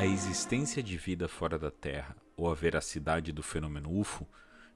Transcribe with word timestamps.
A 0.00 0.06
existência 0.06 0.82
de 0.82 0.96
vida 0.96 1.28
fora 1.28 1.58
da 1.58 1.70
Terra 1.70 2.16
ou 2.34 2.50
a 2.50 2.54
veracidade 2.54 3.32
do 3.32 3.42
fenômeno 3.42 4.00
UFO 4.00 4.26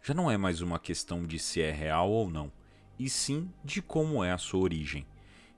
já 0.02 0.12
não 0.12 0.30
é 0.30 0.36
mais 0.36 0.61
uma 0.61 0.79
questão 0.79 1.22
de 1.22 1.38
se 1.38 1.62
é 1.62 1.70
real 1.70 2.11
ou 2.11 2.29
não, 2.29 2.52
e 2.98 3.08
sim 3.08 3.50
de 3.64 3.80
como 3.80 4.22
é 4.22 4.32
a 4.32 4.37
sua 4.37 4.60
origem. 4.60 5.06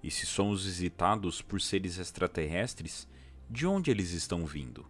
E 0.05 0.09
se 0.09 0.25
somos 0.25 0.67
visitados 0.67 1.43
por 1.43 1.61
seres 1.61 1.99
extraterrestres, 1.99 3.09
de 3.51 3.67
onde 3.67 3.91
eles 3.91 4.13
estão 4.13 4.47
vindo? 4.47 4.87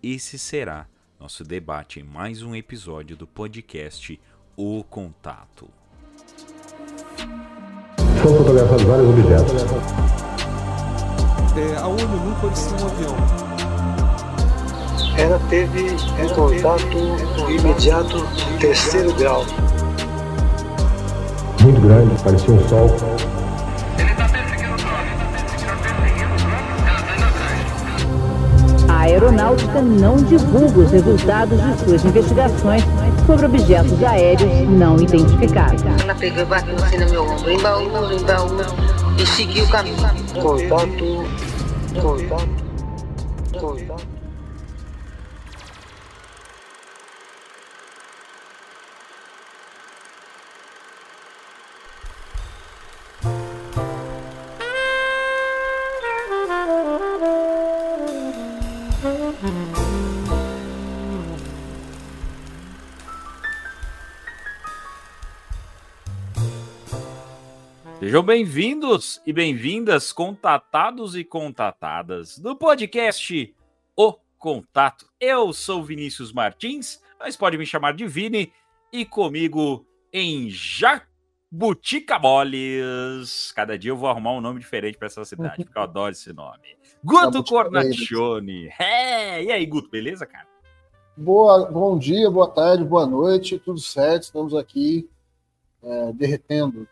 Esse 0.00 0.38
será 0.38 0.86
nosso 1.18 1.42
debate 1.42 1.98
em 1.98 2.04
mais 2.04 2.44
um 2.44 2.54
episódio 2.54 3.16
do 3.16 3.26
podcast 3.26 4.20
O 4.56 4.84
Contato. 4.84 5.68
Foram 8.22 8.38
fotografados 8.38 8.84
vários 8.84 9.08
objetos. 9.08 9.62
É, 11.56 11.76
a 11.76 11.88
ONU 11.88 12.40
pode 12.40 12.56
ser 12.56 12.72
um 12.74 12.86
avião. 12.86 13.51
Ela 15.16 15.40
teve 15.48 15.90
um 15.90 16.28
contato 16.34 16.96
imediato 17.48 18.26
terceiro 18.58 19.12
grau. 19.14 19.44
Muito 21.60 21.80
grande, 21.80 22.22
parecia 22.22 22.54
um 22.54 22.68
sol. 22.68 22.90
A 28.88 28.98
aeronáutica 29.02 29.80
não 29.80 30.16
divulga 30.16 30.80
os 30.80 30.90
resultados 30.90 31.60
de 31.62 31.84
suas 31.84 32.04
investigações 32.04 32.82
sobre 33.26 33.46
objetos 33.46 34.02
aéreos 34.02 34.68
não 34.70 34.96
identificados. 34.96 35.84
Ela 36.02 36.14
pegou 36.14 36.42
e 36.42 36.46
bateu 36.46 36.76
assim 36.76 36.98
no 36.98 37.10
meu 37.10 37.24
ombro, 37.24 37.50
embaú, 37.50 38.12
embaú, 38.12 38.56
e 39.18 39.26
seguiu 39.26 39.64
o 39.64 39.68
caminho. 39.68 39.96
Contato, 40.40 41.24
contato, 42.00 42.48
contato. 43.60 44.11
Sejam 68.12 68.22
bem-vindos 68.22 69.22
e 69.26 69.32
bem-vindas, 69.32 70.12
contatados 70.12 71.16
e 71.16 71.24
contatadas 71.24 72.38
do 72.38 72.54
podcast 72.54 73.54
O 73.96 74.12
Contato. 74.36 75.06
Eu 75.18 75.50
sou 75.54 75.82
Vinícius 75.82 76.30
Martins, 76.30 77.00
mas 77.18 77.38
pode 77.38 77.56
me 77.56 77.64
chamar 77.64 77.94
de 77.94 78.06
Vini, 78.06 78.52
e 78.92 79.06
comigo 79.06 79.86
em 80.12 80.50
Jabuticamoles. 80.50 83.50
Cada 83.56 83.78
dia 83.78 83.92
eu 83.92 83.96
vou 83.96 84.10
arrumar 84.10 84.32
um 84.32 84.42
nome 84.42 84.60
diferente 84.60 84.98
para 84.98 85.06
essa 85.06 85.24
cidade, 85.24 85.64
porque 85.64 85.78
eu 85.78 85.82
adoro 85.82 86.12
esse 86.12 86.34
nome. 86.34 86.76
Guto 87.02 87.42
Cornaccione. 87.42 88.68
É, 88.78 89.42
e 89.42 89.50
aí, 89.50 89.64
Guto, 89.64 89.88
beleza, 89.88 90.26
cara? 90.26 90.46
Boa, 91.16 91.64
bom 91.64 91.98
dia, 91.98 92.30
boa 92.30 92.50
tarde, 92.50 92.84
boa 92.84 93.06
noite, 93.06 93.58
tudo 93.58 93.80
certo? 93.80 94.24
Estamos 94.24 94.54
aqui 94.54 95.08
é, 95.82 96.12
derretendo. 96.12 96.86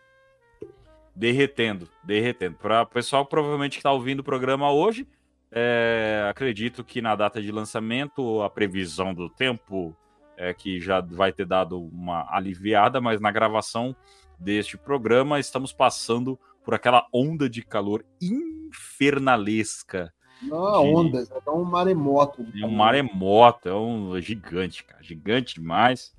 Derretendo, 1.14 1.88
derretendo. 2.04 2.56
Para 2.56 2.82
o 2.82 2.86
pessoal 2.86 3.26
provavelmente 3.26 3.72
que 3.72 3.78
está 3.78 3.92
ouvindo 3.92 4.20
o 4.20 4.24
programa 4.24 4.70
hoje, 4.72 5.06
é, 5.52 6.26
acredito 6.30 6.84
que 6.84 7.02
na 7.02 7.16
data 7.16 7.42
de 7.42 7.50
lançamento, 7.50 8.40
a 8.42 8.48
previsão 8.50 9.12
do 9.12 9.28
tempo 9.28 9.96
é 10.36 10.54
que 10.54 10.80
já 10.80 11.00
vai 11.00 11.32
ter 11.32 11.44
dado 11.44 11.78
uma 11.78 12.26
aliviada, 12.34 13.00
mas 13.00 13.20
na 13.20 13.30
gravação 13.30 13.94
deste 14.38 14.78
programa 14.78 15.38
estamos 15.38 15.72
passando 15.72 16.38
por 16.64 16.72
aquela 16.74 17.06
onda 17.12 17.48
de 17.48 17.62
calor 17.62 18.04
infernalesca. 18.20 20.12
Não, 20.42 20.82
De- 20.82 20.94
ondas, 20.94 21.30
é 21.30 21.50
um 21.50 21.64
maremoto. 21.64 22.46
É 22.58 22.64
um 22.64 22.70
maremoto, 22.70 23.68
é 23.68 23.74
um 23.74 24.18
gigante, 24.20 24.84
cara. 24.84 25.02
Gigante 25.02 25.54
demais. 25.54 26.14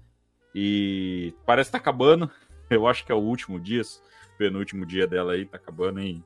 E 0.53 1.33
parece 1.45 1.69
que 1.69 1.71
tá 1.71 1.77
acabando. 1.79 2.29
Eu 2.69 2.87
acho 2.87 3.03
que 3.05 3.11
é 3.11 3.15
o 3.15 3.19
último 3.19 3.59
dia, 3.59 3.81
penúltimo 4.37 4.85
dia 4.85 5.05
dela 5.07 5.33
aí, 5.33 5.45
tá 5.45 5.57
acabando 5.57 5.99
e, 6.01 6.23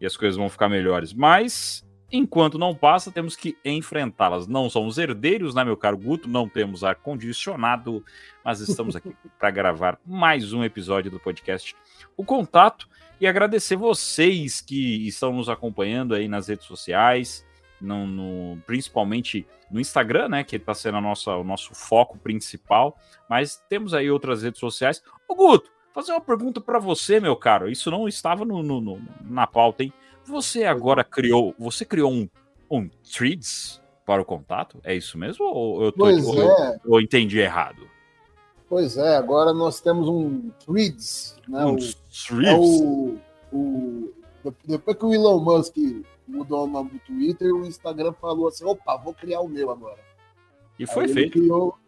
e 0.00 0.06
as 0.06 0.16
coisas 0.16 0.36
vão 0.36 0.48
ficar 0.48 0.68
melhores. 0.68 1.12
Mas, 1.12 1.86
enquanto 2.10 2.58
não 2.58 2.74
passa, 2.74 3.10
temos 3.10 3.36
que 3.36 3.56
enfrentá-las. 3.64 4.46
Não 4.46 4.68
somos 4.70 4.98
herdeiros, 4.98 5.54
né, 5.54 5.64
meu 5.64 5.76
caro 5.76 5.96
Guto? 5.96 6.28
Não 6.28 6.48
temos 6.48 6.82
ar-condicionado, 6.84 8.04
mas 8.44 8.60
estamos 8.60 8.94
aqui 8.96 9.14
para 9.38 9.50
gravar 9.50 9.98
mais 10.04 10.52
um 10.52 10.62
episódio 10.64 11.10
do 11.10 11.18
podcast 11.20 11.74
O 12.16 12.24
Contato 12.24 12.88
e 13.20 13.26
agradecer 13.26 13.76
vocês 13.76 14.60
que 14.60 15.06
estão 15.06 15.32
nos 15.32 15.48
acompanhando 15.48 16.14
aí 16.14 16.26
nas 16.28 16.48
redes 16.48 16.66
sociais, 16.66 17.46
no, 17.80 18.06
no- 18.06 18.62
principalmente 18.66 19.46
no 19.70 19.80
Instagram, 19.80 20.28
né? 20.28 20.44
Que 20.44 20.56
está 20.56 20.74
sendo 20.74 20.98
a 20.98 21.00
nossa, 21.00 21.34
o 21.36 21.44
nosso 21.44 21.74
foco 21.74 22.18
principal. 22.18 22.98
Mas 23.28 23.56
temos 23.68 23.94
aí 23.94 24.10
outras 24.10 24.42
redes 24.42 24.60
sociais. 24.60 25.02
Ô, 25.28 25.34
Guto, 25.34 25.70
fazer 25.94 26.12
uma 26.12 26.20
pergunta 26.20 26.60
para 26.60 26.78
você, 26.78 27.20
meu 27.20 27.36
caro. 27.36 27.70
Isso 27.70 27.90
não 27.90 28.08
estava 28.08 28.44
no, 28.44 28.62
no- 28.62 28.80
no- 28.80 29.00
na 29.22 29.46
pauta, 29.46 29.82
hein? 29.84 29.92
Você 30.24 30.64
agora 30.64 31.04
criou. 31.04 31.54
Você 31.58 31.84
criou 31.84 32.10
um, 32.12 32.28
um 32.70 32.88
Threads 33.10 33.80
para 34.04 34.20
o 34.20 34.24
contato? 34.24 34.80
É 34.82 34.94
isso 34.94 35.16
mesmo? 35.16 35.44
Ou 35.46 35.84
eu, 35.84 35.92
tô, 35.92 36.04
ou 36.04 36.42
é, 36.42 36.78
eu 36.84 37.00
entendi 37.00 37.38
errado? 37.38 37.88
pois 38.68 38.96
é. 38.96 39.16
Agora 39.16 39.52
nós 39.52 39.80
temos 39.80 40.08
um 40.08 40.50
Threads, 40.66 41.36
né? 41.48 41.64
Um 41.64 41.74
O- 41.74 41.78
Threads? 41.78 42.48
é 42.48 42.54
o, 42.56 43.18
o- 43.52 44.12
depois 44.66 44.96
que 44.96 45.04
o 45.06 45.14
Elon 45.14 45.38
Musk 45.40 45.76
mudou 46.26 46.64
o 46.64 46.66
nome 46.66 46.90
do 46.90 46.98
Twitter, 47.00 47.54
o 47.54 47.64
Instagram 47.66 48.12
falou 48.14 48.48
assim: 48.48 48.64
opa, 48.64 48.96
vou 48.96 49.14
criar 49.14 49.40
o 49.40 49.48
meu 49.48 49.70
agora. 49.70 50.00
E 50.78 50.86
foi 50.86 51.04
Aí 51.04 51.12
feito. 51.12 51.32
Criou, 51.38 51.78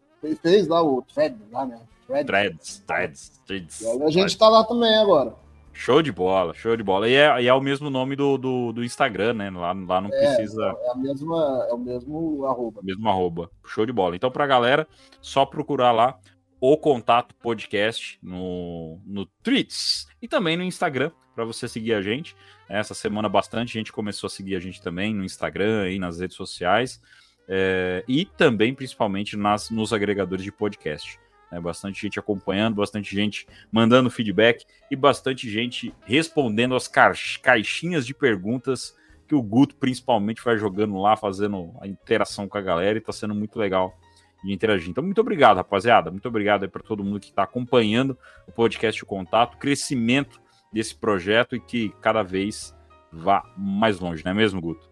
fez 0.43 0.69
lá 0.69 0.83
o 0.83 1.03
Thread, 1.03 1.37
lá, 1.51 1.67
né? 1.67 1.81
Thread. 2.07 2.27
Threads, 2.27 2.85
threads, 2.87 3.43
threads. 3.47 3.81
E 3.81 4.03
a 4.03 4.11
gente 4.11 4.39
tá 4.39 4.49
lá 4.49 4.65
também 4.65 4.95
agora. 4.97 5.35
Show 5.73 6.01
de 6.01 6.11
bola, 6.11 6.55
show 6.55 6.75
de 6.75 6.83
bola. 6.83 7.09
E 7.09 7.15
é, 7.15 7.43
e 7.43 7.49
é 7.49 7.53
o 7.53 7.61
mesmo 7.61 7.91
nome 7.91 8.17
do, 8.17 8.39
do, 8.39 8.73
do 8.73 8.83
Instagram, 8.85 9.35
né? 9.35 9.51
Lá, 9.51 9.73
lá 9.73 10.01
não 10.01 10.09
É, 10.11 10.35
precisa. 10.35 10.75
É 10.81 10.91
a 10.91 10.95
mesma, 10.95 11.67
é 11.69 11.75
o 11.75 11.79
mesmo 11.79 12.47
arroba. 12.47 12.81
Mesmo 12.83 13.07
arroba. 13.09 13.51
Show 13.67 13.85
de 13.85 13.93
bola. 13.93 14.17
Então, 14.17 14.31
pra 14.31 14.47
galera, 14.47 14.89
só 15.21 15.45
procurar 15.45 15.93
lá 15.93 16.19
o 16.59 16.79
Contato 16.79 17.35
Podcast 17.35 18.19
no, 18.23 18.99
no 19.05 19.27
Tweets 19.43 20.07
e 20.23 20.27
também 20.27 20.57
no 20.57 20.63
Instagram 20.65 21.11
para 21.35 21.45
você 21.45 21.69
seguir 21.69 21.93
a 21.93 22.01
gente. 22.01 22.35
Essa 22.67 22.95
semana 22.95 23.29
bastante 23.29 23.75
gente 23.75 23.93
começou 23.93 24.29
a 24.29 24.31
seguir 24.31 24.57
a 24.57 24.61
gente 24.61 24.81
também 24.81 25.15
no 25.15 25.25
Instagram 25.25 25.91
e 25.91 25.99
nas 25.99 26.19
redes 26.19 26.37
sociais. 26.37 27.03
É, 27.47 28.03
e 28.09 28.25
também, 28.25 28.75
principalmente, 28.75 29.37
nas, 29.37 29.69
nos 29.71 29.93
agregadores 29.93 30.43
de 30.43 30.51
podcast. 30.51 31.21
Né? 31.51 31.61
Bastante 31.61 32.01
gente 32.01 32.19
acompanhando, 32.19 32.77
bastante 32.77 33.15
gente 33.15 33.47
mandando 33.71 34.11
feedback 34.11 34.65
e 34.91 34.97
bastante 34.97 35.49
gente 35.49 35.95
respondendo 36.05 36.75
as 36.75 36.89
caixinhas 36.89 38.07
de 38.07 38.15
perguntas 38.15 38.95
que 39.27 39.35
o 39.35 39.43
Guto 39.43 39.75
principalmente 39.77 40.43
vai 40.45 40.57
jogando 40.57 40.97
lá, 40.99 41.17
fazendo 41.17 41.73
a 41.81 41.87
interação 41.87 42.49
com 42.49 42.59
a 42.59 42.61
galera 42.61 42.99
e 42.99 43.01
tá 43.01 43.13
sendo 43.13 43.35
muito 43.35 43.59
legal 43.59 43.99
de 44.45 44.53
interagir. 44.53 44.89
Então, 44.89 45.03
muito 45.03 45.21
obrigado, 45.21 45.57
rapaziada. 45.57 46.11
Muito 46.11 46.29
obrigado 46.29 46.63
aí 46.63 46.69
para 46.69 46.83
todo 46.83 47.03
mundo 47.03 47.19
que 47.19 47.31
está 47.31 47.43
acompanhando 47.43 48.17
o 48.47 48.53
podcast 48.53 49.03
O 49.03 49.07
Contato, 49.07 49.57
crescimento 49.59 50.41
desse 50.73 50.95
projeto 50.95 51.57
e 51.57 51.61
que 51.61 51.89
cada 52.01 52.23
vez 52.23 52.75
vá 53.13 53.43
mais 53.57 53.99
longe, 53.99 54.25
não 54.25 54.33
é 54.33 54.35
mesmo, 54.35 54.61
Guto? 54.61 54.89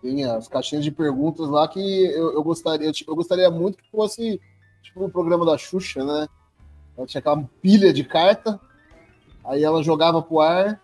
Tem 0.00 0.24
as 0.24 0.48
caixinhas 0.48 0.84
de 0.84 0.90
perguntas 0.90 1.48
lá 1.48 1.68
que 1.68 1.80
eu, 1.80 2.32
eu 2.32 2.42
gostaria, 2.42 2.90
eu 3.06 3.16
gostaria 3.16 3.50
muito 3.50 3.78
que 3.78 3.90
fosse 3.90 4.40
tipo 4.82 5.04
o 5.04 5.10
programa 5.10 5.44
da 5.46 5.56
Xuxa, 5.58 6.04
né? 6.04 6.26
Ela 6.96 7.06
tinha 7.06 7.18
aquela 7.20 7.42
pilha 7.62 7.92
de 7.92 8.02
carta, 8.04 8.58
aí 9.44 9.62
ela 9.62 9.82
jogava 9.82 10.20
pro 10.22 10.40
ar, 10.40 10.80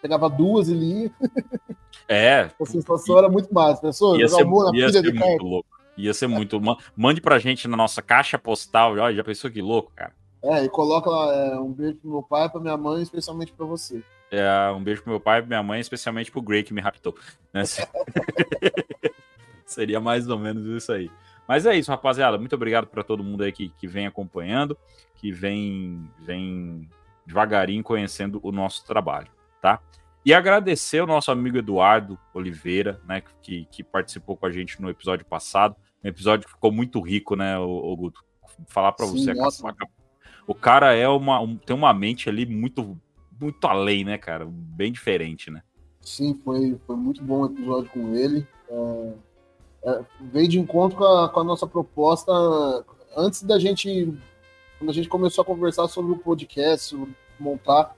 pegava 0.00 0.28
duas 0.28 0.68
e 0.68 0.74
lia. 0.74 1.10
É, 2.08 2.50
A 2.60 2.66
sensação 2.66 3.18
era 3.18 3.28
muito 3.28 3.52
mais. 3.52 3.80
Pensou? 3.80 4.18
ia 4.18 4.28
ser, 4.28 4.44
na 4.44 4.66
ia 4.66 4.70
pilha 4.72 4.92
ser 4.92 5.02
de 5.02 5.08
muito 5.10 5.24
carta. 5.24 5.42
louco. 5.44 5.68
Ia 5.96 6.14
ser 6.14 6.28
muito. 6.28 6.60
ma- 6.60 6.76
Mande 6.96 7.20
pra 7.20 7.40
gente 7.40 7.66
na 7.66 7.76
nossa 7.76 8.00
caixa 8.00 8.38
postal. 8.38 8.92
Olha, 8.92 9.12
já 9.16 9.24
pensou 9.24 9.50
que 9.50 9.60
louco, 9.60 9.90
cara? 9.96 10.12
É, 10.40 10.62
e 10.64 10.68
coloca 10.68 11.10
lá 11.10 11.34
é, 11.34 11.58
um 11.58 11.72
beijo 11.72 11.96
pro 11.96 12.10
meu 12.10 12.22
pai, 12.22 12.48
pra 12.48 12.60
minha 12.60 12.76
mãe, 12.76 13.02
especialmente 13.02 13.52
pra 13.52 13.66
você. 13.66 14.00
É, 14.30 14.70
um 14.70 14.80
beijo 14.84 15.02
pro 15.02 15.10
meu 15.10 15.18
pai 15.18 15.38
e 15.38 15.42
pra 15.42 15.48
minha 15.48 15.62
mãe, 15.64 15.80
especialmente 15.80 16.30
pro 16.30 16.40
Grey 16.40 16.62
que 16.62 16.72
me 16.72 16.80
raptou. 16.80 17.16
né? 17.52 17.64
Seria 19.66 20.00
mais 20.00 20.28
ou 20.28 20.38
menos 20.38 20.64
isso 20.66 20.92
aí. 20.92 21.10
Mas 21.48 21.64
é 21.64 21.74
isso, 21.74 21.90
rapaziada. 21.90 22.36
Muito 22.36 22.54
obrigado 22.54 22.86
para 22.86 23.02
todo 23.02 23.24
mundo 23.24 23.42
aí 23.42 23.50
que, 23.50 23.70
que 23.70 23.88
vem 23.88 24.06
acompanhando, 24.06 24.76
que 25.16 25.32
vem, 25.32 26.08
vem 26.20 26.86
devagarinho 27.26 27.82
conhecendo 27.82 28.38
o 28.42 28.52
nosso 28.52 28.84
trabalho, 28.84 29.28
tá? 29.62 29.80
E 30.24 30.34
agradecer 30.34 31.00
o 31.00 31.06
nosso 31.06 31.30
amigo 31.30 31.56
Eduardo 31.56 32.18
Oliveira, 32.34 33.00
né, 33.08 33.22
que, 33.40 33.64
que 33.70 33.82
participou 33.82 34.36
com 34.36 34.44
a 34.44 34.50
gente 34.50 34.80
no 34.82 34.90
episódio 34.90 35.24
passado. 35.24 35.74
Um 36.04 36.08
episódio 36.08 36.46
que 36.46 36.52
ficou 36.52 36.70
muito 36.70 37.00
rico, 37.00 37.34
né, 37.34 37.58
o, 37.58 37.96
Guto? 37.96 38.22
Falar 38.66 38.92
para 38.92 39.06
você, 39.06 39.32
nossa. 39.32 39.74
o 40.46 40.54
cara 40.54 40.94
é 40.94 41.08
uma, 41.08 41.40
um, 41.40 41.56
tem 41.56 41.74
uma 41.74 41.94
mente 41.94 42.28
ali 42.28 42.44
muito, 42.44 42.98
muito 43.40 43.66
além, 43.66 44.04
né, 44.04 44.18
cara? 44.18 44.46
Bem 44.46 44.92
diferente, 44.92 45.50
né? 45.50 45.62
Sim, 46.02 46.38
foi, 46.44 46.78
foi 46.86 46.96
muito 46.96 47.22
bom 47.22 47.42
o 47.42 47.46
episódio 47.46 47.90
com 47.90 48.14
ele. 48.14 48.46
É, 48.68 49.12
é, 49.84 50.00
veio 50.20 50.48
de 50.48 50.58
encontro 50.58 50.98
com 50.98 51.04
a, 51.04 51.28
com 51.28 51.40
a 51.40 51.44
nossa 51.44 51.66
proposta 51.66 52.32
antes 53.16 53.42
da 53.42 53.58
gente. 53.58 54.12
Quando 54.78 54.90
a 54.90 54.94
gente 54.94 55.08
começou 55.08 55.42
a 55.42 55.44
conversar 55.44 55.88
sobre 55.88 56.12
o 56.12 56.18
podcast, 56.18 56.90
sobre 56.90 57.14
montar 57.38 57.96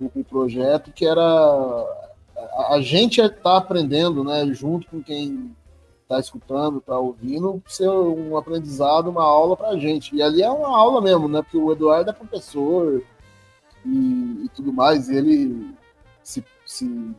o, 0.00 0.10
o 0.14 0.24
projeto, 0.24 0.92
que 0.92 1.06
era 1.06 1.22
a, 1.22 2.74
a 2.74 2.80
gente 2.80 3.20
está 3.20 3.56
aprendendo, 3.56 4.24
né, 4.24 4.46
junto 4.52 4.88
com 4.88 5.02
quem 5.02 5.54
está 6.02 6.20
escutando, 6.20 6.78
está 6.78 6.98
ouvindo, 6.98 7.62
ser 7.66 7.88
um 7.88 8.36
aprendizado, 8.36 9.10
uma 9.10 9.24
aula 9.24 9.56
para 9.56 9.68
a 9.68 9.78
gente. 9.78 10.14
E 10.14 10.22
ali 10.22 10.42
é 10.42 10.50
uma 10.50 10.76
aula 10.76 11.00
mesmo, 11.00 11.28
né? 11.28 11.42
Porque 11.42 11.56
o 11.56 11.72
Eduardo 11.72 12.10
é 12.10 12.12
professor 12.12 13.02
e, 13.84 14.44
e 14.44 14.48
tudo 14.54 14.72
mais, 14.72 15.08
e 15.08 15.16
ele 15.16 15.74
se, 16.22 16.44
se, 16.64 17.14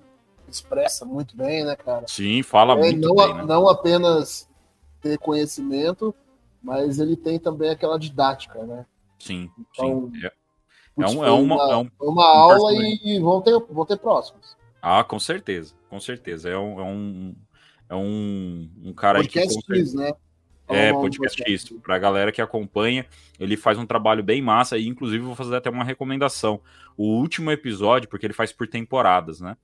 expressa 0.56 1.06
muito 1.06 1.36
bem, 1.36 1.64
né, 1.64 1.76
cara? 1.76 2.06
Sim, 2.08 2.42
fala 2.44 2.74
é, 2.74 2.78
muito 2.78 3.08
não, 3.08 3.16
bem, 3.16 3.34
né? 3.36 3.44
não 3.46 3.70
apenas 3.70 4.50
ter 5.02 5.18
conhecimento, 5.20 6.14
mas 6.62 7.00
ele 7.00 7.16
tem 7.16 7.40
também 7.40 7.70
aquela 7.70 7.98
didática, 8.00 8.64
né? 8.64 8.86
Sim, 9.20 9.50
Então, 9.60 10.12
sim. 10.14 10.26
É, 10.26 10.32
Putz, 10.96 11.12
é 11.14 11.18
um- 11.18 11.26
é 11.26 11.32
uma- 11.32 11.72
é 11.72 11.76
um- 11.78 11.92
uma 12.02 12.24
um 12.24 12.54
aula 12.54 12.74
e, 12.74 13.20
vão 13.20 13.42
ter, 13.42 13.60
vão 13.70 13.86
ter 13.86 13.98
próximos. 13.98 14.56
Ah, 14.82 15.04
com 15.04 15.20
certeza, 15.20 15.74
com 15.90 16.00
certeza. 16.00 16.50
É 16.50 16.58
um, 16.58 16.80
é 16.80 16.84
um, 16.84 17.36
é 17.90 17.96
um, 17.96 18.70
um 18.84 18.94
cara 18.94 19.20
aí 19.20 19.28
que 19.28 19.40
Podcast 19.40 19.96
né? 19.98 20.14
É, 20.68 20.92
podcast 20.92 21.44
isso. 21.48 21.80
Pra 21.80 22.00
galera 22.00 22.32
que 22.32 22.42
acompanha, 22.42 23.06
ele 23.40 23.56
faz 23.56 23.78
um 23.78 23.86
trabalho 23.86 24.24
bem 24.24 24.42
massa 24.42 24.78
e, 24.78 24.88
inclusive, 24.88 25.24
vou 25.24 25.36
fazer 25.36 25.56
até 25.56 25.70
uma 25.70 25.84
recomendação. 25.84 26.60
O 26.98 27.20
último 27.20 27.52
episódio, 27.52 28.10
porque 28.10 28.26
ele 28.26 28.34
faz 28.34 28.52
por 28.52 28.68
temporadas, 28.68 29.40
né? 29.40 29.56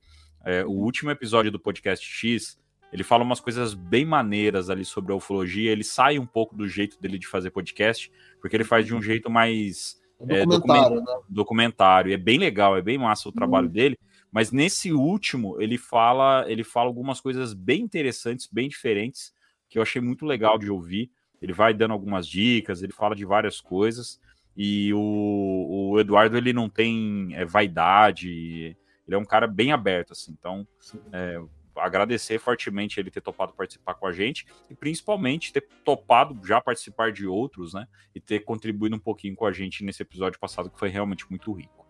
É, 0.44 0.64
o 0.64 0.70
último 0.70 1.10
episódio 1.10 1.50
do 1.50 1.58
podcast 1.58 2.04
X, 2.06 2.58
ele 2.92 3.02
fala 3.02 3.24
umas 3.24 3.40
coisas 3.40 3.74
bem 3.74 4.04
maneiras 4.04 4.68
ali 4.68 4.84
sobre 4.84 5.12
a 5.12 5.16
ufologia. 5.16 5.70
Ele 5.70 5.84
sai 5.84 6.18
um 6.18 6.26
pouco 6.26 6.54
do 6.54 6.66
jeito 6.68 7.00
dele 7.00 7.18
de 7.18 7.26
fazer 7.26 7.50
podcast, 7.50 8.10
porque 8.40 8.56
ele 8.56 8.64
faz 8.64 8.84
de 8.86 8.94
um 8.94 9.00
jeito 9.00 9.30
mais 9.30 10.00
É 10.20 10.44
documentário, 10.44 10.96
né? 11.00 11.18
documentário. 11.28 12.12
É 12.12 12.16
bem 12.16 12.38
legal, 12.38 12.76
é 12.76 12.82
bem 12.82 12.98
massa 12.98 13.28
o 13.28 13.32
trabalho 13.32 13.68
Hum. 13.68 13.72
dele. 13.72 13.98
Mas 14.30 14.50
nesse 14.50 14.92
último, 14.92 15.60
ele 15.60 15.76
fala, 15.76 16.44
ele 16.48 16.64
fala 16.64 16.88
algumas 16.88 17.20
coisas 17.20 17.52
bem 17.52 17.82
interessantes, 17.82 18.48
bem 18.50 18.68
diferentes, 18.68 19.32
que 19.68 19.78
eu 19.78 19.82
achei 19.82 20.00
muito 20.00 20.24
legal 20.24 20.58
de 20.58 20.70
ouvir. 20.70 21.10
Ele 21.40 21.52
vai 21.52 21.74
dando 21.74 21.92
algumas 21.92 22.26
dicas, 22.26 22.82
ele 22.82 22.92
fala 22.92 23.14
de 23.14 23.24
várias 23.24 23.60
coisas. 23.60 24.20
E 24.56 24.92
o, 24.94 25.90
o 25.92 26.00
Eduardo, 26.00 26.36
ele 26.36 26.52
não 26.52 26.68
tem 26.68 27.30
é, 27.34 27.44
vaidade, 27.44 28.76
ele 29.12 29.16
é 29.16 29.18
um 29.22 29.24
cara 29.24 29.46
bem 29.46 29.72
aberto, 29.72 30.12
assim. 30.12 30.34
Então, 30.38 30.66
é, 31.12 31.40
agradecer 31.76 32.38
fortemente 32.38 32.98
ele 32.98 33.10
ter 33.10 33.20
topado 33.20 33.52
participar 33.54 33.94
com 33.94 34.06
a 34.06 34.12
gente 34.12 34.46
e 34.70 34.74
principalmente 34.74 35.52
ter 35.52 35.66
topado 35.84 36.38
já 36.46 36.60
participar 36.60 37.12
de 37.12 37.26
outros, 37.26 37.72
né? 37.74 37.86
E 38.14 38.20
ter 38.20 38.40
contribuído 38.40 38.96
um 38.96 38.98
pouquinho 38.98 39.34
com 39.36 39.46
a 39.46 39.52
gente 39.52 39.84
nesse 39.84 40.02
episódio 40.02 40.38
passado, 40.40 40.70
que 40.70 40.78
foi 40.78 40.88
realmente 40.88 41.26
muito 41.30 41.52
rico. 41.52 41.86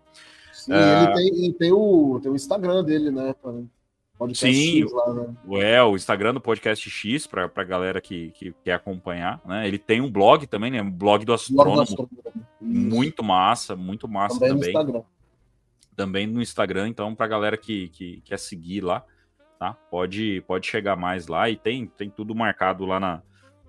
Sim, 0.53 0.73
É. 0.73 1.03
ele 1.05 1.15
tem, 1.15 1.47
e 1.47 1.53
tem, 1.55 1.73
o, 1.73 2.21
tem 2.23 2.31
o 2.31 2.37
Instagram 2.37 2.85
dele, 2.85 3.11
né? 3.11 3.35
Podcast 4.19 4.55
Sim, 4.55 4.83
X 4.83 4.93
lá, 4.93 5.15
né? 5.15 5.35
O- 5.45 5.57
É, 5.59 5.83
o 5.83 5.97
Instagram 5.97 6.35
do 6.35 6.41
Podcast 6.41 6.89
X, 6.89 7.27
para 7.27 7.51
a 7.53 7.65
galera 7.65 8.01
que, 8.01 8.31
que 8.33 8.55
quer 8.63 8.75
acompanhar, 8.75 9.41
né? 9.45 9.67
Ele 9.67 9.79
tem 9.79 10.01
um 10.01 10.11
blog 10.11 10.47
também, 10.47 10.71
né? 10.71 10.81
Um 10.81 10.91
blog 10.91 11.25
do 11.25 11.25
Blog 11.25 11.25
do 11.25 11.33
astrônomo. 11.35 11.81
Astrônomo. 11.83 12.11
Isso. 12.25 12.47
Muito 12.61 13.25
massa, 13.25 13.75
muito 13.75 14.07
massa 14.07 14.39
também, 14.39 14.73
também. 14.73 15.03
Também 15.97 16.27
no 16.27 16.41
Instagram, 16.41 16.89
então 16.89 17.15
pra 17.15 17.27
galera 17.27 17.57
que, 17.57 17.89
que 17.89 18.21
quer 18.23 18.39
seguir 18.39 18.83
lá, 18.83 19.05
tá? 19.59 19.75
Pode, 19.91 20.43
pode 20.47 20.67
chegar 20.67 20.97
mais 20.97 21.27
lá 21.27 21.49
e 21.49 21.57
tem, 21.57 21.87
tem 21.87 22.11
tudo 22.11 22.35
marcado 22.35 22.85
lá 22.85 22.99
na, 22.99 23.23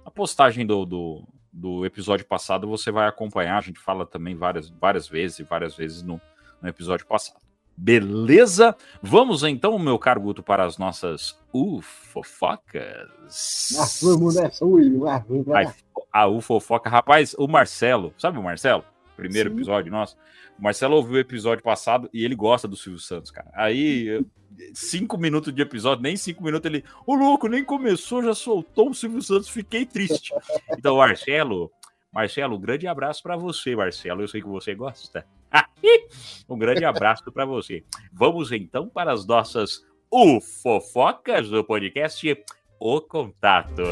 na 0.04 0.12
postagem 0.12 0.66
do, 0.66 0.86
do, 0.86 1.28
do 1.52 1.86
episódio 1.86 2.26
passado, 2.26 2.68
você 2.68 2.92
vai 2.92 3.08
acompanhar, 3.08 3.58
a 3.58 3.62
gente 3.62 3.80
fala 3.80 4.06
também 4.06 4.36
várias, 4.36 4.70
várias 4.70 5.08
vezes 5.08 5.40
e 5.40 5.44
várias 5.44 5.76
vezes 5.76 6.02
no, 6.02 6.20
no 6.62 6.70
episódio 6.70 7.06
passado. 7.06 7.42
Beleza? 7.76 8.76
Vamos 9.02 9.44
então, 9.44 9.80
meu 9.80 9.98
caro 9.98 10.22
Guto, 10.22 10.44
para 10.44 10.64
as 10.64 10.78
nossas 10.78 11.40
ufofocas. 11.52 13.10
Ah, 13.80 13.88
vamos 14.02 14.36
nessa, 14.36 14.64
ui, 14.64 14.92
ah, 15.08 15.24
vamos 15.28 15.48
a 16.14 16.28
ufofoca. 16.28 16.90
Rapaz, 16.90 17.36
o 17.40 17.48
Marcelo, 17.48 18.14
sabe 18.20 18.38
o 18.38 18.44
Marcelo? 18.44 18.86
Primeiro 19.16 19.50
Sim. 19.50 19.56
episódio 19.56 19.92
nosso. 19.92 20.18
O 20.58 20.64
Marcelo 20.64 20.96
ouviu 20.96 21.16
o 21.16 21.20
episódio 21.20 21.64
passado 21.64 22.10
e 22.14 22.24
ele 22.24 22.36
gosta 22.36 22.68
do 22.68 22.76
Silvio 22.76 23.00
Santos, 23.00 23.32
cara. 23.32 23.50
Aí, 23.54 24.24
cinco 24.74 25.18
minutos 25.18 25.54
de 25.54 25.62
episódio, 25.62 26.04
nem 26.04 26.16
cinco 26.16 26.44
minutos, 26.44 26.70
ele. 26.70 26.84
Ô, 27.06 27.16
louco, 27.16 27.48
nem 27.48 27.64
começou, 27.64 28.24
já 28.24 28.34
soltou 28.34 28.90
o 28.90 28.94
Silvio 28.94 29.22
Santos, 29.22 29.50
fiquei 29.50 29.86
triste. 29.86 30.34
Então, 30.78 30.98
Marcelo, 30.98 31.72
Marcelo, 32.12 32.56
um 32.56 32.62
grande 32.62 32.88
abraço 32.88 33.24
pra 33.24 33.36
você, 33.36 33.76
Marcelo. 33.76 34.22
Eu 34.22 34.28
sei 34.28 34.42
que 34.42 34.48
você 34.48 34.76
gosta. 34.76 35.26
um 36.48 36.58
grande 36.58 36.86
abraço 36.86 37.32
pra 37.32 37.46
você. 37.46 37.84
Vamos 38.12 38.52
então 38.52 38.88
para 38.88 39.12
as 39.12 39.26
nossas 39.26 39.84
ufofocas 40.12 41.50
do 41.50 41.64
podcast 41.64 42.44
O 42.80 43.02
Contato. 43.02 43.84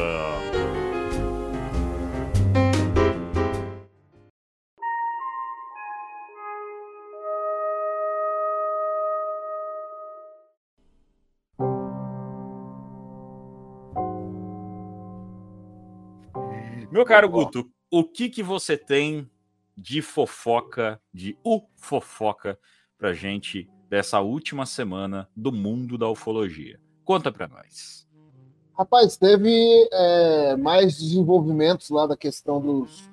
Meu 17.02 17.08
caro 17.08 17.28
Guto, 17.28 17.68
o 17.90 18.04
que 18.04 18.28
que 18.28 18.44
você 18.44 18.76
tem 18.76 19.28
de 19.76 20.00
fofoca, 20.00 21.00
de 21.12 21.36
ufofoca 21.44 22.56
pra 22.96 23.12
gente 23.12 23.68
dessa 23.88 24.20
última 24.20 24.64
semana 24.64 25.28
do 25.34 25.50
mundo 25.50 25.98
da 25.98 26.08
ufologia? 26.08 26.78
Conta 27.04 27.32
pra 27.32 27.48
nós. 27.48 28.06
Rapaz, 28.78 29.16
teve 29.16 29.50
é, 29.92 30.56
mais 30.56 30.96
desenvolvimentos 30.96 31.90
lá 31.90 32.06
da 32.06 32.16
questão 32.16 32.60
dos, 32.60 33.10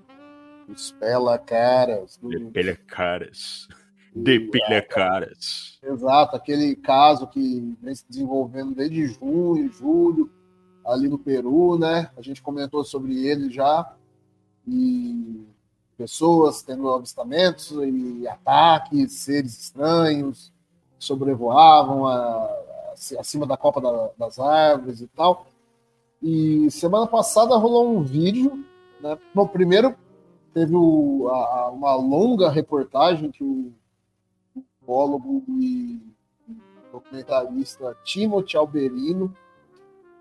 dos 0.68 0.92
pela-caras. 0.92 2.16
do- 2.18 2.30
Depilha 2.30 2.76
caras. 2.76 3.68
Depilha 4.16 4.84
caras. 4.84 5.80
Exato, 5.84 6.36
aquele 6.36 6.76
caso 6.76 7.26
que 7.28 7.76
vem 7.82 7.96
se 7.96 8.06
desenvolvendo 8.08 8.76
desde 8.76 9.08
junho, 9.08 9.68
julho, 9.72 10.32
ali 10.86 11.08
no 11.08 11.18
Peru, 11.18 11.78
né? 11.78 12.10
A 12.18 12.22
gente 12.22 12.42
comentou 12.42 12.84
sobre 12.84 13.26
ele 13.26 13.52
já. 13.52 13.94
E 14.68 15.46
pessoas 15.98 16.62
tendo 16.62 16.90
avistamentos 16.90 17.72
e 17.72 18.28
ataques, 18.28 19.14
seres 19.14 19.60
estranhos 19.60 20.52
sobrevoavam 20.98 22.08
a- 22.08 22.56
acima 23.20 23.46
da 23.46 23.56
copa 23.58 23.80
da- 23.82 24.10
das 24.18 24.40
árvores 24.40 25.02
e 25.02 25.08
tal. 25.08 25.48
E 26.22 26.70
semana 26.72 27.08
passada 27.08 27.56
rolou 27.56 27.96
um 27.96 28.04
vídeo, 28.04 28.64
né? 29.02 29.18
Bom, 29.34 29.48
primeiro 29.48 29.96
teve 30.54 30.76
o- 30.76 31.30
a- 31.30 31.70
uma 31.70 31.96
longa 31.96 32.50
reportagem 32.50 33.32
que 33.32 33.44
o 33.44 33.72
ufólogo 34.82 35.44
e 35.48 36.02
documentarista 36.92 37.96
Timothy 38.04 38.58
Alberino, 38.58 39.34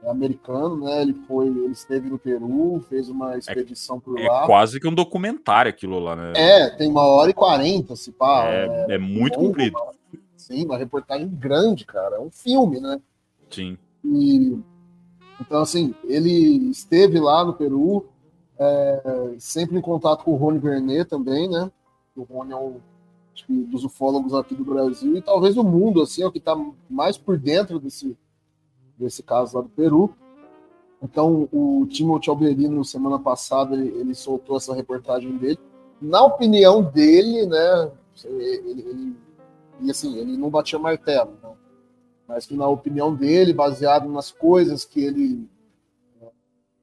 americano, 0.07 0.77
né? 0.85 1.03
Ele 1.03 1.15
foi, 1.27 1.47
ele 1.47 1.67
esteve 1.73 2.09
no 2.09 2.19
Peru, 2.19 2.85
fez 2.89 3.09
uma 3.09 3.37
expedição 3.37 3.99
por 3.99 4.19
É 4.19 4.29
lá. 4.29 4.47
quase 4.47 4.79
que 4.79 4.87
um 4.89 4.95
documentário 4.95 5.69
aquilo 5.69 5.99
lá, 5.99 6.15
né? 6.15 6.33
É, 6.37 6.71
tem 6.71 6.91
uma 6.91 7.03
hora 7.03 7.31
e 7.31 7.35
quarenta, 7.35 7.97
se 7.97 8.13
pá. 8.13 8.45
É, 8.47 8.95
é 8.95 8.99
muito 8.99 9.37
longo, 9.37 9.49
comprido. 9.49 9.77
Sim, 10.37 10.65
uma 10.65 10.79
reportagem 10.79 11.29
grande, 11.29 11.85
cara. 11.85 12.17
É 12.17 12.21
um 12.21 12.31
filme, 12.31 12.81
né? 12.81 13.01
Sim. 13.51 13.77
E, 14.05 14.59
então, 15.41 15.61
assim, 15.61 15.95
ele 16.05 16.71
esteve 16.71 17.19
lá 17.19 17.45
no 17.45 17.53
Peru, 17.55 18.07
é, 18.59 19.35
sempre 19.39 19.77
em 19.77 19.83
contato 19.83 20.25
com 20.25 20.33
o 20.33 20.37
Rony 20.37 20.59
Vernet 20.59 21.05
também, 21.09 21.49
né? 21.49 21.71
O 22.17 22.23
Rony 22.23 22.53
é 22.53 22.57
um 22.57 22.77
dos 23.49 23.85
ufólogos 23.85 24.35
aqui 24.35 24.55
do 24.55 24.65
Brasil 24.65 25.17
e 25.17 25.23
talvez 25.23 25.55
do 25.55 25.63
mundo, 25.63 26.03
assim, 26.03 26.23
é 26.23 26.27
o 26.27 26.33
que 26.33 26.39
está 26.39 26.57
mais 26.91 27.17
por 27.17 27.39
dentro 27.39 27.79
desse, 27.79 28.17
desse 28.99 29.23
caso 29.23 29.57
lá 29.57 29.63
do 29.63 29.69
Peru. 29.69 30.15
Então, 31.03 31.49
o 31.53 31.87
Timothy 31.87 32.29
Alberino, 32.29 32.85
semana 32.85 33.19
passada, 33.19 33.75
ele, 33.77 33.89
ele 33.99 34.15
soltou 34.15 34.57
essa 34.57 34.75
reportagem 34.75 35.37
dele. 35.37 35.59
Na 36.01 36.23
opinião 36.25 36.83
dele, 36.83 37.47
né? 37.47 37.93
Ele, 38.25 38.45
ele- 38.71 39.17
e 39.81 39.91
assim, 39.91 40.17
ele 40.19 40.37
não 40.37 40.51
batia 40.51 40.79
martelo, 40.79 41.33
né? 41.43 41.51
mas 42.27 42.45
que 42.45 42.55
na 42.55 42.67
opinião 42.67 43.15
dele, 43.15 43.53
baseado 43.53 44.09
nas 44.09 44.33
coisas 44.33 44.85
que 44.85 45.01
ele 45.01 45.49
é, 46.21 46.27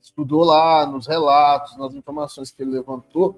estudou 0.02 0.46
lá, 0.46 0.86
nos 0.86 1.06
relatos, 1.06 1.78
nas 1.78 1.94
informações 1.94 2.52
que 2.52 2.64
ele 2.64 2.72
levantou, 2.72 3.38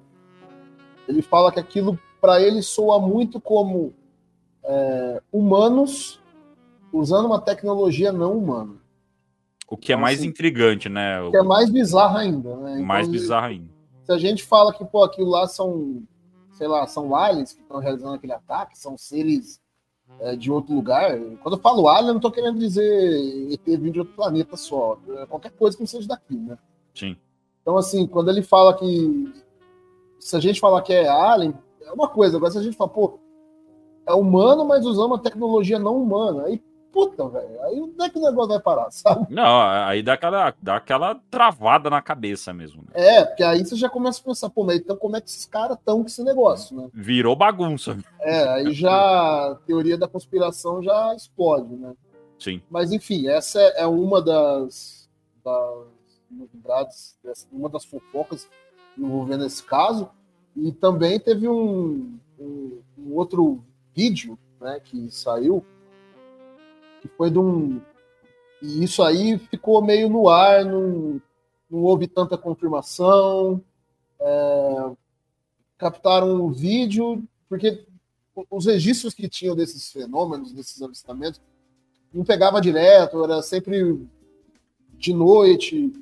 ele 1.08 1.22
fala 1.22 1.50
que 1.50 1.58
aquilo 1.58 1.98
para 2.20 2.40
ele 2.40 2.62
soa 2.62 3.00
muito 3.00 3.40
como 3.40 3.92
é, 4.62 5.22
humanos 5.32 6.20
usando 6.92 7.26
uma 7.26 7.40
tecnologia 7.40 8.12
não 8.12 8.36
humana. 8.36 8.76
O 9.68 9.76
que 9.76 9.92
é 9.92 9.94
Então, 9.94 10.02
mais 10.02 10.18
assim, 10.20 10.28
intrigante, 10.28 10.88
né? 10.88 11.20
O 11.20 11.30
que 11.30 11.36
é 11.36 11.42
mais 11.42 11.70
bizarro 11.70 12.16
ainda, 12.16 12.56
né? 12.56 12.72
Então, 12.74 12.86
mais 12.86 13.06
bizarro 13.06 13.46
ainda. 13.46 13.68
Se 14.04 14.12
a 14.12 14.18
gente 14.18 14.42
fala 14.42 14.72
que 14.72 14.84
pô, 14.84 15.02
aquilo 15.02 15.30
lá 15.30 15.46
são, 15.46 16.02
sei 16.52 16.66
lá, 16.66 16.86
são 16.86 17.14
aliens 17.14 17.52
que 17.52 17.60
estão 17.60 17.78
realizando 17.78 18.14
aquele 18.14 18.32
ataque, 18.32 18.78
são 18.78 18.96
seres 18.96 19.60
é, 20.20 20.34
de 20.34 20.50
outro 20.50 20.74
lugar. 20.74 21.18
Quando 21.42 21.56
eu 21.56 21.60
falo 21.60 21.88
alien, 21.88 22.08
eu 22.08 22.14
não 22.14 22.18
estou 22.18 22.30
querendo 22.30 22.58
dizer 22.58 23.52
ET 23.52 23.60
vindo 23.66 23.92
de 23.92 23.98
outro 24.00 24.14
planeta 24.14 24.56
só. 24.56 24.98
É 25.18 25.26
qualquer 25.26 25.50
coisa 25.50 25.76
que 25.76 25.82
não 25.82 25.86
seja 25.86 26.08
daqui, 26.08 26.36
né? 26.36 26.56
Sim. 26.94 27.16
Então, 27.60 27.76
assim, 27.76 28.06
quando 28.06 28.30
ele 28.30 28.42
fala 28.42 28.74
que. 28.74 29.32
Se 30.18 30.34
a 30.34 30.40
gente 30.40 30.58
falar 30.58 30.82
que 30.82 30.92
é 30.92 31.06
alien, 31.06 31.54
é 31.82 31.92
uma 31.92 32.08
coisa. 32.08 32.36
Agora, 32.36 32.50
se 32.50 32.58
a 32.58 32.62
gente 32.62 32.76
fala, 32.76 32.90
pô, 32.90 33.18
é 34.06 34.14
humano, 34.14 34.64
mas 34.64 34.86
usando 34.86 35.06
uma 35.06 35.18
tecnologia 35.18 35.78
não 35.78 36.02
humana. 36.02 36.44
Aí, 36.44 36.62
puta, 36.98 37.28
velho. 37.28 37.62
Aí 37.64 37.80
onde 37.80 38.02
é 38.02 38.08
que 38.08 38.18
o 38.18 38.22
negócio 38.22 38.48
vai 38.48 38.60
parar, 38.60 38.90
sabe? 38.90 39.26
Não, 39.32 39.60
aí 39.60 40.02
dá 40.02 40.14
aquela, 40.14 40.54
dá 40.60 40.76
aquela 40.76 41.14
travada 41.30 41.88
na 41.88 42.02
cabeça 42.02 42.52
mesmo. 42.52 42.82
Né? 42.82 42.88
É, 42.94 43.24
porque 43.24 43.44
aí 43.44 43.64
você 43.64 43.76
já 43.76 43.88
começa 43.88 44.20
a 44.20 44.24
pensar, 44.24 44.50
pô, 44.50 44.64
mas 44.64 44.78
então 44.80 44.96
como 44.96 45.16
é 45.16 45.20
que 45.20 45.28
esses 45.28 45.46
caras 45.46 45.76
estão 45.78 46.00
com 46.00 46.06
esse 46.08 46.22
negócio, 46.24 46.76
né? 46.76 46.88
Virou 46.92 47.36
bagunça. 47.36 47.96
É, 48.20 48.48
aí 48.48 48.72
já 48.72 48.90
a 48.90 49.54
teoria 49.66 49.96
da 49.96 50.08
conspiração 50.08 50.82
já 50.82 51.14
explode, 51.14 51.76
né? 51.76 51.92
Sim. 52.38 52.60
Mas 52.70 52.90
enfim, 52.92 53.28
essa 53.28 53.60
é 53.60 53.86
uma 53.86 54.20
das, 54.20 55.08
das 55.44 55.86
novidades, 56.30 57.16
uma 57.52 57.68
das 57.68 57.84
fofocas 57.84 58.48
envolvendo 58.96 59.44
esse 59.44 59.62
caso. 59.62 60.08
E 60.56 60.72
também 60.72 61.20
teve 61.20 61.48
um, 61.48 62.18
um- 62.38 62.80
um 62.98 63.14
outro 63.14 63.62
vídeo 63.94 64.36
né, 64.60 64.80
que 64.82 65.08
saiu, 65.10 65.64
que 67.00 67.08
foi 67.08 67.30
de 67.30 67.38
um. 67.38 67.80
E 68.62 68.82
isso 68.82 69.02
aí 69.02 69.38
ficou 69.38 69.82
meio 69.82 70.08
no 70.08 70.28
ar, 70.28 70.64
não, 70.64 71.20
não 71.70 71.82
houve 71.82 72.06
tanta 72.06 72.36
confirmação. 72.36 73.62
É, 74.20 74.90
captaram 75.76 76.40
o 76.42 76.50
vídeo, 76.50 77.22
porque 77.48 77.86
os 78.50 78.66
registros 78.66 79.14
que 79.14 79.28
tinham 79.28 79.54
desses 79.54 79.90
fenômenos, 79.92 80.52
desses 80.52 80.82
avistamentos, 80.82 81.40
não 82.12 82.24
pegava 82.24 82.60
direto, 82.60 83.22
era 83.22 83.40
sempre 83.42 84.00
de 84.94 85.12
noite, 85.12 85.92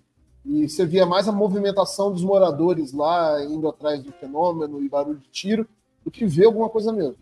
e 0.45 0.69
você 0.69 0.87
via 0.87 1.05
mais 1.05 1.29
a 1.29 1.33
movimentação 1.33 2.13
dos 2.13 2.23
moradores 2.23 2.93
lá, 2.93 3.43
indo 3.45 3.69
atrás 3.69 4.03
do 4.03 4.13
fenômeno 4.13 4.83
e 4.83 4.89
barulho 4.89 5.19
de 5.19 5.29
tiro, 5.29 5.69
do 6.05 6.11
que 6.11 6.25
ver 6.25 6.47
alguma 6.47 6.69
coisa 6.69 6.93
mesmo. 6.93 7.17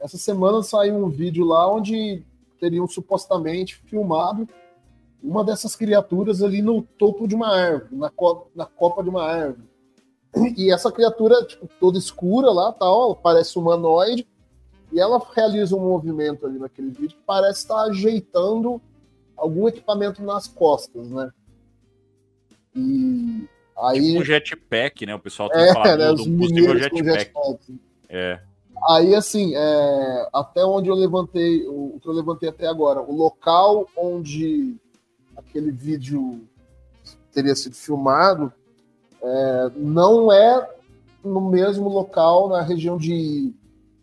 Essa 0.00 0.16
semana 0.16 0.62
saiu 0.62 0.96
um 0.96 1.10
vídeo 1.10 1.44
lá 1.44 1.70
onde 1.70 2.22
teriam 2.62 2.86
supostamente 2.86 3.82
filmado 3.86 4.48
uma 5.20 5.44
dessas 5.44 5.74
criaturas 5.74 6.42
ali 6.42 6.62
no 6.62 6.82
topo 6.82 7.26
de 7.26 7.34
uma 7.34 7.48
árvore, 7.48 7.96
na, 7.96 8.08
co 8.08 8.48
na 8.54 8.66
copa 8.66 9.02
de 9.02 9.08
uma 9.08 9.24
árvore. 9.24 9.68
E 10.56 10.72
essa 10.72 10.90
criatura, 10.90 11.44
tipo, 11.44 11.68
toda 11.80 11.98
escura 11.98 12.50
lá, 12.50 12.72
tal, 12.72 13.16
parece 13.16 13.58
humanoide, 13.58 14.26
e 14.92 15.00
ela 15.00 15.20
realiza 15.34 15.74
um 15.76 15.80
movimento 15.80 16.46
ali 16.46 16.58
naquele 16.58 16.90
vídeo 16.90 17.16
que 17.16 17.24
parece 17.26 17.60
estar 17.60 17.82
ajeitando 17.82 18.80
algum 19.36 19.66
equipamento 19.66 20.22
nas 20.22 20.46
costas, 20.46 21.10
né? 21.10 21.30
E 22.74 23.48
aí. 23.76 24.00
Tipo 24.00 24.20
um 24.20 24.24
jetpack, 24.24 25.06
né? 25.06 25.14
O 25.14 25.18
pessoal 25.18 25.50
tem 25.50 25.62
é, 25.62 25.72
falado 25.72 25.98
né, 25.98 26.08
do 26.08 26.22
os 26.22 26.28
possível 26.28 26.78
jetpack. 26.78 27.04
jetpack. 27.04 27.80
É. 28.08 28.40
Aí, 28.88 29.14
assim, 29.14 29.54
é, 29.54 30.28
até 30.32 30.64
onde 30.64 30.88
eu 30.88 30.94
levantei, 30.94 31.66
o, 31.68 31.98
que 32.00 32.08
eu 32.08 32.12
levantei 32.12 32.48
até 32.48 32.66
agora, 32.66 33.00
o 33.00 33.14
local 33.14 33.86
onde 33.96 34.74
aquele 35.36 35.70
vídeo 35.70 36.40
teria 37.32 37.54
sido 37.54 37.76
filmado 37.76 38.52
é, 39.22 39.70
não 39.76 40.32
é 40.32 40.68
no 41.24 41.40
mesmo 41.40 41.88
local 41.88 42.48
na 42.48 42.60
região 42.60 42.96
de, 42.98 43.52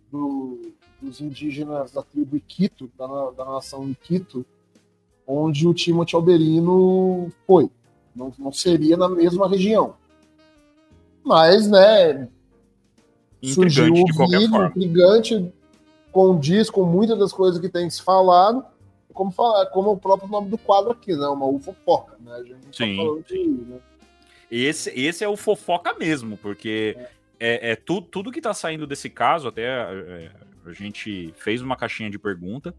do- 0.10 0.72
dos 1.02 1.20
indígenas 1.20 1.92
da 1.92 2.02
tribo 2.02 2.38
Iquito, 2.38 2.90
da, 2.98 3.32
da 3.32 3.46
nação 3.46 3.90
Iquito, 3.90 4.46
onde 5.28 5.68
o 5.68 5.74
Timothy 5.74 6.16
Alberino 6.16 7.32
foi. 7.46 7.70
Não, 8.16 8.34
não 8.40 8.52
seria 8.52 8.96
na 8.98 9.10
mesma 9.10 9.48
região. 9.48 9.94
Mas, 11.24 11.70
né, 11.70 12.28
Intrigante 13.42 14.02
o 14.02 14.06
de 14.06 14.14
qualquer 14.14 14.40
vídeo, 14.40 14.52
forma. 14.52 14.68
intrigante, 14.68 15.54
condiz 16.12 16.70
com 16.70 16.84
muitas 16.84 17.18
das 17.18 17.32
coisas 17.32 17.60
que 17.60 17.70
tem 17.70 17.90
se 17.90 18.02
falado, 18.02 18.66
como, 19.14 19.32
falar, 19.32 19.66
como 19.68 19.92
o 19.92 19.98
próprio 19.98 20.30
nome 20.30 20.50
do 20.50 20.58
quadro 20.58 20.92
aqui, 20.92 21.16
né? 21.16 21.28
Uma 21.28 21.46
ufofoca, 21.46 22.18
né? 22.20 22.34
A 22.34 22.44
gente 22.44 22.66
não 22.66 22.74
Sim, 22.74 22.98
tá 22.98 23.04
falando 23.04 23.26
de, 23.26 23.48
né? 23.48 23.80
Esse, 24.52 24.90
esse 25.00 25.24
é 25.24 25.28
o 25.28 25.38
fofoca 25.38 25.94
mesmo, 25.94 26.36
porque 26.38 26.98
é, 27.40 27.72
é 27.72 27.76
tu- 27.76 28.02
tudo 28.02 28.32
que 28.32 28.42
tá 28.42 28.54
saindo 28.54 28.88
desse 28.88 29.10
caso, 29.10 29.48
até 29.48 29.64
é, 29.64 30.32
a 30.66 30.74
gente 30.74 31.34
fez 31.38 31.62
uma 31.62 31.76
caixinha 31.76 32.10
de 32.10 32.18
pergunta, 32.18 32.74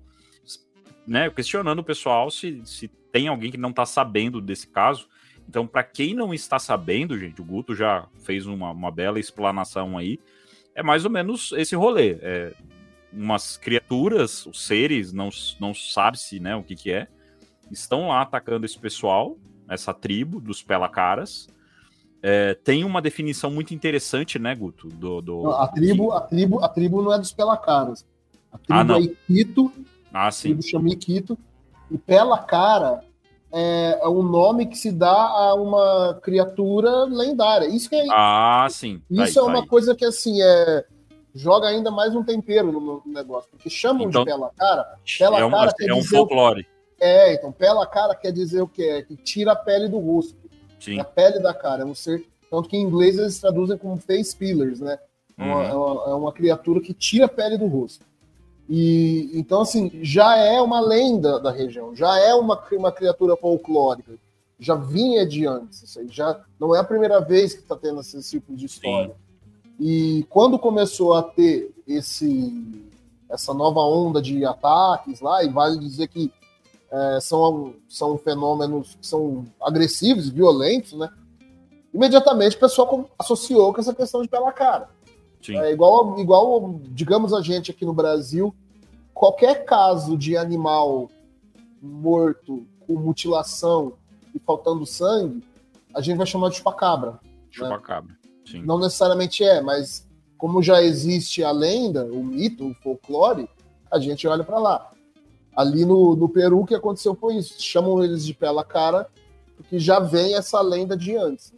né, 1.06 1.30
questionando 1.30 1.78
o 1.78 1.84
pessoal 1.84 2.30
se, 2.30 2.60
se 2.64 2.88
tem 3.12 3.28
alguém 3.28 3.50
que 3.50 3.56
não 3.56 3.72
tá 3.72 3.86
sabendo 3.86 4.40
desse 4.40 4.66
caso. 4.66 5.08
Então, 5.48 5.66
para 5.66 5.82
quem 5.82 6.14
não 6.14 6.32
está 6.32 6.58
sabendo, 6.58 7.18
gente, 7.18 7.40
o 7.40 7.44
Guto 7.44 7.74
já 7.74 8.06
fez 8.22 8.46
uma, 8.46 8.70
uma 8.70 8.90
bela 8.90 9.18
explanação 9.18 9.98
aí. 9.98 10.18
É 10.74 10.82
mais 10.82 11.04
ou 11.04 11.10
menos 11.10 11.52
esse 11.52 11.74
rolê. 11.74 12.18
É, 12.20 12.52
umas 13.12 13.56
criaturas, 13.56 14.46
os 14.46 14.64
seres, 14.66 15.12
não, 15.12 15.28
não 15.58 15.74
sabe-se 15.74 16.38
né, 16.40 16.54
o 16.56 16.62
que, 16.62 16.74
que 16.76 16.92
é, 16.92 17.08
estão 17.70 18.08
lá 18.08 18.22
atacando 18.22 18.64
esse 18.66 18.78
pessoal, 18.78 19.36
essa 19.68 19.92
tribo 19.92 20.40
dos 20.40 20.62
pelacaras. 20.62 21.48
É, 22.22 22.54
tem 22.54 22.84
uma 22.84 23.00
definição 23.00 23.50
muito 23.50 23.72
interessante, 23.74 24.38
né, 24.38 24.54
Guto? 24.54 24.88
Do, 24.88 25.20
do- 25.20 25.42
Não, 25.44 25.52
A 25.52 25.66
tribo, 25.68 26.12
a 26.12 26.20
tribo, 26.20 26.62
a 26.62 26.68
tribo 26.68 27.02
não 27.02 27.12
é 27.12 27.18
dos 27.18 27.32
pelacaras. 27.32 28.04
A 28.52 28.58
tribo 28.58 28.74
Ah, 28.80 28.84
não. 28.84 28.96
é 28.96 29.00
Iquito, 29.00 29.72
Ah, 30.12 30.26
a 30.26 30.30
sim. 30.30 30.48
tribo 30.48 30.62
chama 30.62 30.88
Iquito, 30.90 31.38
e 31.90 31.96
pela 31.98 32.38
cara 32.38 33.00
é, 33.52 33.98
é 34.02 34.08
um 34.08 34.22
nome 34.22 34.66
que 34.66 34.76
se 34.78 34.90
dá 34.92 35.12
a 35.12 35.54
uma 35.54 36.18
criatura 36.22 37.04
lendária. 37.04 37.66
Isso 37.66 37.88
que 37.88 37.96
é, 37.96 38.04
Ah, 38.10 38.66
sim. 38.70 38.98
Tá 38.98 39.04
Isso 39.10 39.22
aí, 39.22 39.30
é 39.30 39.34
tá 39.34 39.42
uma 39.44 39.60
aí. 39.62 39.66
coisa 39.68 39.94
que, 39.94 40.04
assim, 40.04 40.40
é, 40.42 40.84
joga 41.34 41.68
ainda 41.68 41.90
mais 41.90 42.14
um 42.14 42.22
tempero 42.22 42.70
no, 42.72 43.02
negócio. 43.06 43.50
Porque 43.50 43.68
chamam 43.70 44.08
Então- 44.08 44.24
de 44.24 44.30
pela 44.30 44.50
cara. 44.56 44.86
Pela 45.18 45.38
É 45.40 45.44
um, 45.44 45.50
cara 45.50 45.72
quer 45.76 45.88
é 45.88 45.94
um 45.94 45.98
o- 45.98 46.04
folclore. 46.04 46.66
É, 47.00 47.34
então, 47.34 47.50
pela 47.50 47.86
cara 47.86 48.14
quer 48.14 48.30
dizer 48.32 48.60
o 48.60 48.68
quê? 48.68 49.04
Que 49.08 49.16
tira 49.16 49.52
a 49.52 49.56
pele 49.56 49.88
do 49.88 49.98
rosto. 49.98 50.36
Sim. 50.78 51.00
A 51.00 51.04
pele 51.04 51.38
da 51.38 51.54
cara. 51.54 51.82
É 51.82 51.84
um 51.86 51.94
ser. 51.94 52.24
Tanto 52.50 52.68
que 52.68 52.76
em 52.76 52.82
inglês 52.82 53.16
eles 53.18 53.38
traduzem 53.40 53.78
como 53.78 53.96
face 53.96 54.36
peelers, 54.36 54.80
né? 54.80 54.98
É 55.38 55.42
uma, 55.42 55.56
Uhum. 55.56 55.62
é 55.64 55.74
uma- 55.74 56.10
é 56.10 56.14
uma 56.14 56.32
criatura 56.32 56.80
que 56.80 56.92
tira 56.92 57.24
a 57.24 57.28
pele 57.28 57.56
do 57.56 57.66
rosto. 57.66 58.04
E 58.72 59.28
então, 59.34 59.62
assim, 59.62 59.90
já 60.00 60.36
é 60.36 60.60
uma 60.62 60.78
lenda 60.80 61.40
da 61.40 61.50
região, 61.50 61.92
já 61.92 62.16
é 62.20 62.32
uma, 62.32 62.62
uma 62.70 62.92
criatura 62.92 63.36
folclórica, 63.36 64.12
já 64.60 64.76
vinha 64.76 65.26
de 65.26 65.44
antes. 65.44 65.82
Isso 65.82 65.98
aí 65.98 66.06
já 66.08 66.40
não 66.58 66.72
é 66.72 66.78
a 66.78 66.84
primeira 66.84 67.20
vez 67.20 67.52
que 67.52 67.62
está 67.62 67.74
tendo 67.74 68.00
esse 68.00 68.22
tipo 68.22 68.54
de 68.54 68.66
história. 68.66 69.16
E 69.80 70.24
quando 70.30 70.56
começou 70.56 71.14
a 71.14 71.22
ter 71.22 71.74
esse 71.84 72.86
essa 73.28 73.52
nova 73.52 73.80
onda 73.80 74.22
de 74.22 74.44
ataques 74.44 75.20
lá, 75.20 75.42
e 75.42 75.48
vale 75.48 75.78
dizer 75.78 76.06
que 76.08 76.32
é, 76.92 77.18
são, 77.20 77.74
são 77.88 78.18
fenômenos 78.18 78.96
que 79.00 79.06
são 79.06 79.46
agressivos, 79.60 80.28
violentos, 80.28 80.92
né? 80.92 81.08
Imediatamente 81.92 82.56
o 82.56 82.60
pessoal 82.60 83.08
associou 83.18 83.72
com 83.72 83.80
essa 83.80 83.94
questão 83.94 84.22
de 84.22 84.28
pela 84.28 84.52
cara. 84.52 84.88
Sim. 85.40 85.56
É 85.56 85.72
igual, 85.72 86.18
igual, 86.18 86.80
digamos 86.88 87.32
a 87.32 87.40
gente 87.40 87.70
aqui 87.70 87.84
no 87.84 87.94
Brasil, 87.94 88.54
qualquer 89.14 89.64
caso 89.64 90.16
de 90.16 90.36
animal 90.36 91.10
morto 91.80 92.66
com 92.86 92.94
mutilação 92.94 93.94
e 94.34 94.38
faltando 94.38 94.84
sangue, 94.84 95.42
a 95.94 96.00
gente 96.00 96.16
vai 96.16 96.26
chamar 96.26 96.50
de 96.50 96.56
chupacabra. 96.56 97.18
Chupacabra. 97.50 98.14
Sim. 98.44 98.62
Não 98.62 98.78
necessariamente 98.78 99.42
é, 99.42 99.60
mas 99.60 100.06
como 100.36 100.62
já 100.62 100.82
existe 100.82 101.44
a 101.44 101.50
lenda, 101.50 102.04
o 102.04 102.24
mito, 102.24 102.66
o 102.66 102.74
folclore, 102.74 103.48
a 103.90 103.98
gente 103.98 104.26
olha 104.26 104.44
para 104.44 104.58
lá. 104.58 104.90
Ali 105.54 105.84
no, 105.84 106.16
no 106.16 106.28
Peru, 106.28 106.60
o 106.60 106.66
que 106.66 106.74
aconteceu 106.74 107.14
foi 107.14 107.36
isso. 107.36 107.60
Chamam 107.60 108.02
eles 108.02 108.24
de 108.24 108.32
pela 108.32 108.64
cara, 108.64 109.08
porque 109.56 109.78
já 109.78 109.98
vem 109.98 110.34
essa 110.34 110.60
lenda 110.60 110.96
de 110.96 111.16
antes. 111.16 111.52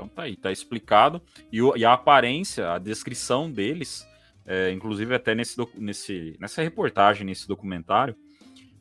Então 0.00 0.08
tá 0.08 0.22
aí, 0.22 0.34
tá 0.36 0.50
explicado. 0.50 1.20
E, 1.52 1.60
o- 1.60 1.76
e 1.76 1.84
a 1.84 1.92
aparência, 1.92 2.72
a 2.72 2.78
descrição 2.78 3.50
deles, 3.50 4.06
é, 4.46 4.72
inclusive 4.72 5.14
até 5.14 5.34
nesse, 5.34 5.56
nesse, 5.76 6.36
nessa 6.40 6.62
reportagem, 6.62 7.26
nesse 7.26 7.46
documentário, 7.46 8.16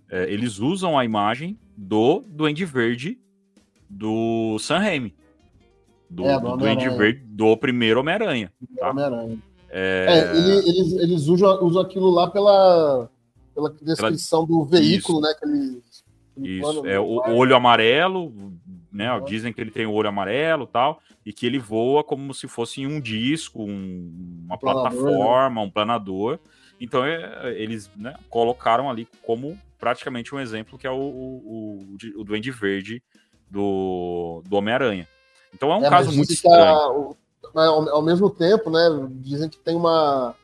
é, 0.10 0.32
eles 0.32 0.60
usam 0.60 0.98
a 0.98 1.04
imagem 1.04 1.60
do 1.76 2.24
Duende 2.26 2.64
Verde 2.64 3.20
do 3.90 4.58
Sam 4.60 4.80
Raimi. 4.80 5.14
Do, 6.10 6.26
É, 6.26 6.40
do 6.40 6.52
do 6.52 6.58
Duende. 6.58 6.90
Verde 6.90 7.22
do 7.26 7.56
primeiro 7.58 8.00
Homem-Aranha. 8.00 8.52
Tá. 8.78 8.90
Homem-Aranha. 8.92 9.38
É, 9.70 10.06
É, 10.10 10.38
ele- 10.38 10.70
eles, 10.70 10.94
eles 10.94 11.28
usam, 11.28 11.64
usam 11.64 11.82
aquilo 11.82 12.10
lá 12.10 12.28
pela, 12.30 13.10
pela 13.54 13.70
descrição 13.82 14.46
do 14.46 14.64
veículo, 14.66 15.22
né? 15.22 15.32
Que 15.38 15.46
eles, 15.46 16.04
aquele 16.32 16.50
Isso, 16.58 16.62
plano 16.62 16.88
é 16.90 16.96
no 16.96 17.04
o 17.04 17.36
olho 17.36 17.56
amarelo, 17.56 18.34
né? 18.92 19.14
Uhum. 19.14 19.24
Dizem 19.26 19.54
que 19.54 19.62
ele 19.62 19.70
tem 19.70 19.86
o 19.86 19.92
olho 19.94 20.10
amarelo 20.10 20.64
e 20.64 20.68
tal, 20.74 21.00
e 21.26 21.34
que 21.34 21.46
ele 21.46 21.60
voa 21.60 22.04
como 22.04 22.34
se 22.34 22.48
fosse 22.48 22.86
um 22.86 23.00
disco, 23.00 23.64
um- 23.64 24.42
uma 24.46 24.56
Um 24.56 24.60
planador, 24.60 24.90
plataforma, 24.92 25.62
um 25.62 25.70
planador. 25.70 26.40
Então 26.80 27.04
é, 27.06 27.54
eles 27.62 27.90
né, 27.96 28.16
colocaram 28.30 28.90
ali 28.90 29.08
como 29.24 29.58
praticamente 29.78 30.34
um 30.34 30.40
exemplo 30.40 30.78
que 30.78 30.88
é 30.88 30.92
o, 30.92 30.96
o, 30.96 31.96
o, 32.16 32.20
o 32.22 32.24
Duende 32.24 32.52
Verde 32.52 33.02
do, 33.50 34.42
do 34.48 34.56
Homem-Aranha. 34.56 35.08
Então 35.54 35.72
é 35.72 35.76
um 35.76 35.84
É, 35.84 35.90
caso 35.90 36.12
muito 36.12 36.32
estranho. 36.34 37.16
mas 37.54 37.68
ao, 37.68 37.90
ao 37.90 38.02
mesmo 38.02 38.30
tempo, 38.30 38.70
né? 38.70 38.80
Dizem 39.12 39.50
que 39.50 39.58
tem 39.58 39.76
uma 39.76 40.36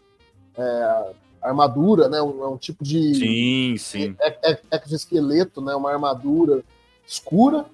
é, 0.57 1.13
armadura, 1.41 2.09
né? 2.09 2.21
Um, 2.21 2.43
é 2.43 2.47
um 2.47 2.57
tipo 2.57 2.83
de 2.83 3.13
Sim, 3.15 3.77
sim. 3.77 4.15
é, 4.19 4.51
é, 4.71 4.81
exoesqueleto, 4.83 5.61
né? 5.61 5.75
Uma 5.75 5.91
armadura 5.91 6.63
escura 7.07 7.65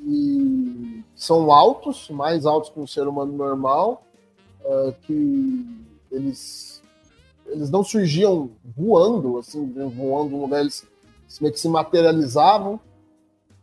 e 0.00 0.95
são 1.16 1.50
altos, 1.50 2.08
mais 2.10 2.46
altos 2.46 2.70
que 2.70 2.78
um 2.78 2.86
ser 2.86 3.08
humano 3.08 3.32
normal, 3.32 4.04
é, 4.64 4.94
que 5.02 5.66
eles 6.12 6.76
eles 7.46 7.70
não 7.70 7.82
surgiam 7.84 8.50
voando, 8.76 9.38
assim, 9.38 9.72
voando 9.90 10.30
no 10.30 10.42
lugar, 10.42 10.60
eles 10.60 10.86
meio 11.40 11.52
que 11.52 11.60
se 11.60 11.68
materializavam 11.68 12.78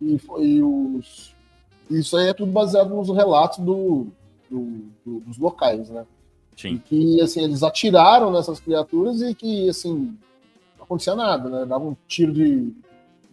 e, 0.01 0.17
e 0.39 0.61
os 0.63 1.33
isso 1.89 2.15
aí 2.17 2.29
é 2.29 2.33
tudo 2.33 2.51
baseado 2.51 2.89
nos 2.95 3.09
relatos 3.09 3.59
do, 3.59 4.07
do- 4.49 4.85
do- 5.05 5.19
dos 5.21 5.37
locais, 5.37 5.89
né? 5.89 6.05
E 6.57 6.61
Sim. 6.61 6.77
que 6.77 7.21
assim 7.21 7.41
eles 7.43 7.61
atiraram 7.61 8.31
nessas 8.31 8.59
criaturas 8.59 9.21
e 9.21 9.35
que 9.35 9.67
assim 9.69 10.17
não 10.77 10.85
acontecia 10.85 11.13
nada, 11.15 11.49
né? 11.49 11.65
Dava 11.65 11.83
um 11.83 11.95
tiro 12.07 12.31
de 12.31 12.73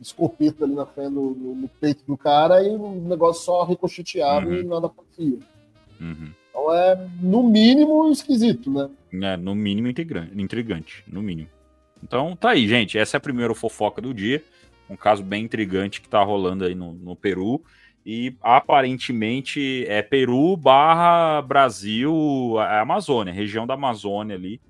escopeta 0.00 0.64
ali 0.64 0.74
na 0.74 0.86
frente 0.86 1.10
no, 1.12 1.30
no 1.34 1.68
peito 1.80 2.02
do 2.06 2.16
cara 2.16 2.62
e 2.62 2.70
o 2.74 2.92
negócio 3.06 3.44
só 3.44 3.64
ricocheteava 3.64 4.46
Uhum. 4.46 4.54
e 4.54 4.64
nada 4.64 4.86
acontecia. 4.86 5.38
Uhum. 6.00 6.30
Então 6.48 6.74
é 6.74 7.08
no 7.20 7.42
mínimo 7.42 8.10
esquisito, 8.10 8.70
né? 8.70 8.88
É, 9.12 9.36
no 9.36 9.54
mínimo 9.54 9.88
intrigante, 9.88 10.32
intrigante, 10.40 11.04
no 11.06 11.22
mínimo. 11.22 11.48
Então 12.02 12.34
tá 12.34 12.50
aí, 12.50 12.66
gente. 12.66 12.98
Essa 12.98 13.16
é 13.16 13.18
a 13.18 13.20
primeira 13.20 13.54
fofoca 13.54 14.00
do 14.00 14.14
dia. 14.14 14.42
Um 14.88 14.96
caso 14.96 15.22
bem 15.22 15.44
intrigante 15.44 16.00
que 16.00 16.08
tá 16.08 16.22
rolando 16.22 16.64
aí 16.64 16.74
no, 16.74 16.92
no 16.92 17.14
Peru. 17.14 17.62
E 18.04 18.34
aparentemente 18.40 19.84
é 19.86 20.00
Peru 20.02 20.56
barra 20.56 21.42
Brasil, 21.42 22.56
a 22.58 22.80
Amazônia, 22.80 23.32
região 23.32 23.66
da 23.66 23.74
Amazônia 23.74 24.34
ali. 24.36 24.60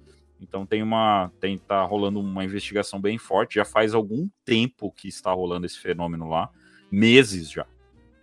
Então 0.40 0.64
tem 0.64 0.82
uma. 0.82 1.30
Tem, 1.40 1.58
tá 1.58 1.82
rolando 1.84 2.18
uma 2.20 2.44
investigação 2.44 3.00
bem 3.00 3.18
forte. 3.18 3.56
Já 3.56 3.64
faz 3.64 3.94
algum 3.94 4.28
tempo 4.44 4.90
que 4.90 5.08
está 5.08 5.32
rolando 5.32 5.66
esse 5.66 5.78
fenômeno 5.78 6.28
lá. 6.28 6.48
Meses 6.90 7.50
já. 7.50 7.66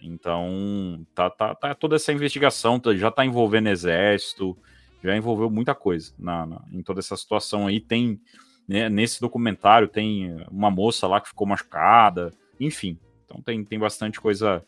Então, 0.01 1.05
tá, 1.15 1.29
tá, 1.29 1.55
tá 1.55 1.75
toda 1.75 1.95
essa 1.95 2.11
investigação 2.13 2.79
tá- 2.79 2.95
já 2.95 3.09
tá 3.09 3.25
envolvendo 3.25 3.67
exército, 3.67 4.57
já 5.03 5.15
envolveu 5.15 5.49
muita 5.49 5.73
coisa 5.73 6.13
na, 6.17 6.45
na- 6.45 6.61
em 6.71 6.81
toda 6.83 6.99
essa 6.99 7.15
situação 7.17 7.67
aí. 7.67 7.79
Tem, 7.79 8.19
né, 8.67 8.89
nesse 8.89 9.19
documentário, 9.19 9.87
tem 9.87 10.35
uma 10.51 10.69
moça 10.69 11.07
lá 11.07 11.19
que 11.21 11.29
ficou 11.29 11.47
machucada, 11.47 12.31
enfim. 12.59 12.99
Então 13.25 13.41
tem, 13.41 13.63
tem 13.63 13.79
bastante 13.79 14.19
coisa 14.19 14.63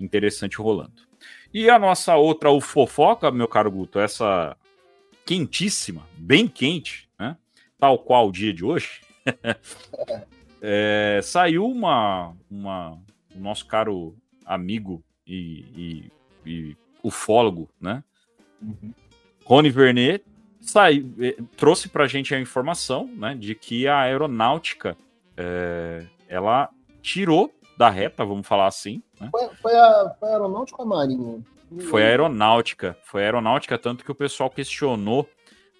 interessante 0.00 0.56
rolando. 0.58 1.02
E 1.54 1.68
a 1.70 1.78
nossa 1.78 2.16
outra 2.16 2.48
fofoca, 2.60 3.30
meu 3.30 3.46
caro 3.46 3.70
Guto, 3.70 3.98
essa 3.98 4.56
quentíssima, 5.24 6.06
bem 6.16 6.48
quente, 6.48 7.08
né? 7.18 7.36
Tal 7.78 7.98
qual 7.98 8.28
o 8.28 8.32
dia 8.32 8.52
de 8.52 8.64
hoje. 8.64 9.00
É, 10.64 11.18
saiu 11.24 11.66
uma, 11.66 12.36
uma. 12.48 12.96
O 13.34 13.40
nosso 13.40 13.66
caro 13.66 14.14
amigo 14.46 15.02
e, 15.26 15.64
e, 15.74 16.12
e 16.46 16.76
ufólogo, 17.02 17.68
né? 17.80 18.04
Rony 19.44 19.70
Vernet 19.70 20.24
saiu, 20.60 21.12
eh, 21.18 21.36
trouxe 21.56 21.88
pra 21.88 22.06
gente 22.06 22.34
a 22.34 22.40
informação, 22.40 23.06
né, 23.06 23.34
de 23.34 23.54
que 23.54 23.88
a 23.88 24.02
aeronáutica 24.02 24.96
eh, 25.36 26.06
ela 26.28 26.70
tirou 27.02 27.52
da 27.76 27.90
reta, 27.90 28.24
vamos 28.24 28.46
falar 28.46 28.68
assim, 28.68 29.02
né? 29.20 29.28
Foi, 29.32 29.48
foi 29.60 29.76
a, 29.76 30.14
foi 30.20 30.28
a 30.28 30.32
aeronáutica 30.32 30.80
ou 30.80 30.86
a 30.86 30.88
marinha? 30.88 31.42
Foi 31.88 32.02
a 32.02 32.06
aeronáutica, 32.06 32.96
foi 33.04 33.22
a 33.22 33.24
aeronáutica, 33.26 33.78
tanto 33.78 34.04
que 34.04 34.10
o 34.10 34.14
pessoal 34.14 34.50
questionou 34.50 35.28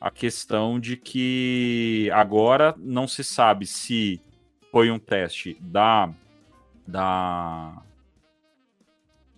a 0.00 0.11
questão 0.11 0.81
de 0.81 0.96
que 0.96 2.11
agora 2.12 2.74
não 2.78 3.07
se 3.07 3.22
sabe 3.22 3.66
se 3.66 4.20
foi 4.70 4.90
um 4.90 4.98
teste 4.98 5.57
da, 5.61 6.11
da 6.87 7.83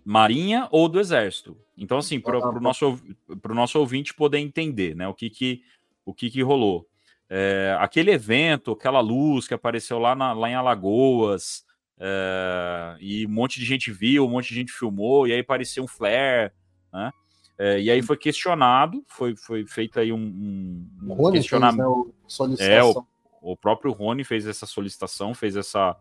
Marinha 0.04 0.68
ou 0.70 0.88
do 0.88 1.00
Exército. 1.00 1.56
Então, 1.76 1.98
assim, 1.98 2.20
para 2.20 2.38
o 2.38 2.60
nosso, 2.60 2.98
pro 3.42 3.54
nosso 3.54 3.78
ouvinte 3.78 4.14
poder 4.14 4.38
entender 4.38 4.94
né, 4.94 5.08
o, 5.08 5.14
que, 5.14 5.28
que, 5.28 5.62
o 6.04 6.14
que, 6.14 6.30
que 6.30 6.42
rolou. 6.42 6.86
É, 7.28 7.76
aquele 7.80 8.10
evento, 8.12 8.72
aquela 8.72 9.00
luz 9.00 9.48
que 9.48 9.54
apareceu 9.54 9.98
lá, 9.98 10.14
na- 10.14 10.32
lá 10.32 10.48
em 10.48 10.54
Alagoas, 10.54 11.64
é, 11.98 12.96
e 13.00 13.26
um 13.26 13.30
monte 13.30 13.60
de 13.60 13.66
gente 13.66 13.90
viu, 13.90 14.26
um 14.26 14.30
monte 14.30 14.48
de 14.48 14.54
gente 14.54 14.72
filmou, 14.72 15.26
e 15.26 15.32
aí 15.32 15.42
parecia 15.42 15.82
um 15.82 15.88
flare, 15.88 16.52
né? 16.92 17.10
É, 17.56 17.80
e 17.80 17.90
aí 17.90 18.02
foi 18.02 18.16
questionado, 18.16 19.04
foi, 19.06 19.36
foi 19.36 19.64
feito 19.64 20.00
aí 20.00 20.12
um, 20.12 20.16
um, 20.16 20.88
um 21.02 21.10
O 21.12 21.14
Rony 21.14 21.32
fez, 21.36 21.44
questionamento. 21.44 21.78
né, 21.78 21.86
o 21.86 22.12
solicitação. 22.26 23.06
O 23.40 23.56
próprio 23.56 23.92
Rony 23.92 24.24
fez 24.24 24.46
essa 24.46 24.66
solicitação, 24.66 25.34
fez 25.34 25.54
essa, 25.54 25.96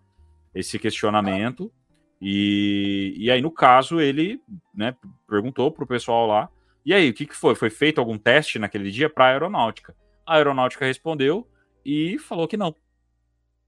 esse 0.56 0.80
questionamento. 0.80 1.72
E, 2.22 3.14
e 3.18 3.30
aí, 3.30 3.42
no 3.42 3.52
caso, 3.52 4.00
ele 4.00 4.42
né, 4.74 4.96
perguntou 5.28 5.70
pro 5.70 5.86
pessoal 5.86 6.26
lá. 6.26 6.50
E 6.86 6.94
aí, 6.94 7.10
o 7.10 7.14
que, 7.14 7.26
que 7.26 7.36
foi? 7.36 7.54
Foi 7.54 7.70
feito 7.70 8.00
algum 8.00 8.18
teste 8.18 8.58
naquele 8.58 8.90
dia 8.90 9.10
para 9.10 9.26
a 9.26 9.30
aeronáutica? 9.30 9.96
A 10.26 10.36
aeronáutica 10.36 10.86
respondeu 10.86 11.46
e 11.86 12.18
falou 12.18 12.48
que 12.48 12.56
não. 12.56 12.74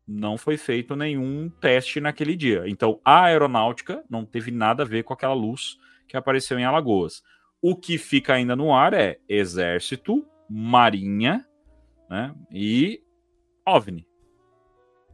Não 0.08 0.38
foi 0.38 0.58
feito 0.58 0.96
nenhum 0.96 1.50
teste 1.60 2.00
naquele 2.00 2.36
dia. 2.36 2.64
Então, 2.68 3.00
a 3.04 3.24
aeronáutica 3.26 4.04
não 4.10 4.24
teve 4.26 4.52
nada 4.52 4.84
a 4.84 4.86
ver 4.86 5.04
com 5.04 5.14
aquela 5.14 5.34
luz 5.34 5.78
que 6.08 6.16
apareceu 6.16 6.60
em 6.60 6.66
Alagoas. 6.66 7.24
O 7.62 7.76
que 7.76 7.98
fica 7.98 8.34
ainda 8.34 8.56
no 8.56 8.74
ar 8.74 8.94
é 8.94 9.20
Exército, 9.28 10.26
Marinha 10.50 11.44
né, 12.10 12.34
e 12.52 13.02
OVNI. 13.66 14.06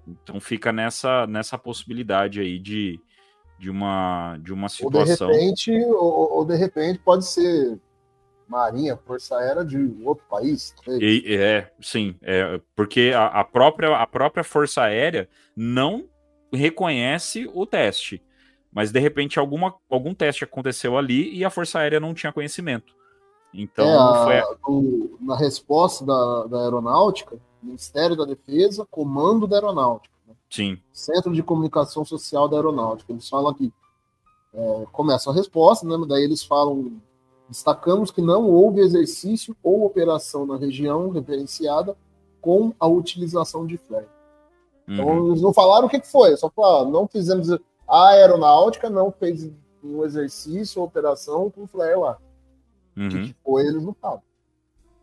Então 0.08 0.40
fica 0.40 0.72
nessa, 0.72 1.26
nessa 1.28 1.58
possibilidade 1.58 2.40
aí 2.40 2.60
de, 2.60 3.00
de, 3.58 3.70
uma, 3.70 4.38
de 4.42 4.52
uma 4.52 4.64
Ou 4.64 4.68
de 4.68 4.74
situação. 4.74 5.30
repente, 5.30 5.72
ou, 5.72 6.38
ou 6.38 6.46
de 6.46 6.56
repente 6.56 7.00
pode 7.00 7.26
ser 7.26 7.80
marinha, 8.52 8.98
força 8.98 9.38
aérea 9.38 9.64
de 9.64 9.78
outro 10.04 10.26
país. 10.30 10.76
E- 10.88 11.36
é, 11.38 11.72
sim, 11.82 12.16
é, 12.22 12.60
porque 12.76 13.14
a, 13.16 13.28
a 13.28 13.44
própria, 13.46 13.96
a 13.96 14.06
própria 14.06 14.44
Força 14.44 14.82
Aérea 14.84 15.30
não 15.56 16.06
reconhece 16.54 17.50
o 17.54 17.66
teste. 17.66 18.22
Mas 18.74 18.92
de 18.92 19.00
repente 19.00 19.40
alguma, 19.40 19.74
algum 19.90 20.14
teste 20.14 20.44
aconteceu 20.44 20.98
ali 20.98 21.34
e 21.34 21.44
a 21.46 21.50
Força 21.50 21.80
Aérea 21.80 22.00
não 22.00 22.14
tinha 22.14 22.32
conhecimento. 22.34 22.94
Então 23.54 23.86
É, 23.86 23.96
a- 23.96 24.24
foi. 24.24 24.58
o- 24.68 25.18
na 25.22 25.38
resposta 25.38 26.06
da, 26.06 26.44
da 26.48 26.64
aeronáutica, 26.64 27.38
Ministério 27.64 28.16
da 28.16 28.26
Defesa, 28.26 28.86
Comando 28.90 29.48
da 29.48 29.56
Aeronáutica, 29.58 30.14
né? 30.28 30.34
Sim, 30.50 30.78
Centro 30.92 31.32
de 31.34 31.42
Comunicação 31.44 32.04
Social 32.04 32.50
da 32.50 32.58
Aeronáutica. 32.58 33.12
Eles 33.14 33.30
falam 33.30 33.52
aqui, 33.52 33.72
é, 34.54 34.86
começa 34.92 35.30
a 35.30 35.34
resposta, 35.34 35.86
né? 35.88 35.96
Daí 36.08 36.24
eles 36.24 36.44
falam, 36.44 37.02
destacamos 37.52 38.10
que 38.10 38.22
não 38.22 38.50
houve 38.50 38.80
exercício 38.80 39.56
ou 39.62 39.86
operação 39.86 40.46
na 40.46 40.56
região 40.56 41.10
referenciada 41.10 41.96
com 42.40 42.74
a 42.80 42.88
utilização 42.88 43.68
de 43.68 43.78
flare. 43.78 44.08
Então 44.88 45.06
uhum, 45.06 45.28
eles 45.28 45.42
não 45.42 45.54
falaram 45.54 45.86
o 45.86 45.90
que 45.90 46.02
foi, 46.02 46.36
só 46.38 46.50
falaram, 46.50 46.90
não 46.90 47.08
fizemos 47.08 47.50
a 47.88 48.08
aeronáutica 48.12 48.90
não 48.90 49.12
fez 49.12 49.52
um 49.84 50.04
exercício 50.06 50.80
ou 50.80 50.88
operação 50.88 51.52
com 51.52 51.68
flare 51.68 51.96
lá. 51.96 52.18
O 52.96 53.02
uhum. 53.02 53.10
que 53.10 53.24
que 53.28 53.36
foi, 53.44 53.68
eles 53.68 53.84
não 53.84 53.94
falam. 53.94 54.22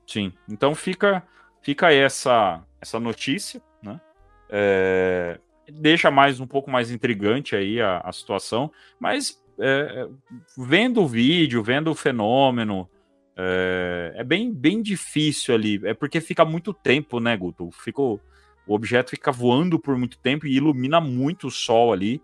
Sim, 0.07 0.33
então 0.49 0.75
fica, 0.75 1.23
fica 1.61 1.93
essa, 1.93 2.63
essa 2.81 2.99
notícia, 2.99 3.61
né? 3.83 4.01
É, 4.49 5.39
deixa 5.71 6.11
mais 6.11 6.41
um 6.41 6.47
pouco 6.47 6.71
mais 6.71 6.91
intrigante 6.91 7.55
aí 7.55 7.79
a, 7.79 7.99
a 7.99 8.11
situação, 8.11 8.73
mas 8.99 9.39
é, 9.61 10.05
é, 10.05 10.09
vendo 10.57 11.03
o 11.03 11.09
vídeo, 11.09 11.63
vendo 11.63 11.91
o 11.91 11.95
fenômeno, 11.95 12.89
é, 13.37 14.15
é 14.17 14.25
bem, 14.25 14.53
bem 14.53 14.83
difícil 14.83 15.55
ali, 15.55 15.81
é 15.85 15.95
porque 15.95 16.21
fica 16.21 16.45
muito 16.45 16.73
tempo, 16.73 17.21
né, 17.21 17.37
Guto? 17.37 17.71
Ficou, 17.73 18.21
o 18.67 18.75
objeto 18.75 19.11
fica 19.11 19.33
voando 19.33 19.79
por 19.79 19.97
muito 19.97 20.19
tempo 20.19 20.47
e 20.47 20.57
ilumina 20.57 21.01
muito 21.01 21.49
o 21.49 21.51
Sol 21.51 21.93
ali. 21.93 22.23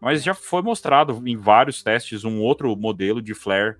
Mas 0.00 0.22
já 0.22 0.34
foi 0.34 0.60
mostrado 0.60 1.22
em 1.26 1.36
vários 1.36 1.82
testes 1.82 2.22
um 2.22 2.40
outro 2.40 2.76
modelo 2.76 3.22
de 3.22 3.32
flare 3.32 3.76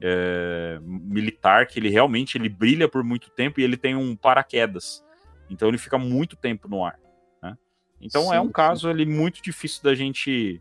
é, 0.00 0.80
militar 0.82 1.66
que 1.66 1.78
ele 1.78 1.88
realmente 1.88 2.36
ele 2.36 2.48
brilha 2.48 2.88
por 2.88 3.04
muito 3.04 3.30
tempo 3.30 3.60
e 3.60 3.62
ele 3.62 3.76
tem 3.76 3.94
um 3.94 4.16
paraquedas. 4.16 5.04
Então 5.48 5.68
ele 5.68 5.78
fica 5.78 5.96
muito 5.96 6.36
tempo 6.36 6.68
no 6.68 6.84
ar. 6.84 6.98
Né? 7.42 7.56
Então 8.00 8.24
sim, 8.24 8.34
é 8.34 8.40
um 8.40 8.46
sim. 8.46 8.52
caso 8.52 8.88
ali 8.88 9.06
muito 9.06 9.40
difícil 9.42 9.82
da 9.82 9.94
gente 9.94 10.60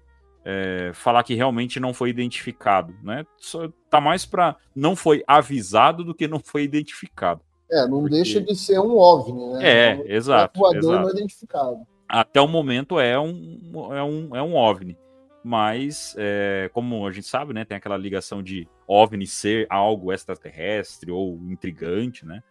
é, 0.52 0.92
falar 0.94 1.22
que 1.24 1.36
realmente 1.36 1.80
não 1.80 1.94
foi 1.94 2.10
identificado, 2.10 2.96
né? 3.04 3.24
Só 3.38 3.70
tá 3.88 4.02
mais 4.02 4.26
para 4.26 4.56
não 4.76 4.96
foi 4.96 5.24
avisado 5.28 6.04
do 6.04 6.16
que 6.16 6.28
não 6.28 6.40
foi 6.40 6.64
identificado. 6.64 7.42
É, 7.72 7.88
não 7.88 8.02
porque... 8.02 8.16
deixa 8.16 8.42
de 8.42 8.56
ser 8.56 8.80
um 8.80 8.98
OVNI, 8.98 9.54
né? 9.54 9.60
É, 9.62 9.96
um 9.96 10.06
exato. 10.08 10.60
Voador 10.60 10.80
exato. 10.80 11.02
não 11.02 11.10
identificado. 11.12 11.88
Até 12.08 12.42
o 12.42 12.48
momento 12.48 13.00
é 13.00 13.20
um, 13.20 13.94
é 13.94 14.04
um, 14.04 14.36
é 14.36 14.42
um 14.42 14.56
OVNI. 14.56 14.98
Mas, 15.44 16.16
é, 16.18 16.70
como 16.74 17.06
a 17.08 17.12
gente 17.12 17.28
sabe, 17.28 17.54
né, 17.54 17.64
tem 17.64 17.78
aquela 17.78 17.96
ligação 17.96 18.42
de 18.42 18.68
OVNI 18.88 19.28
ser 19.28 19.68
algo 19.70 20.12
extraterrestre 20.12 21.12
ou 21.12 21.36
intrigante, 21.50 22.26
né? 22.26 22.42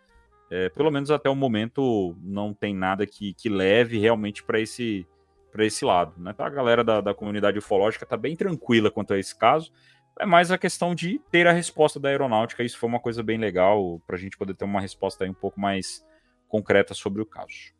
É, 0.50 0.68
pelo 0.68 0.90
menos 0.90 1.10
até 1.10 1.28
o 1.28 1.34
momento 1.34 2.16
não 2.22 2.54
tem 2.54 2.74
nada 2.74 3.04
que, 3.06 3.34
que 3.34 3.48
leve 3.48 3.98
realmente 3.98 4.42
para 4.42 4.60
esse, 4.60 5.04
para 5.50 5.64
esse 5.64 5.84
lado. 5.84 6.14
Né? 6.18 6.32
Então 6.32 6.44
a 6.44 6.50
galera 6.50 6.84
da, 6.84 7.00
da 7.00 7.14
comunidade 7.14 7.58
ufológica 7.58 8.04
está 8.04 8.16
bem 8.16 8.36
tranquila 8.36 8.90
quanto 8.90 9.14
a 9.14 9.18
esse 9.18 9.36
caso. 9.36 9.72
É 10.20 10.26
mais 10.26 10.50
a 10.50 10.58
questão 10.58 10.94
de 10.94 11.20
ter 11.30 11.46
a 11.46 11.52
resposta 11.52 12.00
da 12.00 12.08
aeronáutica. 12.08 12.62
Isso 12.62 12.78
foi 12.78 12.88
uma 12.88 12.98
coisa 13.00 13.22
bem 13.22 13.38
legal 13.38 14.00
para 14.06 14.16
a 14.16 14.18
gente 14.18 14.36
poder 14.36 14.54
ter 14.54 14.64
uma 14.64 14.80
resposta 14.80 15.24
aí 15.24 15.30
um 15.30 15.34
pouco 15.34 15.60
mais 15.60 16.04
concreta 16.48 16.94
sobre 16.94 17.22
o 17.22 17.26
caso. 17.26 17.72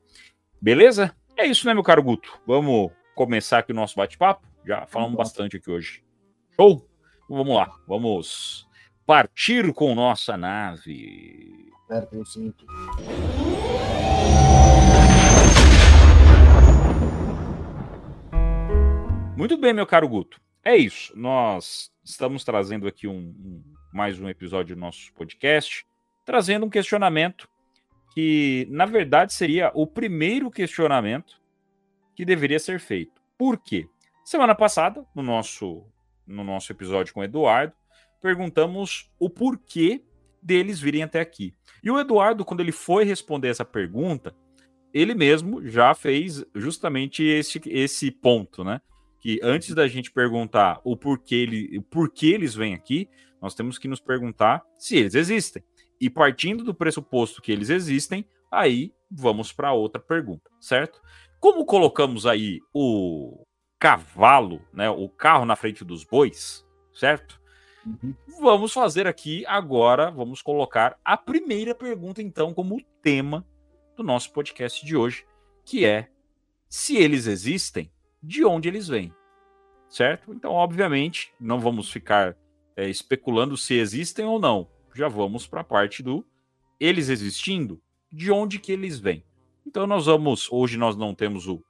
Beleza? 0.61 1.14
É 1.37 1.46
isso, 1.46 1.66
né, 1.66 1.74
meu 1.74 1.83
caro 1.83 2.02
Guto? 2.02 2.40
Vamos 2.46 2.90
começar 3.14 3.59
aqui 3.59 3.72
o 3.72 3.74
nosso 3.74 3.96
bate-papo? 3.96 4.46
Já 4.64 4.87
falamos 4.87 5.16
bastante 5.16 5.57
aqui 5.57 5.70
hoje. 5.70 6.04
Show? 6.54 6.87
Vamos 7.28 7.54
lá, 7.54 7.70
vamos 7.87 8.68
partir 9.07 9.72
com 9.72 9.94
nossa 9.94 10.37
nave. 10.37 11.70
Espera, 11.83 12.09
eu 12.12 12.24
sinto. 12.24 12.66
Muito 19.38 19.57
bem, 19.57 19.72
meu 19.72 19.87
caro 19.87 20.09
Guto. 20.09 20.40
É 20.64 20.77
isso. 20.77 21.16
Nós 21.16 21.92
estamos 22.03 22.42
trazendo 22.42 22.88
aqui 22.88 23.07
um, 23.07 23.14
um, 23.14 23.62
mais 23.94 24.18
um 24.18 24.29
episódio 24.29 24.74
do 24.74 24.81
nosso 24.81 25.14
podcast, 25.14 25.87
trazendo 26.27 26.66
um 26.66 26.68
questionamento 26.68 27.48
que, 28.12 28.66
na 28.68 28.85
verdade, 28.85 29.33
seria 29.33 29.70
o 29.77 29.87
primeiro 29.87 30.51
questionamento 30.51 31.40
que 32.16 32.24
deveria 32.24 32.59
ser 32.59 32.81
feito. 32.81 33.12
Por 33.38 33.59
quê? 33.59 33.88
Semana 34.24 34.57
passada, 34.57 35.07
no 35.14 35.22
nosso, 35.22 35.85
no 36.27 36.42
nosso 36.42 36.72
episódio 36.72 37.14
com 37.14 37.20
o 37.20 37.24
Eduardo, 37.24 37.72
perguntamos 38.20 39.09
o 39.20 39.31
porquê 39.31 40.03
deles 40.42 40.81
virem 40.81 41.05
até 41.05 41.20
aqui. 41.20 41.55
E 41.81 41.92
o 41.92 42.01
Eduardo, 42.01 42.44
quando 42.44 42.59
ele 42.59 42.72
foi 42.72 43.05
responder 43.05 43.51
essa 43.51 43.64
pergunta, 43.64 44.35
ele 44.92 45.14
mesmo 45.14 45.64
já 45.64 45.94
fez 45.94 46.44
justamente 46.57 47.22
esse, 47.22 47.62
esse 47.66 48.11
ponto, 48.11 48.64
né? 48.64 48.81
Que 49.20 49.40
antes 49.42 49.74
da 49.74 49.87
gente 49.88 50.11
perguntar 50.11 50.81
o 50.85 50.96
porquê, 50.96 51.37
ele, 51.37 51.78
o 51.78 51.83
porquê 51.83 52.28
eles 52.28 52.54
vêm 52.54 52.74
aqui, 52.74 53.09
nós 53.40 53.54
temos 53.54 53.78
que 53.78 53.88
nos 53.88 54.00
perguntar 54.00 54.62
se 54.78 54.96
eles 54.96 55.14
existem. 55.14 55.62
E 56.00 56.09
partindo 56.09 56.64
do 56.64 56.74
pressuposto 56.74 57.42
que 57.42 57.50
eles 57.50 57.70
existem, 57.70 58.24
aí 58.50 58.92
vamos 59.11 59.52
para 59.52 59.72
outra 59.72 60.00
pergunta, 60.00 60.50
certo? 60.61 61.00
Como 61.40 61.64
colocamos 61.64 62.26
aí 62.26 62.61
o 62.72 63.44
cavalo, 63.78 64.61
né, 64.72 64.90
o 64.90 65.09
carro 65.09 65.44
na 65.44 65.57
frente 65.57 65.85
dos 65.85 66.04
bois, 66.04 66.64
certo? 66.92 67.40
Uhum. 67.87 68.14
Vamos 68.40 68.72
fazer 68.72 69.07
aqui 69.07 69.44
agora, 69.46 70.11
vamos 70.11 70.42
colocar 70.42 70.98
a 71.04 71.16
primeira 71.16 71.74
pergunta 71.74 72.20
então 72.20 72.52
como 72.52 72.83
tema 73.02 73.46
do 73.96 74.02
nosso 74.02 74.33
podcast 74.33 74.85
de 74.85 74.96
hoje, 74.96 75.24
que 75.64 75.85
é 75.85 76.09
se 76.68 76.96
eles 76.96 77.26
existem, 77.26 77.90
de 78.22 78.44
onde 78.44 78.68
eles 78.68 78.88
vêm, 78.88 79.12
certo? 79.88 80.33
Então, 80.33 80.52
obviamente, 80.52 81.33
não 81.40 81.61
vamos 81.61 81.90
ficar 81.90 82.37
é, 82.76 82.88
especulando 82.88 83.57
se 83.57 83.74
existem 83.74 84.24
ou 84.24 84.38
não. 84.38 84.68
Já 84.94 85.09
vamos 85.09 85.46
para 85.46 85.61
a 85.61 85.64
parte 85.64 86.02
do 86.02 86.24
eles 86.81 87.09
existindo, 87.09 87.81
de 88.12 88.31
onde 88.31 88.59
que 88.59 88.72
eles 88.72 88.98
vêm. 88.98 89.24
Então, 89.66 89.87
nós 89.87 90.07
vamos. 90.07 90.48
Hoje 90.50 90.76
nós 90.76 90.96
não 90.96 91.14
temos 91.14 91.46
o, 91.46 91.62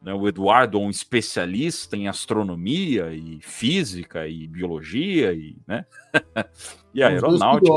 né, 0.00 0.12
o 0.12 0.28
Eduardo, 0.28 0.78
um 0.78 0.90
especialista 0.90 1.96
em 1.96 2.08
astronomia 2.08 3.12
e 3.12 3.40
física 3.40 4.28
e 4.28 4.46
biologia 4.46 5.32
e, 5.32 5.56
né? 5.66 5.84
e 6.94 7.02
aeronáutica. 7.02 7.72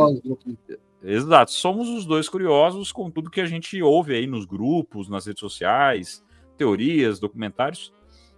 Exato, 1.02 1.52
somos 1.52 1.90
os 1.90 2.06
dois 2.06 2.30
curiosos 2.30 2.90
com 2.94 3.12
tudo 3.12 3.30
que 3.30 3.42
a 3.42 3.46
gente 3.46 3.82
ouve 3.82 4.16
aí 4.16 4.26
nos 4.26 4.46
grupos, 4.46 5.10
nas 5.10 5.26
redes 5.26 5.42
sociais, 5.42 6.24
teorias, 6.58 7.20
documentários 7.20 7.94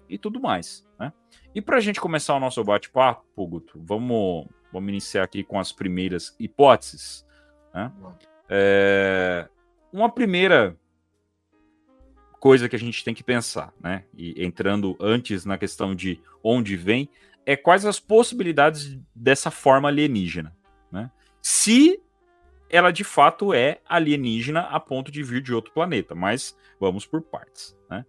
e 0.10 0.18
tudo 0.18 0.40
mais. 0.40 0.86
Né? 1.00 1.12
E 1.54 1.62
para 1.62 1.78
a 1.78 1.82
gente 1.82 2.00
começar 2.00 2.36
o 2.36 2.40
nosso 2.40 2.64
bate-papo, 2.64 3.48
Guto, 3.48 3.80
vamos, 3.84 4.48
vamos 4.72 4.90
iniciar 4.90 5.24
aqui 5.24 5.44
com 5.44 5.60
as 5.60 5.72
primeiras 5.72 6.36
hipóteses. 6.40 7.26
Né? 7.74 7.92
É, 8.50 9.48
uma 9.92 10.10
primeira 10.10 10.78
coisa 12.40 12.70
que 12.70 12.76
a 12.76 12.80
gente 12.80 13.04
tem 13.04 13.14
que 13.14 13.24
pensar, 13.24 13.74
né? 13.82 14.04
E 14.14 14.46
entrando 14.46 14.96
antes 15.00 15.46
na 15.46 15.58
questão 15.58 15.96
de 15.96 16.22
onde 16.44 16.76
vem, 16.76 17.10
é 17.44 17.56
quais 17.56 17.86
as 17.86 18.00
possibilidades 18.00 19.00
dessa 19.16 19.50
forma 19.50 19.88
alienígena, 19.88 20.56
né? 20.92 21.10
Se 21.42 22.00
ela 22.70 22.92
de 22.92 23.04
fato 23.04 23.54
é 23.54 23.80
alienígena 23.88 24.62
a 24.62 24.80
ponto 24.80 25.12
de 25.12 25.24
vir 25.24 25.42
de 25.42 25.54
outro 25.54 25.72
planeta, 25.74 26.16
mas 26.16 26.58
vamos 26.80 27.06
por 27.06 27.22
partes, 27.22 27.76
né? 27.90 28.06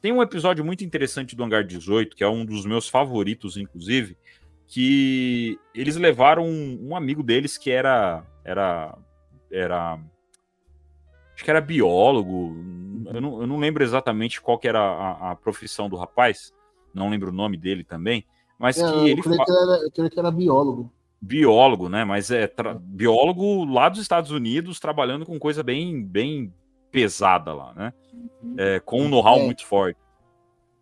Tem 0.00 0.12
um 0.12 0.22
episódio 0.22 0.64
muito 0.64 0.82
interessante 0.82 1.36
do 1.36 1.44
Hangar 1.44 1.62
18, 1.62 2.16
que 2.16 2.24
é 2.24 2.28
um 2.28 2.44
dos 2.44 2.64
meus 2.64 2.88
favoritos, 2.88 3.58
inclusive, 3.58 4.16
que 4.66 5.58
eles 5.74 5.96
levaram 5.96 6.46
um, 6.46 6.88
um 6.88 6.96
amigo 6.96 7.22
deles 7.22 7.58
que 7.58 7.70
era. 7.70 8.24
Era. 8.42 8.96
Era. 9.50 9.98
Acho 11.34 11.44
que 11.44 11.50
era 11.50 11.60
biólogo. 11.60 12.56
Eu 13.12 13.20
não, 13.20 13.40
eu 13.42 13.46
não 13.46 13.58
lembro 13.58 13.82
exatamente 13.82 14.40
qual 14.40 14.58
que 14.58 14.68
era 14.68 14.80
a, 14.80 15.32
a, 15.32 15.36
profissão 15.36 15.88
do 15.88 15.96
rapaz. 15.96 16.52
Não 16.94 17.10
lembro 17.10 17.28
o 17.28 17.34
nome 17.34 17.58
dele 17.58 17.84
também. 17.84 18.24
Mas 18.58 18.78
é, 18.78 18.80
que 18.80 18.96
eu 18.96 19.06
ele. 19.06 19.22
Creio 19.22 19.44
que 19.44 19.52
era, 19.52 19.84
eu 19.84 19.90
creio 19.90 20.10
que 20.10 20.18
era 20.18 20.30
biólogo 20.30 20.90
biólogo, 21.20 21.88
né? 21.88 22.04
Mas 22.04 22.30
é 22.30 22.50
biólogo 22.80 23.64
lá 23.64 23.88
dos 23.88 24.00
Estados 24.00 24.30
Unidos, 24.30 24.80
trabalhando 24.80 25.26
com 25.26 25.38
coisa 25.38 25.62
bem, 25.62 26.02
bem 26.02 26.52
pesada 26.90 27.52
lá, 27.52 27.74
né? 27.74 27.92
É, 28.56 28.80
com 28.80 29.02
um 29.02 29.08
know-how 29.08 29.38
é. 29.38 29.44
muito 29.44 29.66
forte. 29.66 29.98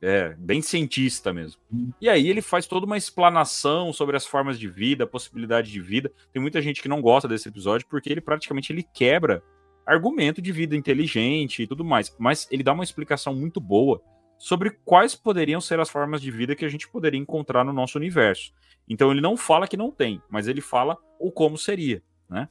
É, 0.01 0.37
bem 0.39 0.63
cientista 0.63 1.33
mesmo. 1.33 1.61
E 2.01 2.09
aí 2.09 2.29
ele 2.29 2.41
faz 2.41 2.67
toda 2.67 2.87
uma 2.87 2.97
explanação 2.97 3.93
sobre 3.93 4.17
as 4.17 4.25
formas 4.25 4.57
de 4.57 4.69
vida, 4.69 5.03
a 5.03 5.09
possibilidade 5.09 5.73
de 5.73 5.81
vida. 5.81 6.13
Tem 6.33 6.41
muita 6.41 6.63
gente 6.63 6.81
que 6.81 6.89
não 6.89 7.03
gosta 7.03 7.27
desse 7.27 7.49
episódio 7.49 7.87
porque 7.91 8.09
ele 8.09 8.21
praticamente 8.21 8.73
ele 8.73 8.85
quebra 8.95 9.43
argumento 9.85 10.41
de 10.41 10.53
vida 10.53 10.77
inteligente 10.77 11.63
e 11.63 11.67
tudo 11.67 11.85
mais, 11.85 12.15
mas 12.19 12.47
ele 12.51 12.63
dá 12.63 12.73
uma 12.73 12.85
explicação 12.85 13.35
muito 13.35 13.59
boa 13.59 14.01
sobre 14.39 14.71
quais 14.85 15.15
poderiam 15.15 15.61
ser 15.61 15.81
as 15.81 15.91
formas 15.91 16.23
de 16.23 16.31
vida 16.31 16.55
que 16.55 16.65
a 16.65 16.69
gente 16.69 16.89
poderia 16.89 17.21
encontrar 17.21 17.65
no 17.65 17.73
nosso 17.73 17.99
universo. 17.99 18.53
Então 18.89 19.11
ele 19.11 19.21
não 19.21 19.37
fala 19.37 19.67
que 19.67 19.77
não 19.77 19.91
tem, 19.91 20.23
mas 20.31 20.47
ele 20.47 20.61
fala 20.61 20.97
o 21.19 21.31
como 21.33 21.59
seria, 21.59 22.03
né? 22.31 22.49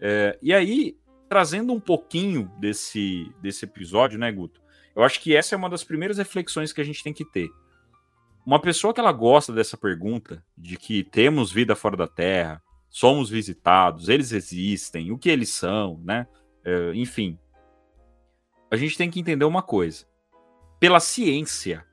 É, 0.00 0.38
e 0.40 0.54
aí 0.54 0.96
trazendo 1.28 1.72
um 1.72 1.80
pouquinho 1.80 2.50
desse, 2.58 3.32
desse 3.42 3.64
episódio, 3.64 4.18
né, 4.18 4.30
Guto? 4.30 4.62
Eu 4.94 5.02
acho 5.02 5.20
que 5.20 5.34
essa 5.34 5.54
é 5.54 5.58
uma 5.58 5.68
das 5.68 5.82
primeiras 5.82 6.18
reflexões 6.18 6.72
que 6.72 6.80
a 6.80 6.84
gente 6.84 7.02
tem 7.02 7.12
que 7.12 7.24
ter. 7.24 7.50
Uma 8.46 8.60
pessoa 8.60 8.94
que 8.94 9.00
ela 9.00 9.10
gosta 9.10 9.52
dessa 9.52 9.76
pergunta, 9.76 10.44
de 10.56 10.76
que 10.76 11.02
temos 11.02 11.50
vida 11.50 11.74
fora 11.74 11.96
da 11.96 12.06
Terra, 12.06 12.62
somos 12.88 13.28
visitados, 13.28 14.08
eles 14.08 14.30
existem, 14.30 15.10
o 15.10 15.18
que 15.18 15.28
eles 15.28 15.48
são, 15.48 16.00
né? 16.04 16.28
É, 16.64 16.92
enfim. 16.94 17.36
A 18.70 18.76
gente 18.76 18.96
tem 18.96 19.10
que 19.10 19.18
entender 19.18 19.44
uma 19.44 19.62
coisa. 19.62 20.06
Pela 20.78 21.00
ciência, 21.00 21.84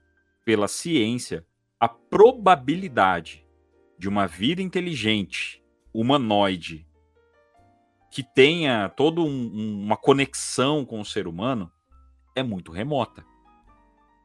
pela 0.43 0.67
ciência, 0.67 1.45
a 1.79 1.87
probabilidade 1.87 3.45
de 3.97 4.09
uma 4.09 4.27
vida 4.27 4.61
inteligente, 4.61 5.63
humanoide, 5.93 6.87
que 8.11 8.23
tenha 8.23 8.89
toda 8.89 9.21
um, 9.21 9.83
uma 9.83 9.95
conexão 9.95 10.85
com 10.85 10.99
o 10.99 11.05
ser 11.05 11.27
humano 11.27 11.71
é 12.35 12.43
muito 12.43 12.71
remota. 12.71 13.23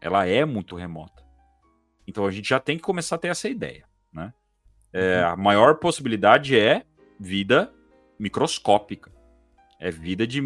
Ela 0.00 0.26
é 0.26 0.44
muito 0.44 0.76
remota. 0.76 1.24
Então 2.06 2.26
a 2.26 2.30
gente 2.30 2.48
já 2.48 2.60
tem 2.60 2.76
que 2.76 2.82
começar 2.82 3.16
a 3.16 3.18
ter 3.18 3.28
essa 3.28 3.48
ideia. 3.48 3.86
Né? 4.12 4.32
É, 4.92 5.20
uhum. 5.24 5.32
a 5.32 5.36
maior 5.36 5.76
possibilidade 5.76 6.58
é 6.58 6.84
vida 7.18 7.72
microscópica. 8.18 9.12
É 9.78 9.90
vida 9.90 10.26
de, 10.26 10.40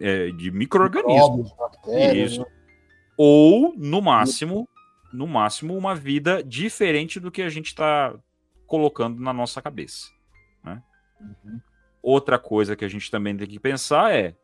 é, 0.00 0.30
de 0.30 0.50
micro-organismo. 0.50 1.44
Isso. 2.14 2.40
Né? 2.40 2.46
Ou, 3.20 3.74
no 3.76 4.00
máximo, 4.00 4.68
no 5.12 5.26
máximo, 5.26 5.76
uma 5.76 5.92
vida 5.92 6.40
diferente 6.40 7.18
do 7.18 7.32
que 7.32 7.42
a 7.42 7.48
gente 7.48 7.66
está 7.66 8.14
colocando 8.64 9.20
na 9.20 9.32
nossa 9.32 9.60
cabeça. 9.60 10.08
Né? 10.62 10.80
Uhum. 11.20 11.60
Outra 12.00 12.38
coisa 12.38 12.76
que 12.76 12.84
a 12.84 12.88
gente 12.88 13.10
também 13.10 13.36
tem 13.36 13.48
que 13.48 13.58
pensar 13.58 14.14
é: 14.14 14.36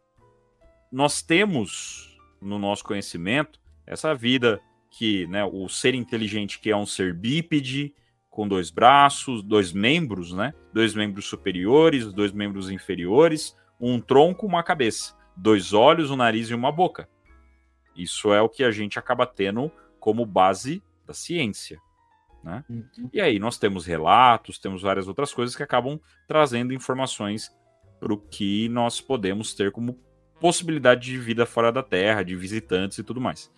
nós 0.91 1.23
temos 1.23 2.19
no 2.43 2.59
nosso 2.59 2.83
conhecimento 2.83 3.61
essa 3.87 4.13
vida 4.13 4.61
que, 4.91 5.27
né, 5.29 5.45
o 5.45 5.69
ser 5.69 5.95
inteligente 5.95 6.59
que 6.59 6.71
é 6.71 6.77
um 6.77 6.87
ser 6.87 7.15
bípede, 7.15 7.95
com 8.29 8.49
dois 8.49 8.71
braços, 8.71 9.43
dois 9.43 9.73
membros, 9.73 10.33
né? 10.33 10.53
Dois 10.73 10.95
membros 10.95 11.27
superiores, 11.27 12.13
dois 12.13 12.33
membros 12.33 12.69
inferiores, 12.69 13.57
um 13.81 14.01
tronco, 14.01 14.47
uma 14.47 14.63
cabeça, 14.63 15.17
dois 15.37 15.73
olhos, 15.73 16.11
um 16.11 16.17
nariz 16.17 16.51
e 16.51 16.55
uma 16.55 16.73
boca. 16.73 17.09
Isso 17.97 18.33
é 18.33 18.41
o 18.41 18.49
que 18.49 18.65
a 18.65 18.71
gente 18.71 18.99
acaba 18.99 19.27
tendo 19.27 19.71
como 20.01 20.27
base 20.27 20.83
da 21.07 21.15
ciência. 21.15 21.81
Né? 22.43 22.65
Uhum. 22.69 23.09
E 23.13 23.21
aí 23.21 23.39
nós 23.39 23.59
temos 23.59 23.87
relatos, 23.87 24.59
temos 24.59 24.83
várias 24.83 25.09
outras 25.09 25.33
coisas 25.33 25.57
que 25.57 25.63
acabam 25.63 25.99
trazendo 26.29 26.75
informações 26.75 27.51
para 27.99 28.13
o 28.13 28.19
que 28.19 28.69
nós 28.69 29.01
podemos 29.01 29.55
ter 29.55 29.73
como 29.73 29.99
possibilidade 30.39 31.03
de 31.03 31.19
vida 31.19 31.47
fora 31.47 31.73
da 31.73 31.83
Terra, 31.83 32.23
de 32.23 32.37
visitantes 32.37 32.99
e 32.99 33.03
tudo 33.03 33.21
mais. 33.21 33.51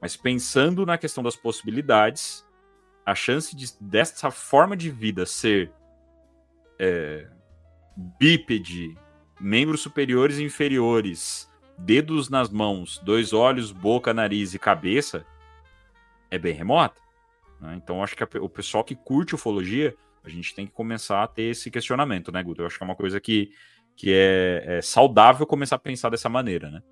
Mas 0.00 0.16
pensando 0.16 0.84
na 0.84 0.98
questão 0.98 1.24
das 1.24 1.34
possibilidades, 1.34 2.46
a 3.06 3.14
chance 3.14 3.56
de, 3.56 3.66
dessa 3.80 4.30
forma 4.30 4.76
de 4.76 4.90
vida 4.90 5.24
ser 5.24 5.72
é, 6.78 7.26
bípede, 8.18 8.96
membros 9.40 9.80
superiores 9.80 10.38
e 10.38 10.44
inferiores, 10.44 11.50
dedos 11.78 12.28
nas 12.28 12.50
mãos, 12.50 12.98
dois 12.98 13.32
olhos, 13.32 13.72
boca, 13.72 14.14
nariz 14.14 14.54
e 14.54 14.58
cabeça, 14.58 15.26
é 16.30 16.38
bem 16.38 16.54
remota. 16.54 17.00
né? 17.60 17.74
Então, 17.74 18.02
acho 18.02 18.16
que 18.16 18.22
a- 18.22 18.28
o 18.40 18.48
pessoal 18.48 18.84
que 18.84 18.94
curte 18.94 19.34
ufologia, 19.34 19.96
a 20.22 20.28
gente 20.28 20.54
tem 20.54 20.66
que 20.66 20.72
começar 20.72 21.22
a 21.22 21.26
ter 21.26 21.44
esse 21.44 21.70
questionamento, 21.70 22.30
né, 22.32 22.42
Guto? 22.42 22.60
Eu 22.60 22.66
acho 22.66 22.76
que 22.76 22.84
é 22.84 22.86
uma 22.86 22.96
coisa 22.96 23.20
que, 23.20 23.50
que 23.96 24.12
é, 24.12 24.78
é 24.78 24.82
saudável 24.82 25.46
começar 25.46 25.76
a 25.76 25.78
pensar 25.78 26.10
dessa 26.10 26.28
maneira, 26.28 26.70
né? 26.70 26.82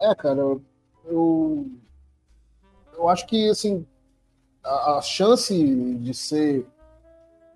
É, 0.00 0.14
cara, 0.14 0.38
eu, 0.38 0.62
eu, 1.06 3.08
acho 3.08 3.26
que, 3.26 3.48
assim, 3.48 3.86
a, 4.62 4.98
a 4.98 5.02
chance 5.02 5.54
de 5.96 6.14
ser 6.14 6.66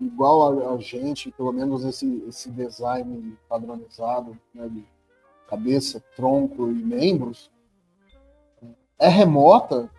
igual 0.01 0.71
a, 0.71 0.75
a 0.75 0.79
gente, 0.79 1.31
pelo 1.33 1.53
menos 1.53 1.85
esse, 1.85 2.25
esse 2.27 2.51
design 2.51 3.37
padronizado, 3.49 4.37
né, 4.55 4.67
de 4.69 4.85
cabeça, 5.51 6.03
tronco 6.17 6.71
e 6.71 6.75
membros, 6.75 7.51
é 8.99 9.09
remota, 9.09 9.91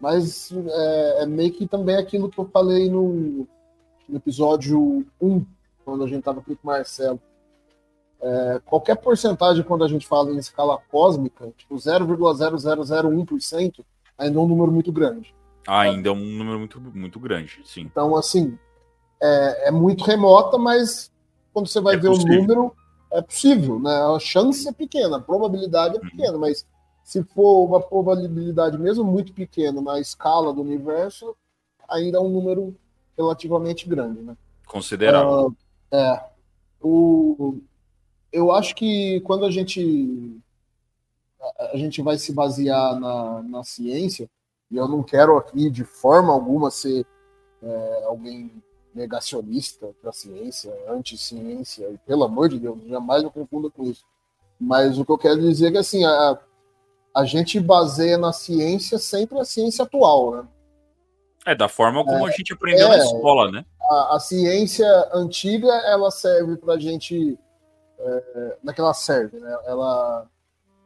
mas 0.00 0.52
é, 0.52 1.22
é 1.22 1.26
meio 1.26 1.52
que 1.52 1.66
também 1.66 1.96
aquilo 1.96 2.28
que 2.28 2.38
eu 2.38 2.44
falei 2.44 2.88
no, 2.90 3.46
no 4.08 4.16
episódio 4.16 5.04
1, 5.20 5.44
quando 5.84 6.04
a 6.04 6.06
gente 6.06 6.18
estava 6.18 6.40
aqui 6.40 6.54
com 6.54 6.68
o 6.68 6.72
Marcelo. 6.72 7.20
É, 8.20 8.60
qualquer 8.66 8.96
porcentagem, 8.96 9.62
quando 9.62 9.84
a 9.84 9.88
gente 9.88 10.04
fala 10.06 10.30
em 10.32 10.38
escala 10.38 10.78
cósmica, 10.90 11.52
tipo 11.56 11.76
0,0001%, 11.76 13.84
ainda 14.18 14.38
é 14.38 14.42
um 14.42 14.48
número 14.48 14.72
muito 14.72 14.90
grande. 14.92 15.34
Ainda 15.66 16.08
é 16.08 16.12
um 16.12 16.16
número 16.16 16.58
muito, 16.58 16.80
muito 16.80 17.20
grande, 17.20 17.60
sim. 17.64 17.82
Então, 17.82 18.16
assim, 18.16 18.58
é, 19.22 19.68
é 19.68 19.70
muito 19.70 20.04
remota, 20.04 20.58
mas 20.58 21.12
quando 21.52 21.68
você 21.68 21.80
vai 21.80 21.94
É 21.94 21.98
ver 21.98 22.08
possível. 22.08 22.34
o 22.34 22.40
número, 22.40 22.74
é 23.10 23.22
possível, 23.22 23.78
né? 23.80 23.92
A 23.92 24.18
chance 24.18 24.68
é 24.68 24.72
pequena, 24.72 25.16
a 25.16 25.20
probabilidade 25.20 25.96
Uhum. 25.96 26.06
é 26.06 26.10
pequena, 26.10 26.38
mas 26.38 26.66
se 27.02 27.22
for 27.22 27.64
uma 27.64 27.80
probabilidade 27.80 28.76
mesmo 28.78 29.04
muito 29.04 29.32
pequena 29.32 29.80
na 29.80 29.98
escala 29.98 30.52
do 30.52 30.60
universo, 30.60 31.34
ainda 31.88 32.18
é 32.18 32.20
um 32.20 32.28
número 32.28 32.74
relativamente 33.16 33.88
grande, 33.88 34.20
né? 34.20 34.36
Considerável. 34.66 35.54
Ah, 35.90 35.96
é. 35.96 36.28
O, 36.80 37.58
eu 38.30 38.52
acho 38.52 38.74
que 38.74 39.20
quando 39.22 39.44
a 39.44 39.50
gente 39.50 40.38
a 41.72 41.76
gente 41.76 42.02
vai 42.02 42.18
se 42.18 42.32
basear 42.32 42.98
na, 42.98 43.42
na 43.42 43.64
ciência, 43.64 44.28
e 44.70 44.76
eu 44.76 44.86
não 44.86 45.02
quero 45.02 45.36
aqui 45.36 45.70
de 45.70 45.84
forma 45.84 46.32
alguma 46.32 46.70
ser 46.70 47.06
é, 47.62 48.04
alguém 48.04 48.62
negacionista 48.94 49.90
da 50.02 50.12
ciência, 50.12 50.72
anti-ciência, 50.88 51.88
e 51.90 51.98
pelo 51.98 52.24
amor 52.24 52.48
de 52.48 52.58
Deus, 52.58 52.78
jamais 52.86 53.22
me 53.22 53.30
confunda 53.30 53.70
com 53.70 53.84
isso. 53.84 54.04
Mas 54.60 54.98
o 54.98 55.04
que 55.04 55.12
eu 55.12 55.18
quero 55.18 55.40
dizer 55.40 55.68
é 55.68 55.70
que 55.72 55.78
assim, 55.78 56.04
a, 56.04 56.38
a 57.14 57.24
gente 57.24 57.60
baseia 57.60 58.18
na 58.18 58.32
ciência 58.32 58.98
sempre 58.98 59.38
a 59.38 59.44
ciência 59.44 59.84
atual, 59.84 60.36
né? 60.36 60.48
É, 61.46 61.54
da 61.54 61.68
forma 61.68 62.04
como 62.04 62.26
a 62.26 62.30
gente 62.30 62.52
aprendeu 62.52 62.88
na 62.88 62.96
é. 62.96 62.98
escola, 62.98 63.50
né? 63.50 63.64
a, 63.88 64.16
a 64.16 64.20
ciência 64.20 64.86
antiga 65.12 65.72
ela 65.86 66.10
serve 66.10 66.56
para 66.56 66.74
a 66.74 66.78
gente 66.78 67.38
é, 67.98 68.58
naquela 68.62 68.92
serve 68.92 69.38
né 69.38 69.56
ela 69.66 70.26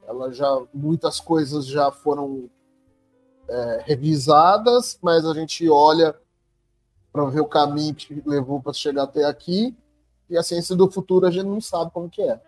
ela 0.06 0.32
já 0.32 0.62
muitas 0.72 1.20
coisas 1.20 1.66
já 1.66 1.90
foram 1.90 2.48
é, 3.48 3.82
revisadas 3.84 4.98
mas 5.02 5.26
a 5.26 5.34
gente 5.34 5.68
olha 5.68 6.14
para 7.12 7.24
ver 7.26 7.40
o 7.40 7.46
caminho 7.46 7.94
que 7.94 8.22
levou 8.24 8.60
para 8.60 8.72
chegar 8.72 9.04
até 9.04 9.24
aqui 9.24 9.76
e 10.30 10.36
a 10.36 10.42
ciência 10.42 10.74
do 10.74 10.90
futuro 10.90 11.26
a 11.26 11.30
gente 11.30 11.46
não 11.46 11.60
sabe 11.60 11.90
como 11.92 12.08
que 12.08 12.22
é 12.22 12.40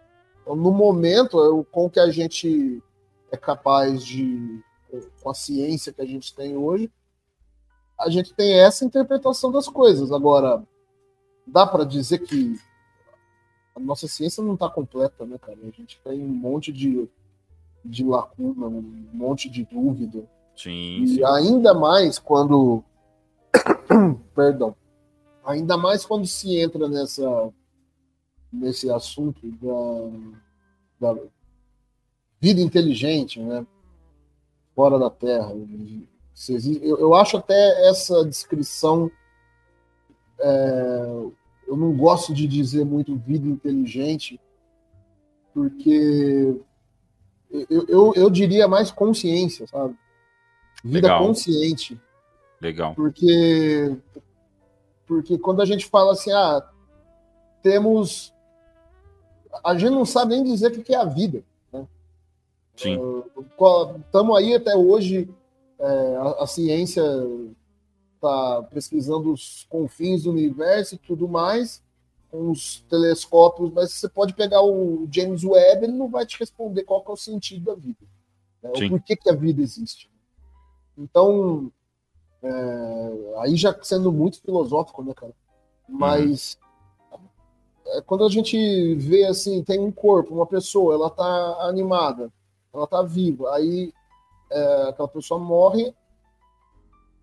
então, 0.43 0.57
no 0.57 0.71
momento 0.71 1.39
o 1.39 1.65
com 1.65 1.89
que 1.89 2.01
a 2.01 2.11
gente 2.11 2.83
é 3.31 3.37
capaz 3.37 4.05
de 4.05 4.63
com 5.21 5.31
a 5.31 5.35
ciência 5.35 5.93
que 5.93 6.01
a 6.01 6.07
gente 6.07 6.35
tem 6.35 6.57
hoje 6.57 6.91
a 7.99 8.11
gente 8.11 8.35
tem 8.35 8.53
essa 8.55 8.85
interpretação 8.85 9.51
das 9.51 9.69
coisas. 9.69 10.13
Agora, 10.13 10.63
dá 11.47 11.67
para 11.67 11.85
dizer 11.85 12.19
que 12.19 12.59
a 13.75 13.81
nossa 13.81 14.07
ciência 14.07 14.43
não 14.43 14.55
está 14.55 14.69
completa, 14.69 15.25
né, 15.25 15.39
cara? 15.39 15.59
A 15.63 15.71
gente 15.71 16.01
tem 16.03 16.23
um 16.23 16.29
monte 16.29 16.73
de, 16.73 17.09
de 17.85 18.05
lacuna, 18.05 18.67
um 18.67 19.09
monte 19.13 19.49
de 19.49 19.65
dúvida. 19.65 20.29
Sim, 20.57 21.03
E 21.03 21.09
sim. 21.09 21.25
ainda 21.25 21.75
mais 21.75 22.19
quando. 22.19 22.85
Perdão. 24.35 24.75
Ainda 25.45 25.77
mais 25.77 26.05
quando 26.05 26.27
se 26.27 26.59
entra 26.59 26.89
nessa, 26.89 27.53
nesse 28.53 28.91
assunto 28.91 29.41
da, 31.01 31.13
da 31.13 31.21
vida 32.41 32.61
inteligente, 32.61 33.41
né? 33.41 33.67
Fora 34.75 34.99
da 34.99 35.11
Terra. 35.11 35.53
Eu 36.83 37.15
acho 37.15 37.37
até 37.37 37.89
essa 37.89 38.25
descrição. 38.25 39.11
é, 40.39 41.27
eu 41.67 41.77
não 41.77 41.97
gosto 41.97 42.35
de 42.35 42.47
dizer 42.47 42.85
muito 42.85 43.17
vida 43.17 43.47
inteligente, 43.47 44.41
porque 45.53 46.57
eu, 47.51 47.87
eu, 47.87 48.13
eu 48.15 48.31
diria 48.31 48.67
mais 48.67 48.91
consciência, 48.91 49.67
sabe? 49.67 49.97
Vida 50.83 51.09
Legal. 51.09 51.27
consciente. 51.27 51.99
Legal. 52.61 52.95
Porque, 52.95 53.97
porque 55.07 55.39
quando 55.39 55.61
a 55.63 55.65
gente 55.65 55.87
fala 55.87 56.13
assim, 56.13 56.33
ah, 56.33 56.67
temos. 57.63 58.33
A 59.65 59.77
gente 59.77 59.91
não 59.91 60.05
sabe 60.05 60.35
nem 60.35 60.45
dizer 60.45 60.69
o 60.69 60.71
que 60.73 60.83
que 60.83 60.95
é 60.95 60.99
a 60.99 61.05
vida. 61.05 61.43
Sim. 62.77 62.99
Estamos 64.05 64.37
aí 64.37 64.55
até 64.55 64.75
hoje, 64.77 65.33
é, 65.79 66.17
a, 66.17 66.43
a 66.43 66.47
ciência 66.47 67.03
está 68.17 68.63
pesquisando 68.65 69.33
os 69.33 69.65
confins 69.69 70.25
do 70.25 70.31
universo 70.31 70.95
e 70.95 70.99
tudo 70.99 71.29
mais, 71.29 71.83
com 72.31 72.51
os 72.51 72.81
telescópios, 72.89 73.73
mas 73.73 73.93
você 73.93 74.09
pode 74.09 74.35
pegar 74.35 74.63
o 74.63 75.07
James 75.11 75.45
Webb, 75.45 75.85
ele 75.85 75.93
não 75.93 76.09
vai 76.09 76.27
te 76.27 76.39
responder 76.39 76.85
qual 76.85 77.03
que 77.03 77.11
é 77.11 77.15
o 77.15 77.17
sentido 77.17 77.67
da 77.67 77.75
vida. 77.75 78.05
Né? 78.63 78.71
Sim. 78.77 78.87
O 78.87 78.91
porquê 78.91 79.15
que 79.15 79.31
a 79.31 79.35
vida 79.35 79.63
existe. 79.63 80.11
Então, 80.97 81.71
é, 82.47 83.35
aí 83.41 83.57
já 83.57 83.75
sendo 83.83 84.13
muito 84.13 84.41
filosófico, 84.41 85.03
né, 85.03 85.15
cara? 85.15 85.33
Mas 85.89 86.59
é, 87.87 88.01
quando 88.03 88.25
a 88.25 88.29
gente 88.29 88.95
vê 88.97 89.25
assim, 89.25 89.63
tem 89.65 89.81
um 89.81 89.91
corpo, 89.91 90.35
uma 90.35 90.47
pessoa, 90.47 90.95
ela 90.95 91.11
tá 91.11 91.57
animada, 91.69 92.31
ela 92.73 92.87
tá 92.87 93.03
viva, 93.03 93.55
aí 93.55 93.93
é, 94.51 94.89
aquela 94.89 95.09
pessoa 95.09 95.41
morre, 95.41 95.95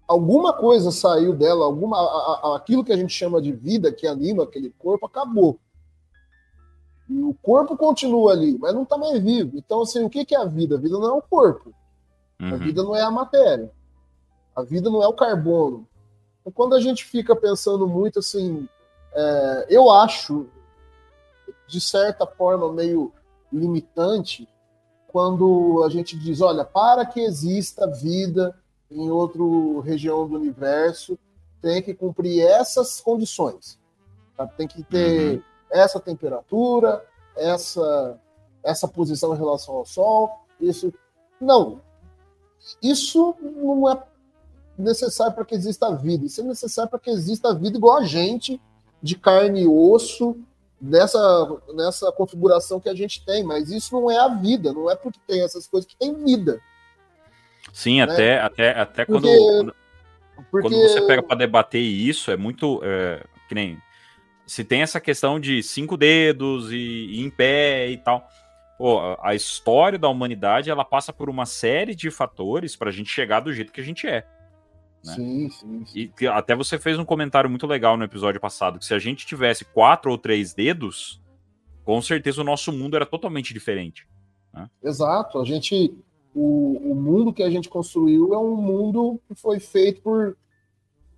alguma 0.07 0.53
coisa 0.53 0.91
saiu 0.91 1.33
dela, 1.35 1.65
alguma, 1.65 1.97
a- 1.97 2.39
a- 2.43 2.55
aquilo 2.57 2.83
que 2.83 2.91
a 2.91 2.97
gente 2.97 3.13
chama 3.13 3.41
de 3.41 3.51
vida, 3.51 3.91
que 3.93 4.07
anima 4.07 4.43
aquele 4.43 4.71
corpo, 4.71 5.05
acabou. 5.05 5.59
E 7.09 7.21
o 7.21 7.33
corpo 7.41 7.77
continua 7.77 8.31
ali, 8.31 8.57
mas 8.57 8.73
não 8.73 8.85
tá 8.85 8.97
mais 8.97 9.21
vivo. 9.21 9.57
Então, 9.57 9.81
assim, 9.81 10.03
o 10.03 10.09
que 10.09 10.23
que 10.25 10.33
é 10.35 10.39
a 10.39 10.45
vida? 10.45 10.75
A 10.75 10.79
vida 10.79 10.97
não 10.97 11.07
é 11.09 11.13
o 11.13 11.21
corpo. 11.21 11.73
A 12.39 12.45
Uhum. 12.45 12.57
vida 12.57 12.83
não 12.83 12.95
é 12.95 13.01
a 13.01 13.11
matéria. 13.11 13.71
A 14.55 14.61
vida 14.63 14.89
não 14.89 15.01
é 15.01 15.07
o 15.07 15.13
carbono. 15.13 15.87
Então, 16.41 16.51
quando 16.51 16.75
a 16.75 16.79
gente 16.81 17.05
fica 17.05 17.35
pensando 17.35 17.87
muito 17.87 18.19
assim, 18.19 18.67
é, 19.13 19.67
eu 19.69 19.91
acho, 19.91 20.47
de 21.67 21.79
certa 21.79 22.25
forma, 22.25 22.71
meio 22.71 23.11
limitante 23.51 24.47
quando 25.07 25.83
a 25.85 25.89
gente 25.89 26.17
diz, 26.17 26.39
olha, 26.39 26.63
para 26.63 27.05
que 27.05 27.19
exista 27.19 27.85
vida 27.85 28.57
em 28.89 29.09
outra 29.09 29.41
região 29.83 30.27
do 30.27 30.35
universo, 30.35 31.17
tem 31.61 31.81
que 31.81 31.93
cumprir 31.93 32.41
essas 32.41 32.99
condições. 33.01 33.77
tá? 34.37 34.47
Tem 34.47 34.67
que 34.67 34.83
ter 34.83 35.35
Uhum. 35.35 35.43
essa 35.69 35.99
temperatura, 35.99 37.05
essa, 37.35 38.19
essa 38.63 38.87
posição 38.87 39.33
em 39.33 39.37
relação 39.37 39.75
ao 39.75 39.85
Sol, 39.85 40.45
isso. 40.59 40.93
Não. 41.39 41.81
Isso 42.81 43.35
não 43.41 43.89
é 43.89 44.01
necessário 44.81 45.33
para 45.33 45.45
que 45.45 45.55
exista 45.55 45.95
vida. 45.95 46.25
Isso 46.25 46.41
é 46.41 46.43
necessário 46.43 46.89
para 46.89 46.99
que 46.99 47.09
exista 47.09 47.53
vida 47.53 47.77
igual 47.77 47.97
a 47.97 48.03
gente, 48.03 48.59
de 49.01 49.15
carne 49.15 49.63
e 49.63 49.67
osso, 49.67 50.37
nessa, 50.81 51.57
nessa 51.73 52.11
configuração 52.11 52.79
que 52.79 52.89
a 52.89 52.93
gente 52.95 53.23
tem. 53.25 53.43
Mas 53.43 53.69
isso 53.71 53.93
não 53.93 54.09
é 54.09 54.17
a 54.17 54.27
vida, 54.27 54.73
não 54.73 54.89
é 54.89 54.95
porque 54.95 55.19
tem 55.27 55.41
essas 55.43 55.67
coisas 55.67 55.89
que 55.89 55.95
tem 55.95 56.13
vida. 56.23 56.59
Sim, 57.71 58.01
até, 58.01 58.39
até, 58.39 58.71
até 58.71 59.05
quando, 59.05 59.21
Porque- 59.21 59.37
quando, 59.37 59.75
Porque 60.51 60.69
quando 60.69 60.81
você 60.81 61.01
pega 61.07 61.23
para 61.23 61.37
debater 61.37 61.81
isso, 61.81 62.31
é 62.31 62.37
muito. 62.37 62.81
é, 62.83 63.23
que 63.47 63.55
nem. 63.55 63.77
Se 64.45 64.63
tem 64.65 64.81
essa 64.81 64.99
questão 64.99 65.39
de 65.39 65.63
cinco 65.63 65.95
dedos 65.95 66.71
e, 66.71 66.75
e 66.75 67.21
em 67.21 67.29
pé 67.29 67.89
e 67.89 67.97
tal. 67.97 68.27
Pô, 68.77 68.99
a 69.21 69.35
história 69.35 69.99
da 69.99 70.09
humanidade 70.09 70.71
ela 70.71 70.83
passa 70.83 71.13
por 71.13 71.29
uma 71.29 71.45
série 71.45 71.93
de 71.93 72.09
fatores 72.09 72.75
para 72.75 72.89
a 72.89 72.91
gente 72.91 73.11
chegar 73.11 73.39
do 73.39 73.53
jeito 73.53 73.71
que 73.71 73.79
a 73.79 73.83
gente 73.83 74.07
é. 74.07 74.25
Né? 75.03 75.13
Sim, 75.15 75.49
sim, 75.49 75.85
sim. 75.85 76.11
E 76.19 76.27
até 76.27 76.55
você 76.55 76.77
fez 76.77 76.97
um 76.97 77.05
comentário 77.05 77.49
muito 77.49 77.65
legal 77.67 77.97
no 77.97 78.03
episódio 78.03 78.39
passado, 78.39 78.79
que 78.79 78.85
se 78.85 78.93
a 78.93 78.99
gente 78.99 79.25
tivesse 79.25 79.65
quatro 79.65 80.11
ou 80.11 80.17
três 80.17 80.53
dedos, 80.53 81.21
com 81.83 82.01
certeza 82.01 82.41
o 82.41 82.45
nosso 82.45 82.71
mundo 82.71 82.95
era 82.95 83.05
totalmente 83.05 83.53
diferente. 83.53 84.07
Exato. 84.83 85.39
A 85.39 85.45
gente. 85.45 85.95
O, 86.33 86.91
o 86.91 86.95
mundo 86.95 87.33
que 87.33 87.43
a 87.43 87.49
gente 87.49 87.67
construiu 87.67 88.33
é 88.33 88.37
um 88.37 88.55
mundo 88.55 89.19
que 89.27 89.35
foi 89.35 89.59
feito 89.59 90.01
por 90.01 90.37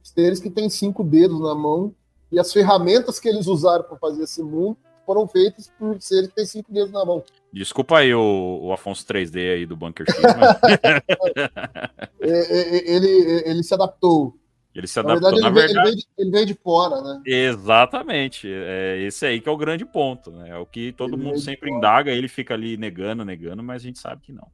seres 0.02 0.40
que 0.40 0.50
têm 0.50 0.70
cinco 0.70 1.04
dedos 1.04 1.40
na 1.40 1.54
mão. 1.54 1.94
E 2.32 2.40
as 2.40 2.52
ferramentas 2.52 3.20
que 3.20 3.30
eles 3.30 3.46
usaram 3.46 3.84
para 3.84 3.98
fazer 3.98 4.24
esse 4.24 4.42
mundo 4.42 4.76
foram 5.06 5.28
feitas 5.28 5.72
por 5.78 6.02
seres 6.02 6.30
que 6.30 6.36
têm 6.36 6.46
cinco 6.46 6.74
dedos 6.74 6.92
na 6.92 7.06
mão. 7.06 7.24
Desculpa 7.54 8.00
aí 8.00 8.14
o, 8.16 8.60
o 8.64 8.74
Afonso 8.74 9.06
3D 9.06 9.54
aí 9.54 9.66
do 9.66 9.78
Bunker 9.78 10.08
X, 10.10 10.20
mas 10.22 10.58
É, 12.20 12.30
é, 12.30 12.78
é, 12.78 12.96
Ele, 12.96 13.44
ele 13.46 13.64
se 13.64 13.74
adaptou. 13.76 14.36
ele 14.74 14.88
se 14.88 15.00
adaptou. 15.00 15.30
verdade, 15.30 15.42
Na 15.42 15.50
veio, 15.52 15.66
ele, 15.66 15.74
verdade, 15.74 15.90
veio 15.90 15.96
de, 15.98 16.08
ele 16.18 16.32
veio 16.32 16.46
de 16.48 16.54
fora, 16.56 17.02
né? 17.02 17.22
exatamente. 17.26 18.48
É 18.52 18.98
esse 19.02 19.26
aí 19.26 19.40
que 19.40 19.48
é 19.48 19.52
o 19.52 19.58
grande 19.58 19.86
ponto, 19.86 20.32
né? 20.32 20.50
É 20.50 20.58
o 20.58 20.66
que 20.66 20.92
todo 20.94 21.14
Ele 21.14 21.24
mundo 21.24 21.40
sempre 21.40 21.70
indaga, 21.70 22.12
ele 22.12 22.28
fica 22.28 22.56
ali 22.56 22.76
negando, 22.76 23.24
negando, 23.24 23.62
mas 23.62 23.84
a 23.84 23.86
gente 23.86 24.00
sabe 24.00 24.24
que 24.24 24.34
não. 24.34 24.48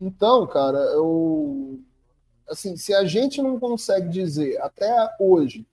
Então, 0.00 0.46
cara, 0.46 0.78
eu. 0.78 1.80
Assim, 2.48 2.76
se 2.76 2.94
a 2.94 3.04
gente 3.04 3.42
não 3.42 3.58
consegue 3.58 4.08
dizer 4.08 4.58
até 4.62 4.88
hoje 5.18 5.66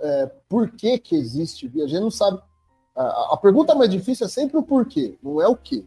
é, 0.00 0.26
por 0.48 0.70
que, 0.72 0.98
que 0.98 1.14
existe 1.14 1.66
a 1.82 1.86
gente 1.86 2.00
não 2.00 2.10
sabe. 2.10 2.42
A, 3.00 3.36
pergunta 3.36 3.74
mais 3.76 3.90
difícil 3.90 4.26
é 4.26 4.28
sempre 4.28 4.56
o 4.56 4.62
porquê, 4.62 5.16
não 5.22 5.40
é 5.40 5.46
o 5.46 5.54
que. 5.54 5.86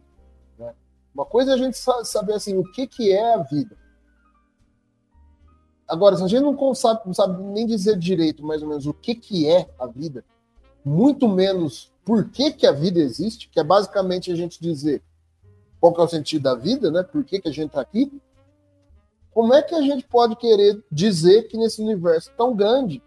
né? 0.58 0.74
Uma 1.14 1.26
coisa 1.26 1.52
é 1.52 1.54
a 1.56 1.58
gente 1.58 1.78
sa- 1.78 2.06
saber 2.06 2.34
assim, 2.34 2.58
o 2.58 2.64
que, 2.72 2.88
que 2.88 3.12
é 3.12 3.34
a 3.34 3.38
vida. 3.40 3.78
Agora, 5.88 6.16
se 6.16 6.24
a 6.24 6.28
gente 6.28 6.42
não 6.42 6.74
sabe, 6.74 7.02
não 7.06 7.14
sabe 7.14 7.44
nem 7.44 7.66
dizer 7.66 7.98
direito, 7.98 8.46
mais 8.46 8.64
ou 8.64 8.70
menos, 8.70 8.88
o 8.88 8.94
que, 8.94 9.14
que 9.14 9.46
é 9.46 9.70
a 9.78 9.86
vida, 9.88 10.24
muito 10.86 11.28
menos 11.28 11.92
por 12.06 12.30
que, 12.30 12.52
que 12.54 12.66
a 12.66 12.72
vida 12.72 13.00
existe, 13.00 13.50
que 13.50 13.60
é 13.60 13.64
basicamente 13.64 14.32
a 14.32 14.36
gente 14.36 14.62
dizer 14.62 15.04
qual 15.82 15.94
que 15.94 16.00
é 16.00 16.04
o 16.04 16.08
sentido 16.08 16.44
da 16.44 16.56
vida, 16.56 16.90
né? 16.90 17.04
Por 17.04 17.26
que, 17.26 17.42
que 17.42 17.50
a 17.50 17.52
gente 17.52 17.68
está 17.68 17.82
aqui? 17.82 18.22
Como 19.34 19.54
é 19.54 19.62
que 19.62 19.76
a 19.76 19.82
gente 19.82 20.06
pode 20.08 20.36
querer 20.38 20.82
dizer 20.90 21.50
que 21.50 21.58
nesse 21.58 21.82
universo 21.82 22.32
tão 22.38 22.56
grande, 22.56 23.04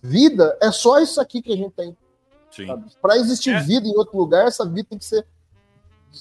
vida 0.00 0.56
é 0.60 0.70
só 0.70 1.00
isso 1.00 1.20
aqui 1.20 1.42
que 1.42 1.52
a 1.52 1.56
gente 1.56 1.72
tem? 1.72 1.96
Para 3.02 3.16
existir 3.16 3.50
É. 3.50 3.60
vida 3.60 3.86
em 3.86 3.96
outro 3.96 4.16
lugar, 4.16 4.46
essa 4.46 4.64
vida 4.64 4.86
tem 4.90 4.98
que 4.98 5.04
ser 5.04 5.26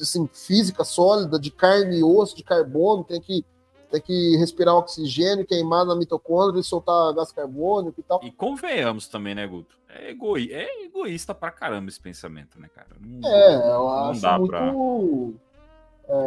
assim, 0.02 0.28
física, 0.34 0.84
sólida, 0.84 1.40
de 1.40 1.50
carne 1.52 2.00
e 2.00 2.04
osso, 2.04 2.36
de 2.36 2.44
carbono, 2.44 3.04
tem 3.04 3.22
que, 3.22 3.46
tem 3.90 4.02
que 4.02 4.36
respirar 4.38 4.76
oxigênio, 4.76 5.46
queimar 5.46 5.86
na 5.86 5.96
mitocôndria 5.96 6.60
e 6.60 6.64
soltar 6.64 7.14
gás 7.14 7.32
carbônico 7.32 8.00
e 8.00 8.04
tal. 8.04 8.20
E 8.24 8.32
convenhamos 8.32 9.08
também, 9.08 9.34
né, 9.34 9.48
Guto? 9.48 9.78
É, 9.88 10.10
egoi- 10.12 10.50
é 10.52 10.84
egoísta 10.84 11.34
pra 11.34 11.50
caramba 11.50 11.88
esse 11.90 12.00
pensamento, 12.02 12.60
né, 12.60 12.68
cara? 12.76 12.90
Não- 13.00 13.30
É, 13.30 13.56
eu 13.56 13.60
não 13.62 14.10
acho 14.10 14.22
dá 14.22 14.38
muito. 14.38 14.50
pra- 14.50 14.74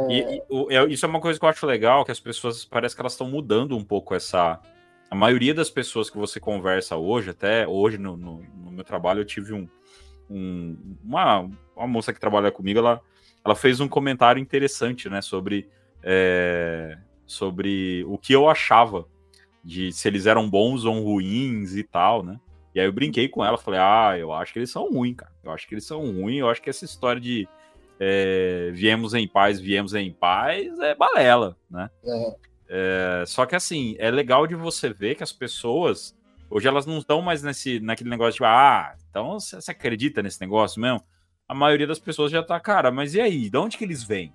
E, 0.09 0.37
e 0.37 0.43
o- 0.49 0.71
é- 0.73 0.87
isso 0.87 1.05
é 1.05 1.09
uma 1.09 1.21
coisa 1.21 1.39
que 1.39 1.45
eu 1.45 1.49
acho 1.49 1.67
legal, 1.67 2.05
que 2.05 2.11
as 2.11 2.19
pessoas 2.19 2.65
parece 2.65 2.95
que 2.95 3.03
elas 3.03 3.13
estão 3.13 3.29
mudando 3.29 3.77
um 3.77 3.85
pouco 3.85 4.15
essa. 4.15 4.59
A 5.11 5.15
maioria 5.15 5.55
das 5.55 5.71
pessoas 5.71 6.11
que 6.11 6.17
você 6.19 6.41
conversa 6.41 6.97
hoje, 6.97 7.31
até 7.31 7.67
hoje 7.69 7.97
no, 7.99 8.17
no- 8.17 8.43
no 8.57 8.71
meu 8.71 8.85
trabalho, 8.85 9.21
eu 9.21 9.25
tive 9.25 9.53
um, 9.53 9.69
um- 10.31 10.77
uma, 11.05 11.49
uma 11.77 11.87
moça 11.87 12.13
que 12.13 12.21
trabalha 12.21 12.51
comigo, 12.51 12.79
ela, 12.79 13.01
ela 13.45 13.55
fez 13.55 13.81
um 13.81 13.89
comentário 13.89 14.41
interessante, 14.41 15.09
né, 15.09 15.21
sobre, 15.23 15.69
é, 16.03 16.99
sobre 17.27 18.05
o 18.09 18.17
que 18.19 18.33
eu 18.33 18.49
achava 18.49 19.07
de 19.65 19.93
se 19.93 20.09
eles 20.09 20.27
eram 20.27 20.49
bons 20.49 20.85
ou 20.85 21.03
ruins 21.03 21.75
e 21.77 21.83
tal, 21.83 22.23
né? 22.23 22.39
E 22.75 22.81
aí 22.81 22.87
eu 22.87 22.93
brinquei 22.93 23.29
com 23.29 23.45
ela, 23.45 23.59
falei, 23.59 23.81
ah, 23.81 24.15
eu 24.19 24.33
acho 24.33 24.53
que 24.53 24.59
eles 24.59 24.71
são 24.71 24.89
ruins, 24.91 25.17
cara. 25.17 25.33
Eu 25.43 25.51
acho 25.51 25.67
que 25.67 25.75
eles 25.75 25.85
são 25.85 26.01
ruins, 26.01 26.39
eu 26.39 26.49
acho 26.49 26.63
que 26.63 26.71
essa 26.71 26.85
história 26.85 27.21
de 27.21 27.49
é, 27.99 28.71
viemos 28.73 29.15
em 29.15 29.27
paz, 29.27 29.59
viemos 29.59 29.95
em 29.95 30.13
paz, 30.13 30.79
é 30.79 30.95
balela, 30.95 31.57
né? 31.71 31.91
É. 32.05 32.37
É, 32.71 33.25
só 33.27 33.47
que 33.47 33.57
assim, 33.57 33.97
é 33.99 34.11
legal 34.11 34.47
de 34.47 34.55
você 34.55 34.91
ver 34.91 35.15
que 35.17 35.23
as 35.23 35.33
pessoas, 35.33 36.15
hoje 36.51 36.69
elas 36.69 36.87
não 36.87 36.99
estão 36.99 37.21
mais 37.23 37.43
nesse, 37.43 37.81
naquele 37.81 38.11
negócio 38.11 38.39
de, 38.39 38.45
ah, 38.45 38.95
então 39.11 39.39
você 39.39 39.71
acredita 39.71 40.23
nesse 40.23 40.41
negócio 40.41 40.81
mesmo? 40.81 41.03
A 41.49 41.55
maioria 41.55 41.87
das 41.87 41.99
pessoas 41.99 42.31
já 42.31 42.43
tá, 42.43 42.61
cara, 42.61 42.91
mas 42.91 43.15
e 43.15 43.21
aí? 43.21 43.49
De 43.49 43.57
onde 43.57 43.79
que 43.79 43.85
eles 43.85 44.03
vêm? 44.03 44.33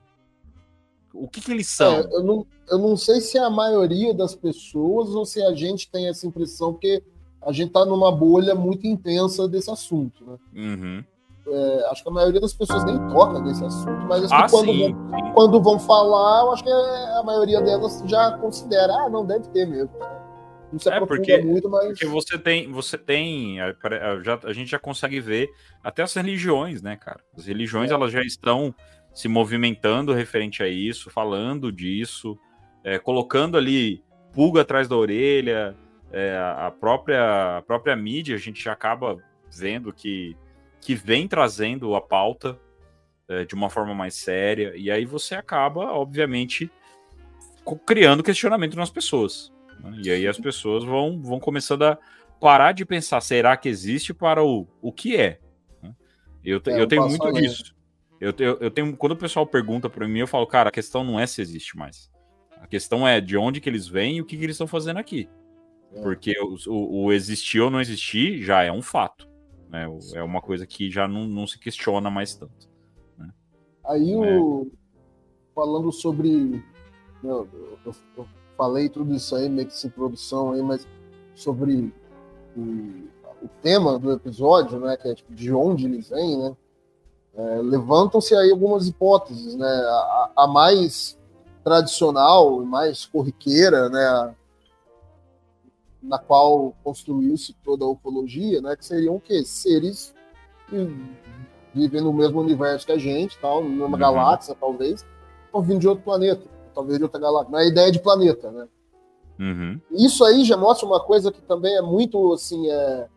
O 1.13 1.27
que 1.27 1.39
que 1.41 1.51
eles 1.51 1.67
são? 1.67 1.93
É, 1.93 2.07
eu, 2.11 2.23
não, 2.23 2.47
eu 2.69 2.77
não 2.79 2.97
sei 2.97 3.21
se 3.21 3.37
é 3.37 3.41
a 3.41 3.49
maioria 3.49 4.13
das 4.15 4.33
pessoas 4.33 5.09
ou 5.09 5.25
se 5.25 5.43
a 5.43 5.53
gente 5.53 5.89
tem 5.91 6.07
essa 6.07 6.25
impressão, 6.25 6.73
porque 6.73 7.03
a 7.41 7.51
gente 7.51 7.67
está 7.67 7.85
numa 7.85 8.11
bolha 8.11 8.55
muito 8.55 8.87
intensa 8.87 9.47
desse 9.47 9.69
assunto. 9.69 10.25
Né? 10.25 10.37
Uhum. 10.55 11.03
É, 11.45 11.87
acho 11.91 12.01
que 12.01 12.09
a 12.09 12.11
maioria 12.11 12.39
das 12.39 12.53
pessoas 12.53 12.83
nem 12.85 12.97
toca 13.09 13.39
nesse 13.41 13.63
assunto, 13.63 14.01
mas 14.07 14.23
acho 14.23 14.33
Ah, 14.33 14.45
que 14.45 14.51
quando, 14.51 14.71
sim, 14.71 14.93
vão, 14.93 15.09
sim. 15.19 15.33
quando 15.33 15.61
vão 15.61 15.77
falar, 15.79 16.45
eu 16.45 16.51
acho 16.53 16.63
que 16.63 16.71
a 16.71 17.21
maioria 17.23 17.61
delas 17.61 18.01
já 18.05 18.31
considera, 18.37 18.93
ah, 18.93 19.09
não, 19.09 19.25
deve 19.25 19.47
ter 19.49 19.67
mesmo. 19.67 19.91
Não 20.73 20.79
se 20.79 20.89
É, 20.89 20.99
porque- 20.99 21.37
muito, 21.37 21.69
mas. 21.69 21.87
Porque 21.89 22.05
você 22.07 22.37
tem, 22.37 22.69
você 22.71 22.97
tem, 22.97 23.61
a, 23.61 23.67
a- 23.69 24.21
já- 24.23 24.39
a 24.43 24.51
gente 24.53 24.71
já 24.71 24.79
consegue 24.79 25.19
ver 25.19 25.49
até 25.83 26.01
as 26.01 26.13
religiões, 26.15 26.81
né, 26.81 26.97
cara? 26.97 27.19
As 27.37 27.45
religiões 27.45 27.91
É. 27.91 27.93
elas 27.93 28.11
já 28.11 28.21
estão 28.23 28.73
se 29.13 29.27
movimentando 29.27 30.11
referente 30.13 30.63
a 30.63 30.67
isso, 30.67 31.11
falando 31.11 31.71
disso, 31.71 32.35
é, 32.83 32.97
colocando 32.97 33.55
ali 33.55 34.03
pulga 34.33 34.61
atrás 34.61 34.87
da 34.87 34.95
orelha, 34.97 35.75
é, 36.11 36.35
a 36.57 36.71
própria, 36.71 37.57
a 37.57 37.61
própria 37.61 37.95
mídia, 37.95 38.35
a 38.35 38.39
gente 38.39 38.63
já 38.63 38.71
acaba 38.73 39.17
vendo 39.55 39.93
que, 39.93 40.35
que 40.81 40.95
vem 40.95 41.27
trazendo 41.27 41.93
a 41.93 42.01
pauta 42.01 42.59
é, 43.29 43.45
de 43.45 43.53
uma 43.53 43.69
forma 43.69 43.93
mais 43.93 44.15
séria, 44.15 44.73
e 44.75 44.89
aí 44.89 45.05
você 45.05 45.35
acaba, 45.35 45.91
obviamente, 45.93 46.69
criando 47.85 48.23
questionamento 48.23 48.75
nas 48.75 48.89
pessoas. 48.89 49.52
Né? 49.83 50.01
E 50.03 50.09
aí 50.09 50.27
as 50.27 50.37
pessoas 50.39 50.83
vão, 50.83 51.21
vão 51.21 51.39
começando 51.39 51.83
a 51.83 51.97
parar 52.39 52.71
de 52.71 52.85
pensar, 52.85 53.21
será 53.21 53.55
que 53.57 53.69
existe 53.69 54.13
para 54.13 54.43
o, 54.43 54.67
o 54.81 54.91
que 54.91 55.15
é? 55.15 55.39
né? 55.81 55.93
Eu, 56.43 56.61
É, 56.65 56.81
eu 56.81 56.87
tenho 56.87 57.07
muito 57.07 57.23
além. 57.23 57.43
disso. 57.43 57.75
Eu, 58.19 58.33
eu, 58.39 58.57
eu 58.61 58.71
tenho, 58.71 58.95
quando 58.95 59.11
o 59.13 59.17
pessoal 59.17 59.45
pergunta 59.45 59.89
para 59.89 60.07
mim, 60.07 60.19
eu 60.19 60.27
falo, 60.27 60.47
cara, 60.47 60.69
a 60.69 60.71
questão 60.71 61.03
não 61.03 61.19
é 61.19 61.25
se 61.27 61.41
existe 61.41 61.77
mais. 61.77 62.09
A 62.61 62.67
questão 62.67 63.05
é 63.07 63.19
de 63.19 63.35
onde 63.37 63.59
que 63.59 63.69
eles 63.69 63.87
vêm 63.87 64.17
e 64.17 64.21
o 64.21 64.25
que, 64.25 64.37
que 64.37 64.43
eles 64.43 64.55
estão 64.55 64.67
fazendo 64.67 64.97
aqui. 64.97 65.27
É. 65.93 66.01
Porque 66.01 66.33
o, 66.39 66.55
o, 66.71 67.03
o 67.05 67.11
existir 67.13 67.59
ou 67.59 67.69
não 67.69 67.81
existir 67.81 68.41
já 68.41 68.63
é 68.63 68.71
um 68.71 68.81
fato. 68.81 69.27
Né? 69.69 69.85
É 70.13 70.23
uma 70.23 70.41
coisa 70.41 70.65
que 70.65 70.89
já 70.89 71.07
não, 71.07 71.27
não 71.27 71.45
se 71.45 71.59
questiona 71.59 72.09
mais 72.09 72.33
tanto. 72.35 72.71
Aí 73.85 74.13
É. 74.13 74.15
o. 74.37 74.71
Falando 75.53 75.91
sobre. 75.91 76.29
né, 76.31 76.61
eu- 77.23 77.77
eu 77.85 77.93
falei 78.57 78.89
tudo 78.89 79.13
isso 79.13 79.35
aí, 79.35 79.49
meio 79.49 79.67
que 79.67 79.75
sem 79.77 79.89
produção 79.89 80.51
aí, 80.51 80.61
mas 80.61 80.87
sobre 81.35 81.93
o, 82.55 82.61
o 83.41 83.49
tema 83.61 83.97
do 83.99 84.11
episódio, 84.11 84.79
né? 84.79 84.95
Que 84.97 85.09
é 85.09 85.15
tipo, 85.15 85.33
de 85.33 85.51
onde 85.53 85.85
eles 85.85 86.09
vêm, 86.09 86.37
né? 86.37 86.55
é, 87.35 87.61
Levantam-se 87.61 88.35
aí 88.35 88.51
algumas 88.51 88.87
hipóteses, 88.87 89.55
né? 89.55 89.67
A, 89.67 90.31
a- 90.37 90.47
mais 90.47 91.17
tradicional, 91.63 92.63
mais 92.65 93.05
corriqueira, 93.05 93.89
né? 93.89 94.35
na 96.01 96.19
qual 96.19 96.75
construiu-se 96.83 97.53
toda 97.63 97.85
a 97.85 97.87
ufologia, 97.87 98.61
né? 98.61 98.75
Que 98.75 98.85
seriam 98.85 99.15
o 99.15 99.21
quê? 99.21 99.45
Seres 99.45 100.13
que 100.67 100.75
vivem 101.73 102.01
no 102.01 102.11
mesmo 102.11 102.41
universo 102.41 102.85
que 102.85 102.91
a 102.91 102.97
gente, 102.97 103.37
tal, 103.39 103.63
numa 103.63 103.85
Uhum. 103.85 103.97
galáxia, 103.97 104.53
talvez, 104.59 105.05
vindo 105.63 105.79
de 105.79 105.87
outro 105.87 106.03
planeta, 106.03 106.43
talvez 106.73 106.97
de 106.97 107.03
outra 107.03 107.19
galáxia. 107.19 107.49
Mas 107.51 107.65
a 107.65 107.69
ideia 107.69 107.91
de 107.91 107.99
planeta, 107.99 108.51
né? 108.51 108.67
Uhum. 109.39 109.79
Isso 109.91 110.23
aí 110.23 110.43
já 110.43 110.55
mostra 110.55 110.85
uma 110.85 110.99
coisa 110.99 111.31
que 111.31 111.41
também 111.41 111.75
é 111.75 111.81
muito 111.81 112.33
assim 112.33 112.69
é, 112.69 113.07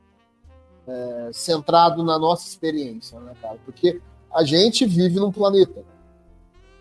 é, 0.86 1.30
centrado 1.32 2.02
na 2.02 2.18
nossa 2.18 2.48
experiência, 2.48 3.18
né, 3.20 3.32
cara? 3.40 3.58
Porque 3.64 4.00
a 4.32 4.44
gente 4.44 4.86
vive 4.86 5.16
num 5.16 5.30
planeta. 5.30 5.84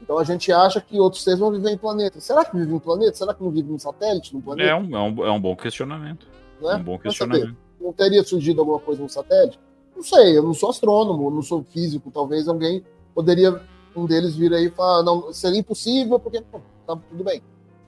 Então 0.01 0.17
a 0.17 0.23
gente 0.23 0.51
acha 0.51 0.79
que 0.79 0.99
outros 0.99 1.23
seres 1.23 1.39
vão 1.39 1.51
viver 1.51 1.71
em 1.71 1.77
planeta. 1.77 2.19
Será 2.19 2.45
que 2.45 2.55
vive 2.55 2.73
em 2.73 2.79
planeta? 2.79 3.15
Será 3.15 3.33
que 3.33 3.43
não 3.43 3.49
vive 3.49 3.69
num 3.69 3.79
satélite, 3.79 4.33
num 4.33 4.41
planeta? 4.41 4.69
É 4.69 4.75
um, 4.75 4.95
é, 4.95 4.99
um, 4.99 5.25
é 5.25 5.31
um 5.31 5.41
bom 5.41 5.55
questionamento. 5.55 6.27
Né? 6.61 6.75
Um 6.75 6.83
bom 6.83 6.99
questionamento. 6.99 7.55
Não 7.79 7.91
teria 7.91 8.23
surgido 8.23 8.61
alguma 8.61 8.79
coisa 8.79 9.01
no 9.01 9.09
satélite? 9.09 9.59
Não 9.95 10.03
sei, 10.03 10.37
eu 10.37 10.43
não 10.43 10.53
sou 10.53 10.69
astrônomo, 10.69 11.31
não 11.31 11.41
sou 11.41 11.63
físico. 11.63 12.11
Talvez 12.11 12.47
alguém 12.47 12.83
poderia, 13.13 13.61
um 13.95 14.05
deles 14.05 14.35
vir 14.35 14.53
aí 14.53 14.65
e 14.65 14.71
falar, 14.71 15.03
não, 15.03 15.31
seria 15.33 15.59
impossível, 15.59 16.19
porque 16.19 16.41
tá 16.41 16.95
tudo 17.09 17.23
bem. 17.23 17.41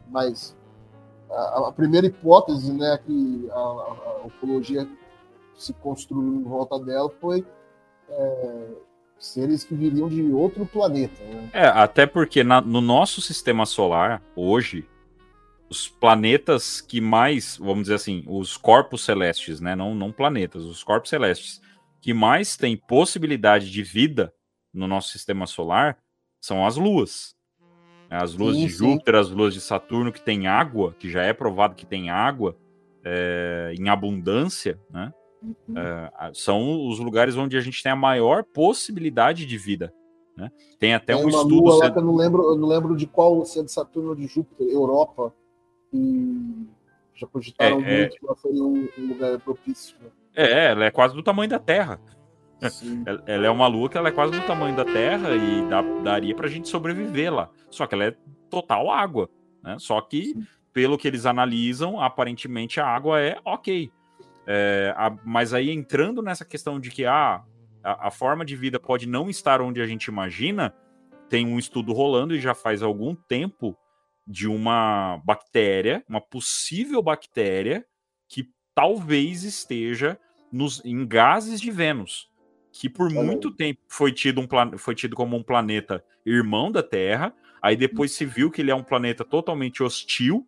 Mas 0.09 0.55
a, 1.29 1.67
a 1.67 1.71
primeira 1.71 2.07
hipótese, 2.07 2.71
né, 2.71 2.99
que 3.05 3.47
a, 3.51 3.55
a- 3.55 4.21
ufologia 4.25 4.87
se 5.55 5.73
construiu 5.73 6.35
em 6.35 6.43
volta 6.43 6.79
dela 6.79 7.09
foi 7.19 7.45
é, 8.09 8.67
seres 9.17 9.63
que 9.63 9.75
viriam 9.75 10.07
de 10.07 10.21
outro 10.31 10.65
planeta. 10.65 11.21
Né? 11.23 11.49
É, 11.53 11.67
até 11.67 12.05
porque 12.05 12.43
na- 12.43 12.61
no 12.61 12.79
nosso 12.81 13.21
sistema 13.21 13.65
solar, 13.65 14.21
hoje, 14.35 14.87
os 15.69 15.87
planetas 15.89 16.79
que 16.79 17.01
mais, 17.01 17.57
vamos 17.57 17.83
dizer 17.83 17.95
assim, 17.95 18.23
os 18.27 18.55
corpos 18.55 19.03
celestes, 19.03 19.59
né? 19.59 19.75
Não, 19.75 19.93
não 19.93 20.13
planetas, 20.13 20.63
os 20.63 20.81
corpos 20.83 21.09
celestes 21.09 21.59
que 21.99 22.13
mais 22.13 22.55
têm 22.55 22.77
possibilidade 22.77 23.69
de 23.69 23.83
vida 23.83 24.33
no 24.78 24.88
nosso 24.88 25.09
sistema 25.09 25.45
solar 25.47 25.97
são 26.39 26.65
as 26.65 26.78
luas. 26.78 27.36
As 28.09 28.34
luas 28.36 28.55
Sim, 28.55 28.61
de 28.67 28.69
sim. 28.69 28.78
Júpiter, 28.78 29.15
as 29.15 29.30
luas 29.30 29.53
de 29.53 29.59
Saturno, 29.59 30.13
que 30.13 30.21
tem 30.21 30.47
água, 30.47 30.95
que 30.97 31.09
já 31.09 31.23
é 31.23 31.34
provado 31.34 31.75
que 31.75 31.86
tem 31.86 32.09
água 32.09 32.55
é, 33.03 33.73
em 33.78 33.89
abundância, 33.89 34.80
né? 34.89 35.13
É, 35.75 36.11
a- 36.15 36.32
são 36.34 36.88
os 36.88 36.99
lugares 36.99 37.36
onde 37.38 37.55
a 37.57 37.61
gente 37.61 37.82
tem 37.84 37.91
a 37.91 37.95
maior 37.95 38.43
possibilidade 38.43 39.45
de 39.45 39.57
vida. 39.57 39.93
Né? 40.36 40.51
Tem 40.80 40.93
até 40.93 41.13
Tem 41.13 41.15
um 41.15 41.28
uma 41.28 41.30
estudo 41.30 41.55
lua 41.55 41.78
sendo- 41.80 41.99
eu 41.99 42.03
não 42.05 42.15
lembro, 42.15 42.43
eu 42.49 42.55
não 42.57 42.67
lembro 42.67 42.95
de 42.95 43.05
qual, 43.07 43.45
se 43.45 43.59
é 43.59 43.63
de 43.63 43.71
Saturno 43.71 44.09
ou 44.09 44.15
de 44.15 44.28
Júpiter, 44.28 44.67
Europa, 44.67 45.34
e 45.93 46.65
já 47.15 47.28
cogitaram 47.28 47.80
É, 47.82 47.93
é. 47.93 47.97
muito 47.99 48.17
que 48.19 48.25
ela 48.25 48.36
seria 48.38 48.63
um, 48.63 48.88
um 48.97 49.07
lugar 49.07 49.39
propício. 49.39 49.95
né? 50.01 50.09
É, 50.36 50.65
ela 50.71 50.86
é 50.86 50.91
quase 50.91 51.15
do 51.15 51.23
tamanho 51.23 51.49
da 51.49 51.59
Terra. 51.59 51.99
Ela 53.25 53.47
é 53.47 53.49
uma 53.49 53.67
lua 53.67 53.89
que 53.89 53.97
ela 53.97 54.09
é 54.09 54.11
quase 54.11 54.31
do 54.31 54.45
tamanho 54.45 54.75
da 54.75 54.83
Terra 54.85 55.35
e 55.35 55.61
dá- 55.69 55.81
daria 56.03 56.35
pra 56.35 56.47
gente 56.47 56.67
sobreviver 56.67 57.33
lá. 57.33 57.49
Só 57.69 57.85
que 57.85 57.93
ela 57.95 58.05
é 58.05 58.15
total 58.49 58.89
água, 58.89 59.29
né? 59.63 59.75
Só 59.79 59.99
que, 60.01 60.33
pelo 60.73 60.97
que 60.97 61.07
eles 61.07 61.25
analisam, 61.25 61.99
aparentemente 62.01 62.79
a 62.79 62.87
água 62.87 63.19
é 63.21 63.37
ok. 63.45 63.91
É, 64.47 64.93
a- 64.97 65.15
mas 65.25 65.53
aí 65.53 65.69
entrando 65.69 66.21
nessa 66.21 66.45
questão 66.45 66.79
de 66.79 66.89
que 66.89 67.05
ah, 67.05 67.43
a, 67.83 68.07
a 68.07 68.11
forma 68.11 68.43
de 68.45 68.55
vida 68.55 68.79
pode 68.79 69.07
não 69.07 69.29
estar 69.29 69.61
onde 69.61 69.81
a 69.81 69.85
gente 69.85 70.05
imagina, 70.05 70.73
tem 71.29 71.45
um 71.45 71.59
estudo 71.59 71.91
rolando 71.93 72.33
e 72.33 72.39
já 72.39 72.53
faz 72.55 72.81
algum 72.81 73.13
tempo 73.13 73.77
de 74.25 74.47
uma 74.47 75.21
bactéria, 75.25 76.03
uma 76.09 76.19
possível 76.21 77.01
bactéria 77.03 77.85
que 78.29 78.45
talvez 78.73 79.43
esteja 79.43 80.17
nos, 80.51 80.83
em 80.85 81.05
gases 81.05 81.59
de 81.59 81.69
Vênus, 81.71 82.29
que 82.80 82.89
por 82.89 83.09
muito 83.09 83.51
tempo 83.51 83.80
foi 83.88 84.11
tido, 84.11 84.39
um, 84.39 84.78
foi 84.78 84.93
tido 84.93 85.15
como 85.15 85.36
um 85.36 85.43
planeta 85.43 86.03
irmão 86.25 86.71
da 86.71 86.84
Terra, 86.84 87.34
aí 87.61 87.75
depois 87.75 88.11
se 88.11 88.25
viu 88.25 88.51
que 88.51 88.61
ele 88.61 88.71
é 88.71 88.75
um 88.75 88.84
planeta 88.84 89.25
totalmente 89.25 89.82
hostil, 89.82 90.47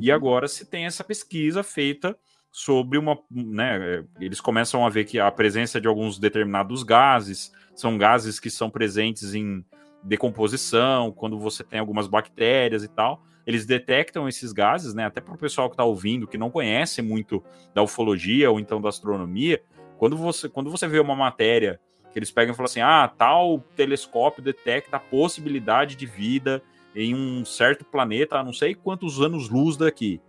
e 0.00 0.12
agora 0.12 0.46
se 0.46 0.66
tem 0.66 0.86
essa 0.86 1.02
pesquisa 1.02 1.62
feita 1.62 2.16
sobre 2.50 2.98
uma, 2.98 3.18
né, 3.30 4.04
eles 4.20 4.40
começam 4.40 4.86
a 4.86 4.88
ver 4.88 5.04
que 5.04 5.18
a 5.18 5.30
presença 5.30 5.80
de 5.80 5.88
alguns 5.88 6.18
determinados 6.18 6.82
gases 6.82 7.52
são 7.74 7.98
gases 7.98 8.38
que 8.38 8.50
são 8.50 8.70
presentes 8.70 9.34
em 9.34 9.64
decomposição, 10.02 11.10
quando 11.10 11.38
você 11.38 11.64
tem 11.64 11.80
algumas 11.80 12.06
bactérias 12.06 12.84
e 12.84 12.88
tal, 12.88 13.22
eles 13.46 13.66
detectam 13.66 14.28
esses 14.28 14.52
gases, 14.52 14.94
né, 14.94 15.06
até 15.06 15.20
para 15.20 15.34
o 15.34 15.38
pessoal 15.38 15.68
que 15.68 15.74
está 15.74 15.84
ouvindo, 15.84 16.28
que 16.28 16.38
não 16.38 16.50
conhece 16.50 17.02
muito 17.02 17.42
da 17.74 17.82
ufologia 17.82 18.50
ou 18.50 18.60
então 18.60 18.80
da 18.80 18.90
astronomia, 18.90 19.60
quando 19.98 20.16
você, 20.16 20.48
quando 20.48 20.70
você 20.70 20.86
vê 20.88 20.98
uma 21.00 21.16
matéria 21.16 21.80
que 22.12 22.18
eles 22.18 22.30
pegam 22.30 22.52
e 22.54 22.56
falam 22.56 22.66
assim, 22.70 22.80
ah, 22.80 23.12
tal 23.18 23.60
telescópio 23.76 24.42
detecta 24.42 24.96
a 24.96 25.00
possibilidade 25.00 25.94
de 25.96 26.06
vida 26.06 26.62
em 26.94 27.14
um 27.14 27.44
certo 27.44 27.84
planeta 27.84 28.42
não 28.42 28.52
sei 28.52 28.74
quantos 28.74 29.20
anos-luz 29.20 29.76
daqui. 29.76 30.20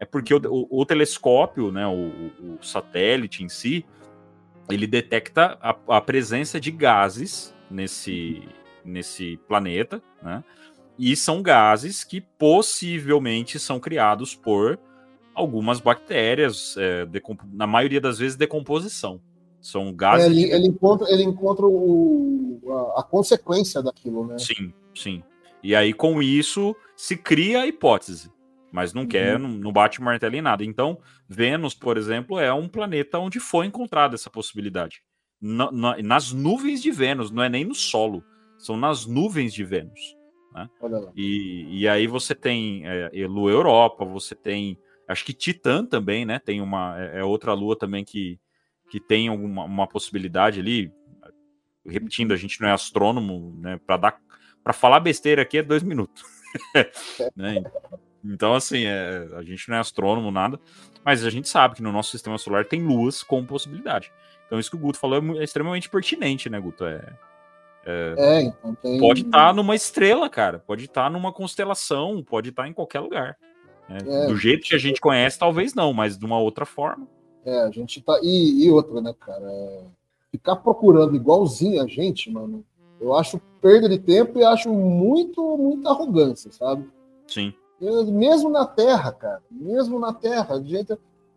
É 0.00 0.04
porque 0.04 0.32
o, 0.32 0.40
o- 0.48 0.80
o 0.80 0.86
telescópio, 0.86 1.70
né, 1.70 1.86
o, 1.86 1.90
o- 1.90 2.58
o 2.60 2.62
satélite 2.64 3.44
em 3.44 3.48
si, 3.48 3.84
ele 4.70 4.86
detecta 4.86 5.58
a, 5.60 5.76
a 5.96 6.00
presença 6.00 6.60
de 6.60 6.70
gases 6.70 7.54
nesse, 7.70 8.42
nesse 8.84 9.36
planeta, 9.48 10.02
né? 10.22 10.42
E 10.98 11.14
são 11.14 11.42
gases 11.42 12.02
que 12.04 12.20
possivelmente 12.20 13.58
são 13.58 13.78
criados 13.78 14.34
por 14.34 14.78
algumas 15.38 15.80
bactérias, 15.80 16.74
é, 16.76 17.06
na 17.52 17.66
maioria 17.66 18.00
das 18.00 18.18
vezes 18.18 18.36
decomposição. 18.36 19.20
São 19.60 19.88
É, 19.88 19.92
gases. 19.92 20.26
ele, 20.26 20.46
de- 20.46 20.52
ele 20.52 20.66
encontra, 20.68 21.10
ele 21.10 21.22
encontra 21.24 21.66
o, 21.66 22.60
a, 22.96 23.00
a 23.00 23.02
consequência 23.02 23.82
daquilo, 23.82 24.26
né? 24.26 24.36
Sim, 24.38 24.72
sim. 24.94 25.22
E 25.62 25.74
aí, 25.74 25.92
com 25.92 26.22
isso, 26.22 26.74
se 26.96 27.16
cria 27.16 27.62
a 27.62 27.66
hipótese. 27.66 28.30
Mas 28.70 28.92
não 28.92 29.06
quer, 29.06 29.40
Uhum. 29.40 29.48
não, 29.48 29.48
não 29.58 29.72
bate 29.72 29.98
o 29.98 30.04
martelo 30.04 30.36
em 30.36 30.42
nada. 30.42 30.62
Então, 30.62 30.98
Vênus, 31.28 31.74
por 31.74 31.96
exemplo, 31.96 32.38
é 32.38 32.52
um 32.52 32.68
planeta 32.68 33.18
onde 33.18 33.40
foi 33.40 33.66
encontrada 33.66 34.14
essa 34.14 34.28
possibilidade. 34.30 35.02
Na- 35.40 35.72
na- 35.72 35.96
nas 36.02 36.32
nuvens 36.32 36.82
de 36.82 36.90
Vênus, 36.90 37.30
não 37.30 37.42
é 37.42 37.48
nem 37.48 37.64
no 37.64 37.74
solo, 37.74 38.22
são 38.58 38.76
nas 38.76 39.06
nuvens 39.06 39.54
de 39.54 39.64
Vênus. 39.64 40.16
Lá. 40.52 40.68
E, 41.16 41.66
e 41.80 41.88
aí 41.88 42.06
você 42.06 42.34
tem 42.34 42.82
é, 42.84 43.10
Lua 43.26 43.50
Europa, 43.50 44.04
você 44.04 44.34
tem. 44.34 44.78
Acho 45.08 45.24
que 45.24 45.32
Titã 45.32 45.84
também, 45.84 46.24
né? 46.24 46.38
Tem 46.38 46.60
uma. 46.60 46.94
É 46.98 47.20
é 47.20 47.24
outra 47.24 47.54
lua 47.54 47.76
também 47.76 48.04
que, 48.04 48.38
que 48.90 49.00
tem 49.00 49.28
alguma 49.28 49.64
uma 49.64 49.86
possibilidade 49.86 50.60
ali. 50.60 50.92
Repetindo, 51.86 52.32
a 52.32 52.36
gente 52.36 52.60
não 52.60 52.68
é 52.68 52.72
astrônomo, 52.72 53.58
né? 53.58 53.80
Para 53.86 53.96
dar. 53.96 54.20
Para 54.62 54.72
falar 54.74 55.00
besteira 55.00 55.42
aqui 55.42 55.58
é 55.58 55.62
dois 55.62 55.82
minutos. 55.82 56.22
né? 57.34 57.62
Então, 58.22 58.54
assim, 58.54 58.84
é, 58.84 59.28
a 59.34 59.42
gente 59.42 59.68
não 59.68 59.76
é 59.76 59.80
astrônomo, 59.80 60.30
nada, 60.30 60.60
mas 61.04 61.24
a 61.24 61.30
gente 61.30 61.48
sabe 61.48 61.76
que 61.76 61.82
no 61.82 61.92
nosso 61.92 62.10
sistema 62.10 62.36
solar 62.36 62.66
tem 62.66 62.82
luas 62.82 63.22
com 63.22 63.46
possibilidade. 63.46 64.12
Então, 64.46 64.58
isso 64.58 64.70
que 64.70 64.76
o 64.76 64.80
Guto 64.80 64.98
falou 64.98 65.36
é, 65.36 65.38
é 65.38 65.44
extremamente 65.44 65.88
pertinente, 65.88 66.50
né, 66.50 66.60
Guto? 66.60 66.84
É, 66.84 67.00
É, 68.18 68.42
então 68.42 68.74
tem. 68.74 68.98
Pode 68.98 69.22
estar 69.22 69.54
numa 69.54 69.74
estrela, 69.74 70.28
cara. 70.28 70.58
Pode 70.58 70.84
estar 70.84 71.10
numa 71.10 71.32
constelação, 71.32 72.22
pode 72.22 72.50
estar 72.50 72.68
em 72.68 72.72
qualquer 72.72 73.00
lugar. 73.00 73.36
Né? 73.88 73.98
É. 74.06 74.26
Do 74.26 74.36
jeito 74.36 74.66
que 74.68 74.74
a 74.74 74.78
gente 74.78 75.00
conhece, 75.00 75.38
talvez 75.38 75.74
não, 75.74 75.92
mas 75.92 76.16
de 76.18 76.24
uma 76.24 76.38
outra 76.38 76.64
forma. 76.66 77.06
É, 77.44 77.62
a 77.62 77.70
gente 77.70 78.00
tá. 78.02 78.18
E, 78.22 78.64
e 78.64 78.70
outra, 78.70 79.00
né, 79.00 79.14
cara? 79.18 79.44
É, 79.50 79.84
Ficar 80.30 80.56
procurando 80.56 81.16
igualzinho 81.16 81.82
a 81.82 81.86
gente, 81.86 82.30
mano, 82.30 82.62
eu 83.00 83.14
acho 83.16 83.40
perda 83.62 83.88
de 83.88 83.98
tempo 83.98 84.38
e 84.38 84.44
acho 84.44 84.70
muito, 84.70 85.56
muita 85.56 85.88
arrogância, 85.88 86.52
sabe? 86.52 86.86
Sim. 87.26 87.54
Eu- 87.80 88.04
Mesmo 88.12 88.50
na 88.50 88.66
Terra, 88.66 89.10
cara, 89.10 89.42
mesmo 89.50 89.98
na 89.98 90.12
Terra, 90.12 90.56
a 90.56 90.60
gente, 90.62 90.92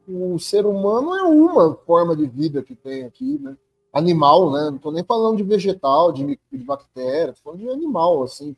o 0.07 0.37
ser 0.39 0.65
humano 0.65 1.15
é 1.15 1.23
uma 1.23 1.73
forma 1.85 2.15
de 2.15 2.25
vida 2.27 2.61
que 2.61 2.75
tem 2.75 3.03
aqui, 3.05 3.39
né? 3.41 3.55
Animal, 3.93 4.51
né? 4.51 4.69
Não 4.71 4.77
tô 4.77 4.91
nem 4.91 5.03
falando 5.05 5.37
de 5.37 5.43
vegetal, 5.43 6.11
de, 6.11 6.37
de 6.51 6.57
bactéria, 6.63 7.33
tô 7.33 7.39
falando 7.43 7.59
de 7.59 7.69
animal, 7.69 8.23
assim. 8.23 8.55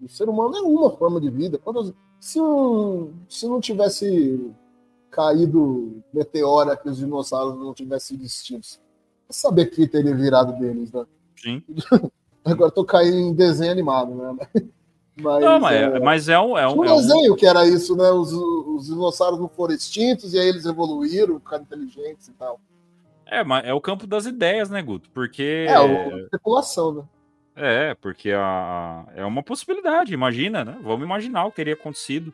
O 0.00 0.08
ser 0.08 0.28
humano 0.28 0.56
é 0.56 0.62
uma 0.62 0.90
forma 0.96 1.20
de 1.20 1.28
vida. 1.30 1.58
Quando, 1.58 1.94
se, 2.20 2.40
um, 2.40 3.12
se 3.28 3.46
não 3.48 3.60
tivesse 3.60 4.50
caído 5.10 6.02
meteoro 6.12 6.76
que 6.76 6.88
os 6.88 6.98
dinossauros 6.98 7.58
não 7.58 7.74
tivessem 7.74 8.16
sido 8.16 8.26
extintos, 8.26 8.80
saber 9.28 9.66
que 9.66 9.88
teria 9.88 10.14
virado 10.14 10.52
deles, 10.58 10.92
né? 10.92 11.04
Sim. 11.36 11.62
Agora 12.44 12.70
tô 12.70 12.84
caindo 12.84 13.16
em 13.16 13.34
desenho 13.34 13.72
animado, 13.72 14.14
né? 14.14 14.36
Mas, 15.22 15.44
Não, 15.44 15.60
mas 15.60 15.76
é, 15.76 15.82
é, 15.82 16.00
mas 16.00 16.28
é 16.30 16.40
um. 16.40 16.56
É 16.56 16.66
um, 16.66 16.70
tinha 16.72 16.80
um 16.80 16.84
é 16.86 16.92
um- 16.94 16.96
desenho 16.96 17.36
que 17.36 17.44
era 17.44 17.66
isso, 17.66 17.94
né? 17.94 18.10
Os, 18.10 18.32
os 18.32 18.86
dinossauros 18.86 19.38
não 19.38 19.48
foram 19.50 19.74
extintos 19.74 20.32
e 20.32 20.38
aí 20.38 20.48
eles 20.48 20.64
evoluíram, 20.64 21.38
ficaram 21.38 21.62
inteligentes 21.64 22.28
e 22.28 22.32
tal. 22.32 22.58
é, 23.26 23.44
mas 23.44 23.66
é 23.66 23.74
o 23.74 23.80
campo 23.82 24.06
das 24.06 24.24
ideias, 24.24 24.70
né, 24.70 24.80
Guto? 24.80 25.10
Porque. 25.10 25.66
É, 25.68 25.78
o- 25.78 26.20
especulação, 26.20 26.92
né? 26.94 27.02
É, 27.62 27.94
porque 27.94 28.32
a, 28.32 29.04
é 29.14 29.22
uma 29.22 29.42
possibilidade, 29.42 30.14
imagina, 30.14 30.64
né? 30.64 30.78
Vamos 30.82 31.04
imaginar 31.04 31.44
o 31.44 31.50
que 31.50 31.56
teria 31.56 31.74
acontecido. 31.74 32.32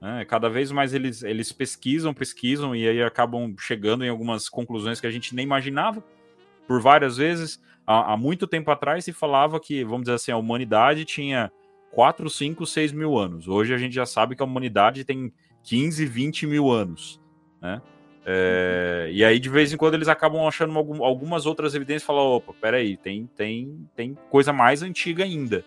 né? 0.00 0.24
Cada 0.24 0.48
vez 0.48 0.70
mais 0.70 0.94
eles, 0.94 1.24
eles 1.24 1.50
pesquisam, 1.50 2.14
pesquisam 2.14 2.74
e 2.76 2.86
aí 2.86 3.02
acabam 3.02 3.56
chegando 3.58 4.04
em 4.04 4.08
algumas 4.08 4.48
conclusões 4.48 5.00
que 5.00 5.06
a 5.06 5.10
gente 5.10 5.34
nem 5.34 5.44
imaginava. 5.44 6.02
Por 6.68 6.80
várias 6.80 7.16
vezes, 7.16 7.60
há, 7.84 8.12
há 8.12 8.16
muito 8.16 8.46
tempo 8.46 8.70
atrás 8.70 9.04
se 9.04 9.12
falava 9.12 9.58
que, 9.58 9.82
vamos 9.82 10.02
dizer 10.02 10.14
assim, 10.14 10.30
a 10.30 10.36
humanidade 10.36 11.04
tinha 11.04 11.50
4, 11.90 12.30
5, 12.30 12.64
6 12.64 12.92
mil 12.92 13.18
anos. 13.18 13.48
Hoje 13.48 13.74
a 13.74 13.78
gente 13.78 13.96
já 13.96 14.06
sabe 14.06 14.36
que 14.36 14.42
a 14.42 14.46
humanidade 14.46 15.04
tem 15.04 15.32
15, 15.64 16.06
20 16.06 16.46
mil 16.46 16.70
anos, 16.70 17.20
né? 17.60 17.82
É, 18.24 19.08
e 19.12 19.24
aí, 19.24 19.38
de 19.38 19.48
vez 19.48 19.72
em 19.72 19.76
quando, 19.76 19.94
eles 19.94 20.08
acabam 20.08 20.46
achando 20.46 20.76
algum, 20.78 21.04
algumas 21.04 21.44
outras 21.46 21.74
evidências 21.74 22.02
e 22.02 22.06
falam: 22.06 22.22
opa, 22.24 22.52
peraí, 22.60 22.96
tem, 22.96 23.28
tem, 23.36 23.88
tem 23.96 24.16
coisa 24.30 24.52
mais 24.52 24.82
antiga 24.82 25.24
ainda, 25.24 25.64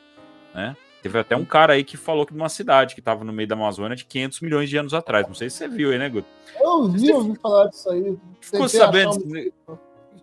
né? 0.54 0.76
Teve 1.04 1.20
até 1.20 1.36
um 1.36 1.46
cara 1.46 1.74
aí 1.74 1.84
que 1.84 1.98
falou 1.98 2.26
que 2.26 2.34
numa 2.34 2.50
cidade 2.50 2.96
que 2.96 3.02
estava 3.02 3.24
no 3.24 3.32
meio 3.32 3.48
da 3.48 3.54
Amazônia 3.54 3.96
de 3.96 4.06
500 4.06 4.42
milhões 4.42 4.68
de 4.70 4.78
anos 4.78 4.92
atrás. 4.92 5.28
Não 5.28 5.36
sei 5.36 5.52
se 5.52 5.58
você 5.58 5.68
viu 5.68 5.92
aí, 5.92 6.00
né, 6.00 6.10
Guto? 6.10 6.28
Eu 6.60 6.88
vi, 6.90 7.10
eu 7.10 7.18
ouvi 7.18 7.38
falar 7.40 7.68
disso 7.68 7.92
aí. 7.92 8.18
Ficou 8.42 8.68
sabendo? 8.68 9.12
um- 9.12 9.78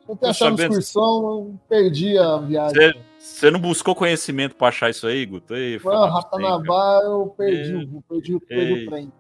Tentei 0.05 0.29
achar 0.31 0.49
uma 0.49 0.61
excursão, 0.61 1.61
perdi 1.69 2.19
a 2.19 2.39
viagem. 2.39 2.95
Você, 3.17 3.51
não 3.53 3.61
buscou 3.61 3.95
conhecimento 3.95 4.57
para 4.57 4.67
achar 4.69 4.91
isso 4.91 5.07
aí, 5.07 5.25
Guto? 5.25 5.55
Ei, 5.55 5.79
Mano, 5.79 6.13
Ratanabá, 6.13 7.01
eu 7.05 7.33
perdi, 7.39 7.77
o- 7.77 8.03
perdi, 8.03 8.41
perdi 8.41 8.73
Ei. 8.73 8.87
o 8.87 8.91
trem. 8.91 9.13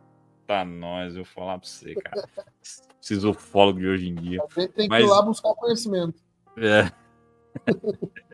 Tá 0.44 0.64
nós, 0.64 1.14
eu 1.14 1.22
vou 1.22 1.32
falar 1.32 1.58
pra 1.58 1.68
você, 1.68 1.94
cara. 1.94 2.28
Esses 3.02 3.24
ufólogos 3.24 3.80
de 3.82 3.88
hoje 3.88 4.08
em 4.08 4.14
dia. 4.14 4.40
A 4.40 4.60
gente 4.60 4.72
tem 4.72 4.84
que 4.84 4.90
Mas- 4.90 5.04
ir 5.04 5.08
lá 5.08 5.20
buscar 5.22 5.52
conhecimento. 5.54 6.22
É. 6.56 6.90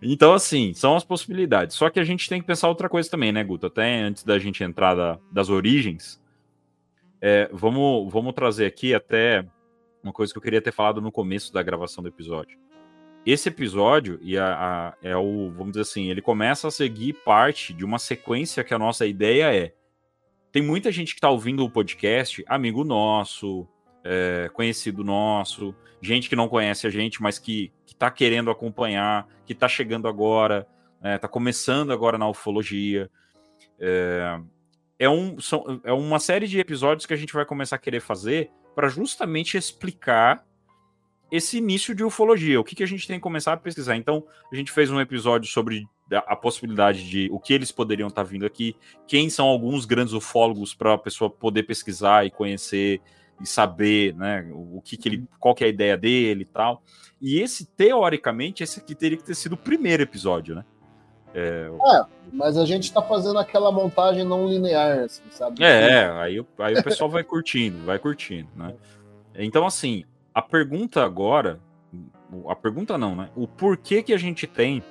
Então, 0.00 0.32
assim, 0.32 0.72
são 0.72 0.96
as 0.96 1.04
possibilidades. 1.04 1.76
Só 1.76 1.90
que 1.90 2.00
a 2.00 2.04
gente 2.04 2.26
tem 2.28 2.40
que 2.40 2.46
pensar 2.46 2.68
outra 2.68 2.88
coisa 2.88 3.10
também, 3.10 3.30
né, 3.32 3.44
Guto? 3.44 3.66
Até 3.66 4.00
antes 4.00 4.24
da 4.24 4.38
gente 4.38 4.64
entrar 4.64 4.94
da- 4.94 5.18
das 5.30 5.50
origens, 5.50 6.20
é, 7.20 7.48
vamos, 7.52 8.10
vamos 8.10 8.32
trazer 8.34 8.64
aqui 8.66 8.94
até 8.94 9.44
uma 10.02 10.12
coisa 10.12 10.32
que 10.32 10.38
eu 10.38 10.42
queria 10.42 10.62
ter 10.62 10.72
falado 10.72 11.00
no 11.02 11.12
começo 11.12 11.52
da 11.52 11.62
gravação 11.62 12.02
do 12.02 12.08
episódio. 12.08 12.58
Esse 13.26 13.50
episódio 13.50 14.18
e 14.22 14.36
a, 14.38 14.54
a- 14.54 14.94
é 15.02 15.16
o, 15.16 15.50
vamos 15.50 15.72
dizer 15.72 15.82
assim, 15.82 16.08
ele 16.08 16.22
começa 16.22 16.66
a 16.66 16.70
seguir 16.70 17.12
parte 17.24 17.72
de 17.74 17.84
uma 17.84 17.98
sequência 17.98 18.64
que 18.64 18.72
a 18.74 18.78
nossa 18.78 19.06
ideia 19.06 19.54
é. 19.54 19.74
Tem 20.52 20.62
muita 20.62 20.92
gente 20.92 21.14
que 21.14 21.18
está 21.18 21.30
ouvindo 21.30 21.64
o 21.64 21.70
podcast, 21.70 22.44
amigo 22.46 22.84
nosso, 22.84 23.66
é, 24.04 24.50
conhecido 24.52 25.02
nosso, 25.02 25.74
gente 26.00 26.28
que 26.28 26.36
não 26.36 26.46
conhece 26.46 26.86
a 26.86 26.90
gente, 26.90 27.22
mas 27.22 27.38
que, 27.38 27.72
que 27.86 27.96
tá 27.96 28.10
querendo 28.10 28.50
acompanhar, 28.50 29.26
que 29.46 29.54
tá 29.54 29.66
chegando 29.66 30.06
agora, 30.06 30.68
né, 31.00 31.16
tá 31.16 31.26
começando 31.26 31.90
agora 31.90 32.18
na 32.18 32.28
ufologia. 32.28 33.10
É, 33.80 34.40
é, 34.98 35.08
um, 35.08 35.40
são, 35.40 35.80
é 35.84 35.92
uma 35.92 36.20
série 36.20 36.46
de 36.46 36.60
episódios 36.60 37.06
que 37.06 37.14
a 37.14 37.16
gente 37.16 37.32
vai 37.32 37.46
começar 37.46 37.76
a 37.76 37.78
querer 37.78 38.00
fazer 38.00 38.50
para 38.74 38.88
justamente 38.88 39.56
explicar 39.56 40.44
esse 41.30 41.56
início 41.56 41.94
de 41.94 42.04
ufologia, 42.04 42.60
o 42.60 42.64
que, 42.64 42.76
que 42.76 42.82
a 42.82 42.86
gente 42.86 43.06
tem 43.06 43.16
que 43.16 43.22
começar 43.22 43.54
a 43.54 43.56
pesquisar. 43.56 43.96
Então, 43.96 44.22
a 44.52 44.54
gente 44.54 44.70
fez 44.70 44.90
um 44.90 45.00
episódio 45.00 45.50
sobre 45.50 45.88
a, 46.16 46.36
possibilidade 46.36 47.08
de 47.08 47.28
o 47.32 47.38
que 47.38 47.52
eles 47.52 47.72
poderiam 47.72 48.08
estar 48.08 48.22
vindo 48.22 48.46
aqui, 48.46 48.76
quem 49.06 49.30
são 49.30 49.46
alguns 49.46 49.84
grandes 49.84 50.12
ufólogos 50.12 50.74
para 50.74 50.94
a 50.94 50.98
pessoa 50.98 51.30
poder 51.30 51.62
pesquisar 51.64 52.26
e 52.26 52.30
conhecer 52.30 53.00
e 53.40 53.46
saber, 53.46 54.14
né, 54.14 54.48
o 54.52 54.80
que, 54.84 54.96
que 54.96 55.08
ele, 55.08 55.24
qual 55.40 55.54
que 55.54 55.64
é 55.64 55.66
a 55.66 55.70
ideia 55.70 55.96
dele 55.96 56.42
e 56.42 56.46
tal. 56.46 56.82
E 57.20 57.40
esse, 57.40 57.66
teoricamente, 57.66 58.62
esse 58.62 58.80
aqui 58.80 58.94
teria 58.94 59.16
que 59.16 59.24
ter 59.24 59.34
sido 59.34 59.54
o 59.54 59.56
primeiro 59.56 60.02
episódio, 60.02 60.54
né? 60.54 60.64
Mas 62.32 62.56
a 62.56 62.64
gente 62.64 62.92
tá 62.92 63.00
fazendo 63.02 63.38
aquela 63.38 63.72
montagem 63.72 64.24
não 64.24 64.46
linear, 64.46 64.98
assim, 65.00 65.22
sabe? 65.30 65.62
É, 65.64 65.90
é, 65.90 66.10
aí, 66.10 66.40
o- 66.40 66.46
aí 66.58 66.74
o 66.74 66.82
pessoal 66.82 67.08
vai 67.08 67.24
curtindo, 67.24 67.84
vai 67.84 67.98
curtindo, 67.98 68.48
né? 68.54 68.74
Então, 69.34 69.66
assim, 69.66 70.04
a 70.34 70.42
pergunta 70.42 71.02
agora, 71.02 71.58
a 72.48 72.54
pergunta 72.54 72.98
não, 72.98 73.16
né? 73.16 73.30
O 73.34 73.46
porquê 73.48 74.02
que 74.02 74.12
a 74.12 74.18
gente 74.18 74.46
tem 74.46 74.82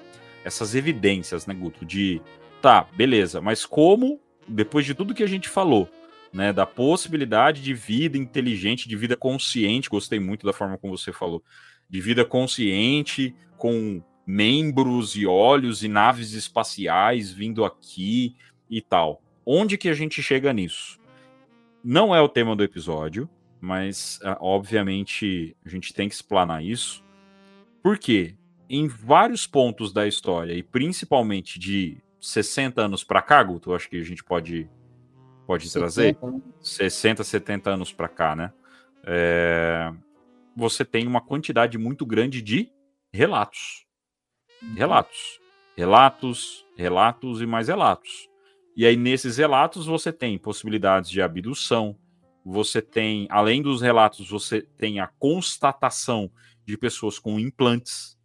essas 0.43 0.75
evidências, 0.75 1.45
né, 1.45 1.53
Guto, 1.53 1.85
de, 1.85 2.21
tá, 2.61 2.87
beleza, 2.95 3.41
mas 3.41 3.65
como, 3.65 4.19
depois 4.47 4.85
de 4.85 4.93
tudo 4.93 5.13
que 5.13 5.23
a 5.23 5.27
gente 5.27 5.49
falou, 5.49 5.89
né, 6.33 6.53
da 6.53 6.65
possibilidade 6.65 7.61
de 7.61 7.73
vida 7.73 8.17
inteligente, 8.17 8.87
de 8.87 8.95
vida 8.95 9.17
consciente, 9.17 9.89
gostei 9.89 10.19
muito 10.19 10.45
da 10.45 10.53
forma 10.53 10.77
como 10.77 10.97
você 10.97 11.11
falou, 11.11 11.43
de 11.89 11.99
vida 11.99 12.23
consciente, 12.23 13.35
com 13.57 14.01
membros 14.25 15.15
e 15.15 15.25
olhos 15.25 15.83
e 15.83 15.87
naves 15.87 16.33
espaciais 16.33 17.31
vindo 17.31 17.65
aqui 17.65 18.35
e 18.69 18.81
tal. 18.81 19.21
Onde 19.45 19.77
que 19.77 19.89
a 19.89 19.93
gente 19.93 20.21
chega 20.23 20.53
nisso? 20.53 20.99
Não 21.83 22.15
é 22.15 22.21
o 22.21 22.29
tema 22.29 22.55
do 22.55 22.63
episódio, 22.63 23.29
mas 23.59 24.19
ah, 24.23 24.37
obviamente 24.39 25.55
a 25.65 25.69
gente 25.69 25.93
tem 25.93 26.07
que 26.07 26.15
explanar 26.15 26.63
isso. 26.63 27.03
Por 27.83 27.97
quê? 27.97 28.35
Em 28.73 28.87
vários 28.87 29.45
pontos 29.45 29.91
da 29.91 30.07
história, 30.07 30.53
e 30.53 30.63
principalmente 30.63 31.59
de 31.59 31.97
60 32.21 32.81
anos 32.81 33.03
para 33.03 33.21
cá, 33.21 33.43
Guto, 33.43 33.73
acho 33.73 33.89
que 33.89 33.97
a 33.97 34.03
gente 34.03 34.23
pode, 34.23 34.69
pode 35.45 35.69
trazer. 35.69 36.17
60, 36.61 37.21
70 37.21 37.69
anos 37.69 37.91
para 37.91 38.07
cá, 38.07 38.33
né? 38.33 38.53
É, 39.03 39.91
Você 40.55 40.85
tem 40.85 41.05
uma 41.05 41.19
quantidade 41.19 41.77
muito 41.77 42.05
grande 42.05 42.41
de 42.41 42.71
relatos. 43.11 43.85
Relatos. 44.73 45.41
Relatos, 45.75 46.65
relatos 46.77 47.41
e 47.41 47.45
mais 47.45 47.67
relatos. 47.67 48.29
E 48.73 48.85
aí, 48.85 48.95
nesses 48.95 49.35
relatos, 49.35 49.85
você 49.85 50.13
tem 50.13 50.37
possibilidades 50.37 51.09
de 51.09 51.21
abdução, 51.21 51.97
você 52.45 52.81
tem, 52.81 53.27
além 53.29 53.61
dos 53.61 53.81
relatos, 53.81 54.29
você 54.29 54.61
tem 54.61 55.01
a 55.01 55.07
constatação 55.07 56.31
de 56.65 56.77
pessoas 56.77 57.19
com 57.19 57.37
implantes, 57.37 58.17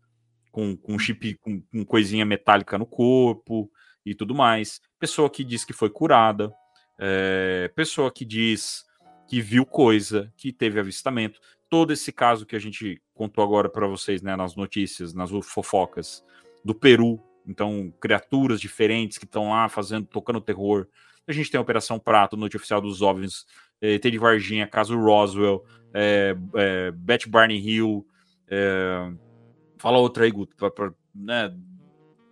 com, 0.56 0.74
com 0.74 0.98
chip, 0.98 1.34
com, 1.34 1.60
com 1.60 1.84
coisinha 1.84 2.24
metálica 2.24 2.78
no 2.78 2.86
corpo 2.86 3.70
e 4.06 4.14
tudo 4.14 4.34
mais. 4.34 4.80
Pessoa 4.98 5.28
que 5.28 5.44
diz 5.44 5.66
que 5.66 5.74
foi 5.74 5.90
curada, 5.90 6.50
é, 6.98 7.70
pessoa 7.76 8.10
que 8.10 8.24
diz 8.24 8.86
que 9.28 9.42
viu 9.42 9.66
coisa, 9.66 10.32
que 10.34 10.54
teve 10.54 10.80
avistamento. 10.80 11.38
Todo 11.68 11.92
esse 11.92 12.10
caso 12.10 12.46
que 12.46 12.56
a 12.56 12.58
gente 12.58 13.02
contou 13.12 13.44
agora 13.44 13.68
para 13.68 13.86
vocês, 13.86 14.22
né, 14.22 14.34
nas 14.34 14.56
notícias, 14.56 15.12
nas 15.12 15.30
fofocas 15.44 16.24
do 16.64 16.74
Peru. 16.74 17.22
Então, 17.46 17.92
criaturas 18.00 18.58
diferentes 18.58 19.18
que 19.18 19.26
estão 19.26 19.50
lá 19.50 19.68
fazendo, 19.68 20.06
tocando 20.06 20.40
terror. 20.40 20.88
A 21.28 21.32
gente 21.32 21.50
tem 21.50 21.58
a 21.58 21.60
Operação 21.60 21.98
Prato, 21.98 22.34
Noite 22.34 22.56
Oficial 22.56 22.80
dos 22.80 23.02
OVNIs, 23.02 23.44
eh, 23.82 23.98
T 23.98 24.16
Varginha, 24.16 24.66
caso 24.66 24.98
Roswell, 24.98 25.62
eh, 25.92 26.34
eh, 26.54 26.90
Beth 26.92 27.28
Barney 27.28 27.58
Hill. 27.58 28.06
eh, 28.48 29.12
fala 29.78 29.98
outra 29.98 30.24
aí, 30.24 30.30
Guto, 30.30 30.54
pra- 30.56 30.70
pra- 30.70 30.92
né, 31.14 31.54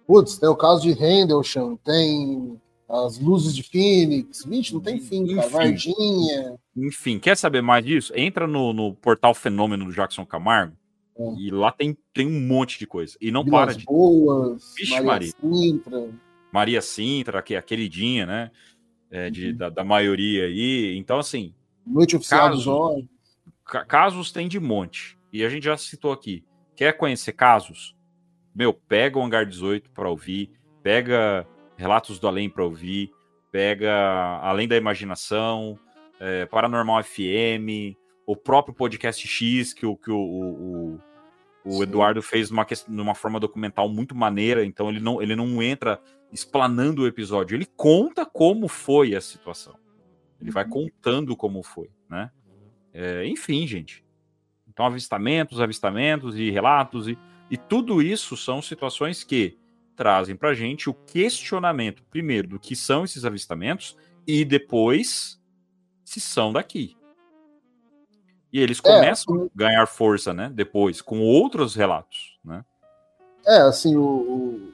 Putz, 0.06 0.36
tem 0.38 0.48
o 0.48 0.56
caso 0.56 0.82
de 0.82 0.92
Rendlesham, 0.92 1.76
tem 1.76 2.60
as 2.88 3.18
luzes 3.18 3.54
de 3.56 3.62
Phoenix. 3.62 4.44
Vixe, 4.44 4.74
não 4.74 4.80
tem 4.80 5.00
fim, 5.00 5.26
cara. 5.34 5.46
Enfim. 5.46 5.50
Varginha. 5.56 6.54
Enfim, 6.76 7.18
quer 7.18 7.36
saber 7.36 7.62
mais 7.62 7.84
disso? 7.84 8.12
Entra 8.14 8.46
no, 8.46 8.72
no 8.74 8.94
portal 8.94 9.32
Fenômeno 9.34 9.86
do 9.86 9.92
Jackson 9.92 10.26
Camargo 10.26 10.76
É. 11.18 11.34
e 11.38 11.50
lá 11.50 11.72
tem, 11.72 11.96
tem 12.12 12.26
um 12.26 12.46
monte 12.46 12.78
de 12.78 12.86
coisa. 12.86 13.16
E 13.18 13.30
não 13.30 13.42
Vilas 13.44 13.60
para 13.64 13.74
de. 13.78 13.84
Boas, 13.86 14.74
Vixe, 14.76 14.90
Maria 14.92 15.06
Maria. 15.06 15.32
Sintra. 15.40 16.10
Maria 16.52 16.82
Sintra, 16.82 17.42
que 17.42 17.54
é 17.54 17.58
a 17.58 17.62
queridinha, 17.62 18.26
né? 18.26 18.50
é, 19.10 19.30
de- 19.30 19.50
Uhum. 19.50 19.56
da, 19.56 19.68
da 19.70 19.84
maioria 19.84 20.44
aí. 20.46 20.96
Então, 20.98 21.18
assim, 21.18 21.54
Noite 21.86 22.16
Oficial 22.16 22.48
Caso. 22.48 22.56
dos 22.56 22.66
Olhos. 22.66 23.06
ca- 23.64 23.84
casos 23.84 24.32
tem 24.32 24.48
de 24.48 24.58
monte. 24.60 25.16
E 25.32 25.44
a 25.44 25.48
gente 25.48 25.64
já 25.64 25.76
citou 25.76 26.10
aqui. 26.12 26.44
Quer 26.76 26.96
conhecer 26.96 27.32
casos? 27.32 27.96
Meu, 28.54 28.72
pega 28.72 29.18
o 29.18 29.22
Hangar 29.22 29.46
18 29.46 29.90
para 29.90 30.08
ouvir, 30.08 30.52
pega 30.82 31.46
Relatos 31.76 32.18
do 32.18 32.28
Além 32.28 32.48
para 32.48 32.64
ouvir, 32.64 33.10
pega 33.50 33.92
Além 34.42 34.68
da 34.68 34.76
Imaginação, 34.76 35.78
é, 36.20 36.46
Paranormal 36.46 37.02
FM, 37.02 37.96
o 38.26 38.36
próprio 38.36 38.74
Podcast 38.74 39.26
X, 39.26 39.72
que 39.72 39.86
o, 39.86 39.96
que 39.96 40.10
o, 40.10 40.16
o, 40.16 41.00
o-. 41.64 41.82
Eduardo 41.82 42.22
fez 42.22 42.50
numa, 42.50 42.66
numa 42.88 43.14
forma 43.14 43.40
documental 43.40 43.88
muito 43.88 44.14
maneira, 44.14 44.64
então 44.64 44.88
ele 44.88 45.00
não, 45.00 45.20
ele 45.20 45.36
não 45.36 45.62
entra 45.62 46.00
explanando 46.32 47.02
o 47.02 47.06
episódio, 47.06 47.54
ele 47.54 47.66
conta 47.66 48.26
como 48.26 48.68
foi 48.68 49.14
a 49.14 49.20
situação. 49.20 49.76
Ele 50.40 50.50
vai 50.50 50.66
contando 50.66 51.36
como 51.36 51.62
foi, 51.62 51.90
né? 52.08 52.30
É, 52.92 53.26
enfim, 53.26 53.66
gente. 53.66 54.03
Então, 54.74 54.84
avistamentos, 54.84 55.60
avistamentos 55.60 56.36
e 56.36 56.50
relatos, 56.50 57.06
e, 57.08 57.16
e 57.48 57.56
tudo 57.56 58.02
isso 58.02 58.36
são 58.36 58.60
situações 58.60 59.22
que 59.22 59.56
trazem 59.96 60.34
para 60.34 60.52
gente 60.52 60.90
o 60.90 60.94
questionamento, 60.94 62.02
primeiro, 62.10 62.48
do 62.48 62.58
que 62.58 62.74
são 62.74 63.04
esses 63.04 63.24
avistamentos, 63.24 63.96
e 64.26 64.44
depois, 64.44 65.40
se 66.04 66.20
são 66.20 66.52
daqui. 66.52 66.96
E 68.52 68.58
eles 68.60 68.80
começam 68.80 69.44
a 69.44 69.48
ganhar 69.54 69.86
força, 69.86 70.34
né? 70.34 70.50
Depois, 70.52 71.00
com 71.00 71.20
outros 71.20 71.76
relatos, 71.76 72.38
né? 72.44 72.64
É, 73.46 73.58
assim, 73.62 73.94
o, 73.96 74.02
o- 74.02 74.72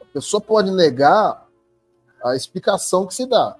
a 0.00 0.04
pessoa 0.06 0.40
pode 0.40 0.70
negar 0.70 1.46
a 2.24 2.34
explicação 2.34 3.06
que 3.06 3.12
se 3.14 3.26
dá. 3.28 3.56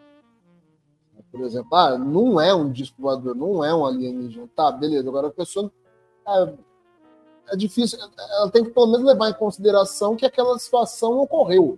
Por 1.34 1.44
exemplo, 1.44 1.74
ah, 1.74 1.98
não 1.98 2.40
é 2.40 2.54
um 2.54 2.70
disco 2.70 3.02
voador, 3.02 3.34
não 3.34 3.64
é 3.64 3.74
um 3.74 3.84
alienígena. 3.84 4.48
Tá, 4.54 4.70
beleza. 4.70 5.08
Agora 5.08 5.26
a 5.26 5.32
pessoa. 5.32 5.70
É, 6.28 6.54
é 7.48 7.56
difícil. 7.56 7.98
Ela 7.98 8.50
tem 8.52 8.62
que 8.62 8.70
pelo 8.70 8.86
menos 8.86 9.04
levar 9.04 9.30
em 9.30 9.34
consideração 9.34 10.14
que 10.14 10.24
aquela 10.24 10.56
situação 10.60 11.18
ocorreu. 11.18 11.76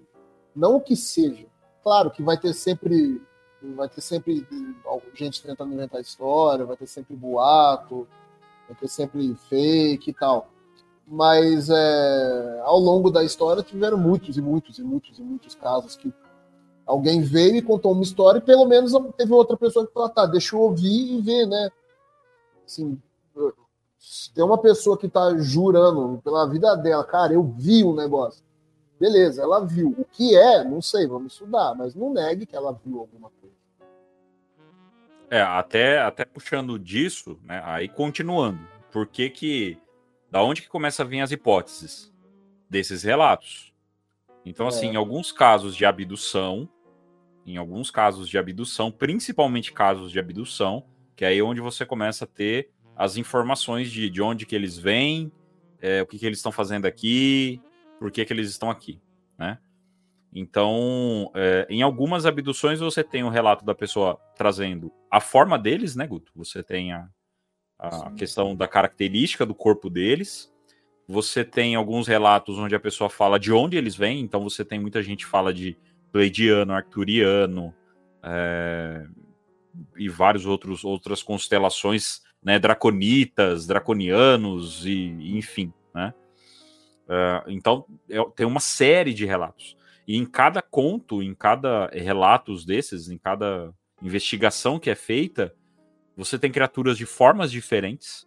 Não 0.55 0.77
o 0.77 0.81
que 0.81 0.95
seja. 0.95 1.47
Claro 1.83 2.11
que 2.11 2.23
vai 2.23 2.37
ter 2.39 2.53
sempre 2.53 3.19
vai 3.75 3.89
ter 3.89 4.03
sempre 4.03 4.47
gente 5.15 5.43
tentando 5.43 5.73
inventar 5.73 6.03
história, 6.03 6.67
vai 6.67 6.77
ter 6.77 6.87
sempre 6.87 7.17
boato, 7.17 8.07
vai 8.69 8.77
ter 8.77 8.89
sempre 8.89 9.35
fake 9.49 10.11
e 10.11 10.15
tal. 10.15 10.51
Mas 11.07 11.71
é, 11.71 12.61
ao 12.63 12.79
longo 12.79 13.11
da 13.11 13.25
história 13.25 13.63
tiveram 13.63 13.97
muitos 13.97 14.37
e 14.37 14.43
muitos 14.43 14.79
e 14.79 14.83
muitos 14.83 15.19
e 15.19 15.23
muitos 15.23 15.55
casos 15.55 15.97
que 15.97 16.13
alguém 16.87 17.21
veio 17.21 17.57
e 17.57 17.63
contou 17.63 17.93
uma 17.93 18.03
história 18.03 18.39
e 18.39 18.43
pelo 18.43 18.65
menos 18.65 18.93
teve 19.17 19.33
outra 19.33 19.57
pessoa 19.57 19.87
que 19.87 19.93
falou, 19.93 20.09
tá, 20.09 20.25
deixa 20.25 20.55
eu 20.55 20.61
ouvir 20.61 21.19
e 21.19 21.21
ver, 21.21 21.47
né? 21.47 21.71
Assim, 22.65 23.01
tem 24.35 24.45
uma 24.45 24.59
pessoa 24.59 24.97
que 24.97 25.09
tá 25.09 25.37
jurando 25.37 26.21
pela 26.23 26.49
vida 26.49 26.77
dela, 26.77 27.05
cara, 27.05 27.33
eu 27.33 27.43
vi 27.43 27.83
um 27.83 27.95
negócio. 27.95 28.45
Beleza, 28.99 29.43
ela 29.43 29.65
viu. 29.65 29.95
O 29.99 30.05
que 30.05 30.35
é, 30.37 30.65
não 30.65 30.81
sei, 30.81 31.07
vamos 31.07 31.33
estudar, 31.33 31.75
mas 31.75 31.95
não 31.95 32.13
negue 32.13 32.47
que 32.47 32.57
ela 32.57 32.73
viu 32.85 33.01
alguma 33.01 33.31
coisa. 33.41 33.55
É, 35.29 35.43
até, 35.43 36.01
até 36.01 36.25
puxando 36.25 36.79
disso, 36.79 37.39
né, 37.43 37.61
aí 37.65 37.89
continuando, 37.89 38.61
por 38.93 39.07
que 39.07 39.29
que, 39.29 39.79
da 40.31 40.43
onde 40.43 40.63
que 40.63 40.69
começa 40.69 41.03
a 41.03 41.07
vir 41.07 41.21
as 41.21 41.33
hipóteses 41.33 42.13
desses 42.71 43.03
relatos? 43.03 43.73
Então, 44.45 44.69
assim, 44.69 44.87
É. 44.87 44.93
em 44.93 44.97
alguns 44.97 45.33
casos 45.33 45.75
de 45.75 45.85
abdução, 45.85 46.69
em 47.47 47.57
alguns 47.57 47.91
casos 47.91 48.29
de 48.29 48.37
abdução, 48.37 48.91
principalmente 48.91 49.73
casos 49.73 50.11
de 50.11 50.19
abdução, 50.19 50.85
que 51.15 51.25
é 51.25 51.29
aí 51.29 51.41
onde 51.41 51.61
você 51.61 51.87
começa 51.87 52.25
a 52.25 52.29
ter 52.29 52.71
as 52.97 53.17
informações 53.17 53.91
de, 53.91 54.11
de 54.11 54.21
onde 54.21 54.45
que 54.45 54.55
eles 54.55 54.77
vêm, 54.77 55.31
é, 55.81 56.03
o 56.03 56.07
que, 56.07 56.19
que 56.19 56.27
eles 56.27 56.39
estão 56.39 56.51
fazendo 56.51 56.87
aqui, 56.87 57.61
por 57.99 58.11
que, 58.11 58.25
que 58.25 58.33
eles 58.33 58.51
estão 58.51 58.71
aqui, 58.71 59.01
né? 59.39 59.59
Então, 60.39 61.31
é, 61.35 61.67
em 61.71 61.81
algumas 61.81 62.27
abduções 62.27 62.81
você 62.81 63.03
tem 63.03 63.23
o 63.23 63.31
relato 63.31 63.65
da 63.65 63.75
pessoa 63.75 64.21
trazendo 64.37 64.93
a 65.11 65.21
forma 65.21 65.59
deles, 65.59 65.97
né, 65.97 66.07
Guto? 66.07 66.31
Você 66.35 66.63
tem 66.63 66.93
a, 66.93 67.09
a 67.79 68.11
questão 68.11 68.55
da 68.55 68.69
característica 68.69 69.47
do 69.47 69.55
corpo 69.55 69.89
deles. 69.89 70.53
Você 71.09 71.43
tem 71.43 71.75
alguns 71.75 72.07
relatos 72.07 72.59
onde 72.59 72.75
a 72.75 72.81
pessoa 72.81 73.09
fala 73.09 73.39
de 73.39 73.51
onde 73.51 73.79
eles 73.79 73.97
vêm. 73.97 74.21
Então, 74.21 74.43
você 74.43 74.63
tem 74.63 74.79
muita 74.79 75.03
gente 75.03 75.25
que 75.25 75.31
fala 75.31 75.55
de 75.55 75.79
pleidiano, 76.13 76.73
arcturiano, 76.73 77.75
é, 78.23 79.07
e 79.97 80.09
vários 80.09 80.47
outros 80.47 80.85
outras 80.85 81.23
constelações, 81.23 82.21
né, 82.43 82.59
draconitas, 82.59 83.67
draconianos 83.67 84.87
e 84.87 85.37
enfim, 85.37 85.73
né? 85.95 86.15
É, 87.09 87.45
então 87.49 87.87
é- 88.09 88.25
tem 88.35 88.47
uma 88.47 88.61
série 88.61 89.15
de 89.15 89.25
relatos 89.25 89.77
e 90.07 90.17
em 90.17 90.25
cada 90.25 90.63
conto, 90.63 91.23
em 91.23 91.35
cada 91.35 91.89
relatos 91.89 92.65
desses, 92.65 93.09
em 93.09 93.19
cada 93.19 93.73
investigação 94.01 94.79
que 94.79 94.89
é 94.89 94.95
feita, 94.95 95.53
você 96.17 96.39
tem 96.39 96.51
criaturas 96.51 96.97
de 96.97 97.05
formas 97.05 97.51
diferentes, 97.51 98.27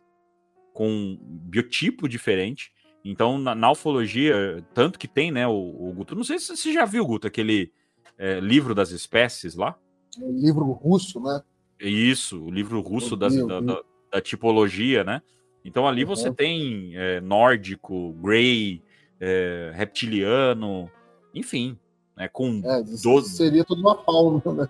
com 0.73 1.17
biotipo 1.21 2.07
diferente. 2.07 2.71
Então, 3.03 3.37
na, 3.37 3.55
na 3.55 3.71
ufologia, 3.71 4.63
tanto 4.73 4.99
que 4.99 5.07
tem, 5.07 5.31
né, 5.31 5.47
o, 5.47 5.51
o 5.53 5.93
Guto. 5.93 6.15
Não 6.15 6.23
sei 6.23 6.37
se 6.39 6.55
você 6.55 6.73
já 6.73 6.85
viu, 6.85 7.05
Guto, 7.05 7.27
aquele 7.27 7.71
é, 8.17 8.39
livro 8.39 8.75
das 8.75 8.91
espécies 8.91 9.55
lá. 9.55 9.77
Um 10.19 10.33
livro 10.33 10.65
russo, 10.71 11.19
né? 11.21 11.41
Isso, 11.79 12.43
o 12.43 12.51
livro 12.51 12.81
russo 12.81 13.15
das- 13.15 13.35
vi, 13.35 13.47
da, 13.47 13.61
da- 13.61 13.81
da 14.11 14.21
tipologia, 14.21 15.03
né? 15.03 15.21
Então 15.63 15.87
ali 15.87 16.03
você 16.03 16.27
Uhum. 16.29 16.33
tem 16.33 16.91
é, 16.95 17.21
nórdico, 17.21 18.11
grey, 18.13 18.81
é, 19.19 19.71
reptiliano, 19.73 20.91
enfim, 21.33 21.77
né? 22.17 22.27
Com 22.27 22.61
É, 22.65 22.81
isso 22.81 23.03
Doze. 23.03 23.35
seria 23.37 23.63
toda 23.63 23.79
uma 23.79 23.95
fauna, 24.03 24.41
né? 24.53 24.69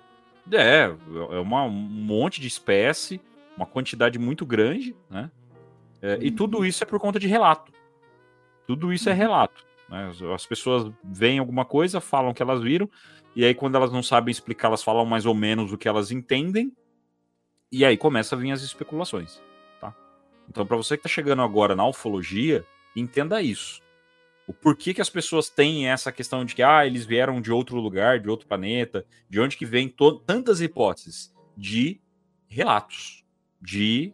é, 0.52 0.84
é 1.36 1.40
uma, 1.40 1.64
um 1.64 1.72
monte 1.72 2.42
de 2.42 2.48
espécie, 2.48 3.20
uma 3.58 3.66
quantidade 3.66 4.20
muito 4.20 4.46
grande, 4.46 4.96
né? 5.10 5.32
É, 6.02 6.20
E 6.22 6.30
Uhum. 6.30 6.36
tudo 6.36 6.66
isso 6.66 6.84
é 6.84 6.88
por 6.88 7.00
conta 7.00 7.20
de 7.20 7.28
relato. 7.28 7.72
Tudo 8.70 8.94
isso 8.94 9.10
é 9.10 9.14
relato. 9.14 9.66
né? 9.90 10.10
As- 10.10 10.22
As 10.22 10.46
pessoas 10.46 10.94
veem 11.04 11.40
alguma 11.40 11.66
coisa, 11.66 12.00
falam 12.00 12.36
que 12.36 12.44
elas 12.44 12.62
viram, 12.62 12.88
e 13.36 13.44
aí 13.44 13.56
quando 13.56 13.74
elas 13.76 13.92
não 13.92 14.04
sabem 14.04 14.32
explicar, 14.32 14.68
elas 14.68 14.84
falam 14.84 15.04
mais 15.08 15.26
ou 15.26 15.34
menos 15.34 15.74
o 15.74 15.78
que 15.78 15.88
elas 15.88 16.12
entendem, 16.12 16.72
e 17.72 17.84
aí 17.84 17.98
começa 17.98 18.36
a 18.36 18.38
vir 18.38 18.52
as 18.52 18.62
especulações. 18.62 19.42
Tá? 19.82 19.96
Então, 20.48 20.68
para 20.68 20.78
você 20.78 20.96
que 20.96 21.00
está 21.00 21.10
chegando 21.10 21.42
agora 21.42 21.76
na 21.76 21.88
ufologia, 21.88 22.64
entenda 22.96 23.42
isso. 23.42 23.82
O 24.46 24.54
porquê 24.54 24.94
que 24.94 25.02
as 25.02 25.10
pessoas 25.10 25.50
têm 25.50 25.88
essa 25.88 26.12
questão 26.12 26.46
de 26.46 26.54
que 26.54 26.62
ah, 26.62 26.86
eles 26.86 27.08
vieram 27.08 27.42
de 27.42 27.52
outro 27.52 27.80
lugar, 27.80 28.20
de 28.20 28.30
outro 28.30 28.48
planeta, 28.48 29.04
de 29.28 29.40
onde 29.40 29.58
que 29.58 29.66
vem 29.66 29.92
tantas 30.28 30.62
hipóteses? 30.62 31.34
De 31.58 32.00
relatos, 32.48 33.24
de 33.60 34.14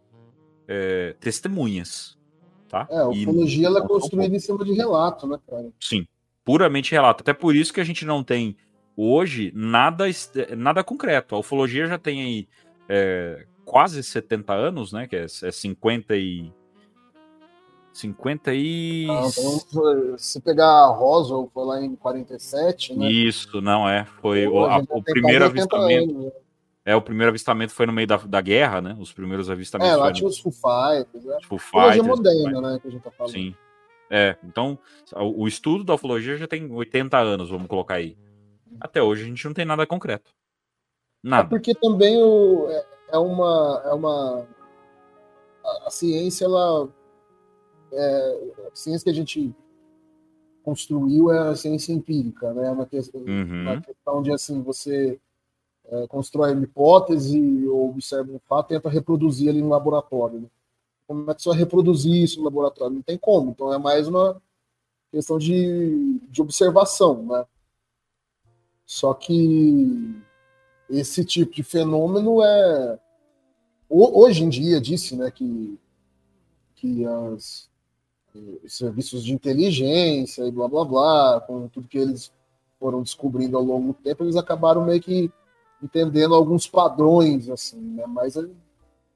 é, 0.66 1.14
testemunhas. 1.20 2.15
Tá? 2.76 2.88
É, 2.90 2.98
a 2.98 3.08
ufologia 3.08 3.68
ela 3.68 3.80
é 3.80 3.88
construída 3.88 4.36
em 4.36 4.40
cima 4.40 4.66
de 4.66 4.74
relato, 4.74 5.26
né, 5.26 5.40
cara? 5.50 5.70
Sim, 5.80 6.06
puramente 6.44 6.92
relato. 6.92 7.22
Até 7.22 7.34
por 7.34 7.56
isso 7.56 7.74
que 7.74 7.80
a 7.80 7.86
gente 7.86 8.04
não 8.04 8.22
tem 8.22 8.58
hoje 8.98 9.50
nada, 9.56 10.04
nada 10.58 10.84
concreto. 10.84 11.36
A 11.36 11.40
ufologia 11.40 11.88
já 11.88 11.98
tem 11.98 12.22
aí 12.22 12.48
é, 12.90 13.46
quase 13.64 14.04
70 14.04 14.54
anos, 14.54 14.92
né? 14.92 15.08
Que 15.08 15.16
é, 15.16 15.24
é 15.24 15.52
50 15.52 16.18
e. 16.18 16.52
50 17.94 18.54
e. 18.54 19.08
Ah, 19.10 19.22
Então, 19.26 20.18
se 20.18 20.42
pegar 20.42 20.68
a 20.68 20.88
Roswell, 20.88 21.50
foi 21.54 21.66
lá 21.66 21.82
em 21.82 21.96
47, 21.96 22.94
né? 22.94 23.10
Isso, 23.10 23.62
não 23.62 23.88
é. 23.88 24.04
Foi 24.22 24.46
o, 24.48 24.66
a 24.66 24.80
o 24.80 25.02
primeiro 25.02 25.46
quase 25.46 25.62
80 25.62 25.76
avistamento. 25.78 26.12
anos, 26.12 26.26
né? 26.26 26.32
É, 26.86 26.96
o 26.96 27.02
primeiro 27.02 27.30
avistamento 27.30 27.74
foi 27.74 27.88
no 27.88 27.92
meio 27.94 28.08
da, 28.08 28.18
da 28.18 28.40
guerra, 28.42 28.80
né? 28.80 28.96
Os 29.00 29.12
primeiros 29.12 29.50
avistamentos 29.50 29.94
É, 29.94 29.96
lá 29.98 30.14
tinha 30.14 30.30
os 30.30 30.38
Foo 30.40 30.52
Fighters, 30.52 31.26
né? 31.26 31.38
Foo 31.44 31.58
Fighters, 31.58 32.06
moderna, 32.06 32.62
né, 32.62 32.80
que 32.80 32.88
a 32.88 32.92
gente 32.92 33.02
tá 33.02 33.10
falando. 33.10 33.34
Sim. 33.34 33.56
É, 34.08 34.38
então, 34.44 34.78
o 35.16 35.48
estudo 35.48 35.84
da 35.84 35.96
ufologia 35.96 36.38
já 36.38 36.48
tem 36.48 36.72
80 36.72 37.18
anos, 37.18 37.50
vamos 37.50 37.68
colocar 37.68 37.96
aí. 37.96 38.16
Até 38.80 39.02
hoje 39.02 39.24
a 39.24 39.26
gente 39.26 39.44
não 39.46 39.54
tem 39.54 39.66
nada 39.66 39.88
concreto. 39.88 40.30
É 40.30 41.28
Nada. 41.28 41.50
porque 41.50 41.74
também 41.74 42.22
o, 42.22 42.70
é, 42.70 42.86
é 43.14 43.18
uma. 43.18 43.82
É 43.84 43.94
uma 43.94 44.48
a, 45.64 45.88
a 45.88 45.90
ciência, 45.90 46.46
ela. 46.46 46.88
É, 47.92 48.40
a 48.72 48.76
ciência 48.76 49.06
que 49.06 49.10
a 49.10 49.14
gente 49.14 49.56
construiu 50.62 51.32
é 51.32 51.50
a 51.50 51.56
ciência 51.56 51.94
empírica, 51.94 52.54
né? 52.54 52.70
Uma 52.70 52.86
questão, 52.86 53.22
Uhum. 53.22 53.62
uma 53.64 53.82
questão 53.82 54.22
de 54.22 54.32
assim, 54.32 54.62
você 54.62 55.20
é, 55.90 56.08
constrói 56.08 56.54
uma 56.54 56.64
hipótese 56.64 57.68
ou 57.68 57.90
observa 57.90 58.32
um 58.32 58.40
fato 58.40 58.70
tenta 58.70 58.90
reproduzir 58.90 59.50
ali 59.50 59.62
no 59.62 59.70
laboratório. 59.70 60.42
né? 60.42 60.48
Como 61.08 61.30
é 61.30 61.36
que 61.36 61.42
você 61.42 61.50
vai 61.50 61.58
reproduzir 61.60 62.24
isso 62.24 62.40
no 62.40 62.46
laboratório? 62.46 62.96
Não 62.96 63.02
tem 63.02 63.18
como. 63.18 63.52
Então 63.52 63.72
é 63.74 63.78
mais 63.78 64.08
uma 64.08 64.42
questão 65.12 65.38
de, 65.38 66.20
de 66.30 66.42
observação, 66.42 67.24
né? 67.24 67.46
Só 68.86 69.14
que 69.14 70.16
esse 70.90 71.24
tipo 71.26 71.54
de 71.54 71.64
fenômeno 71.64 72.42
é 72.44 73.00
ho- 73.90 74.20
hoje 74.24 74.44
em 74.44 74.50
dia 74.50 74.80
disse, 74.82 75.16
né, 75.16 75.32
que 75.32 75.80
que 76.76 77.06
as 77.06 77.70
os 78.64 78.76
serviços 78.76 79.24
de 79.24 79.34
inteligência 79.34 80.44
e 80.44 80.52
blá 80.52 80.68
blá 80.68 80.84
blá, 80.84 81.42
com 81.48 81.70
tudo 81.70 81.88
que 81.88 81.98
eles 81.98 82.34
foram 82.78 83.02
descobrindo 83.02 83.56
ao 83.56 83.64
longo 83.64 83.88
do 83.88 83.94
tempo, 83.94 84.24
eles 84.26 84.36
acabaram 84.36 84.84
meio 84.84 85.02
que 85.02 85.32
entendendo 85.86 86.36
alguns 86.36 86.68
padrões 86.68 87.50
assim, 87.50 87.80
né? 87.80 88.06
Mas 88.08 88.36
é 88.36 88.46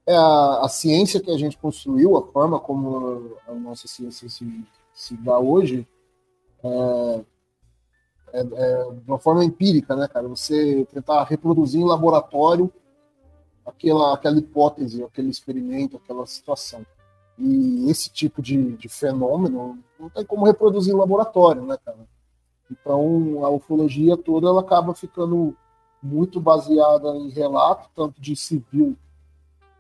é 0.09 0.15
a, 0.15 0.61
a 0.61 0.67
ciência 0.67 1.21
que 1.21 1.29
a 1.29 1.37
gente 1.37 1.55
construiu, 1.55 2.17
a 2.17 2.25
forma 2.25 2.59
como 2.59 3.37
a 3.47 3.53
nossa 3.53 3.87
ciência 3.87 4.27
se, 4.27 4.65
se 4.91 5.15
dá 5.17 5.37
hoje, 5.37 5.87
é, 6.63 7.21
é, 8.33 8.39
é 8.39 8.91
de 8.91 9.07
uma 9.07 9.19
forma 9.19 9.45
empírica, 9.45 9.95
né, 9.95 10.07
cara? 10.07 10.27
Você 10.27 10.83
tentar 10.91 11.23
reproduzir 11.25 11.79
em 11.79 11.85
laboratório 11.85 12.73
aquela, 13.63 14.15
aquela 14.15 14.39
hipótese, 14.39 15.03
aquele 15.03 15.29
experimento, 15.29 15.97
aquela 15.97 16.25
situação. 16.25 16.83
E 17.37 17.87
esse 17.87 18.09
tipo 18.09 18.41
de, 18.41 18.75
de 18.77 18.89
fenômeno 18.89 19.77
não 19.99 20.09
tem 20.09 20.25
como 20.25 20.43
reproduzir 20.43 20.91
em 20.91 20.97
laboratório, 20.97 21.61
né, 21.61 21.77
cara? 21.85 21.99
Então, 22.71 23.45
a 23.45 23.49
ufologia 23.51 24.17
toda 24.17 24.47
ela 24.47 24.61
acaba 24.61 24.95
ficando 24.95 25.55
muito 26.01 26.39
baseada 26.39 27.09
em 27.15 27.29
relato, 27.29 27.89
tanto 27.95 28.19
de 28.21 28.35
civil 28.35 28.95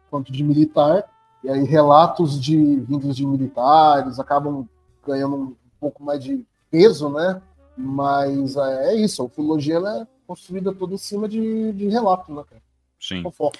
quanto 0.09 0.31
de 0.31 0.43
militar, 0.43 1.05
e 1.43 1.49
aí 1.49 1.63
relatos 1.63 2.39
de 2.39 2.57
vindos 2.81 3.15
de 3.15 3.25
militares 3.25 4.19
acabam 4.19 4.67
ganhando 5.05 5.35
um 5.35 5.55
pouco 5.79 6.03
mais 6.03 6.23
de 6.23 6.45
peso, 6.69 7.09
né? 7.09 7.41
Mas 7.77 8.57
é, 8.57 8.93
é 8.93 8.95
isso, 8.95 9.21
a 9.21 9.25
ufologia 9.25 9.77
é 9.77 10.07
construída 10.27 10.73
toda 10.73 10.93
em 10.93 10.97
cima 10.97 11.27
de, 11.29 11.71
de 11.73 11.87
relato, 11.87 12.33
né, 12.33 12.43
cara? 12.47 12.61
Sim. 12.99 13.23
Fofoca. 13.23 13.59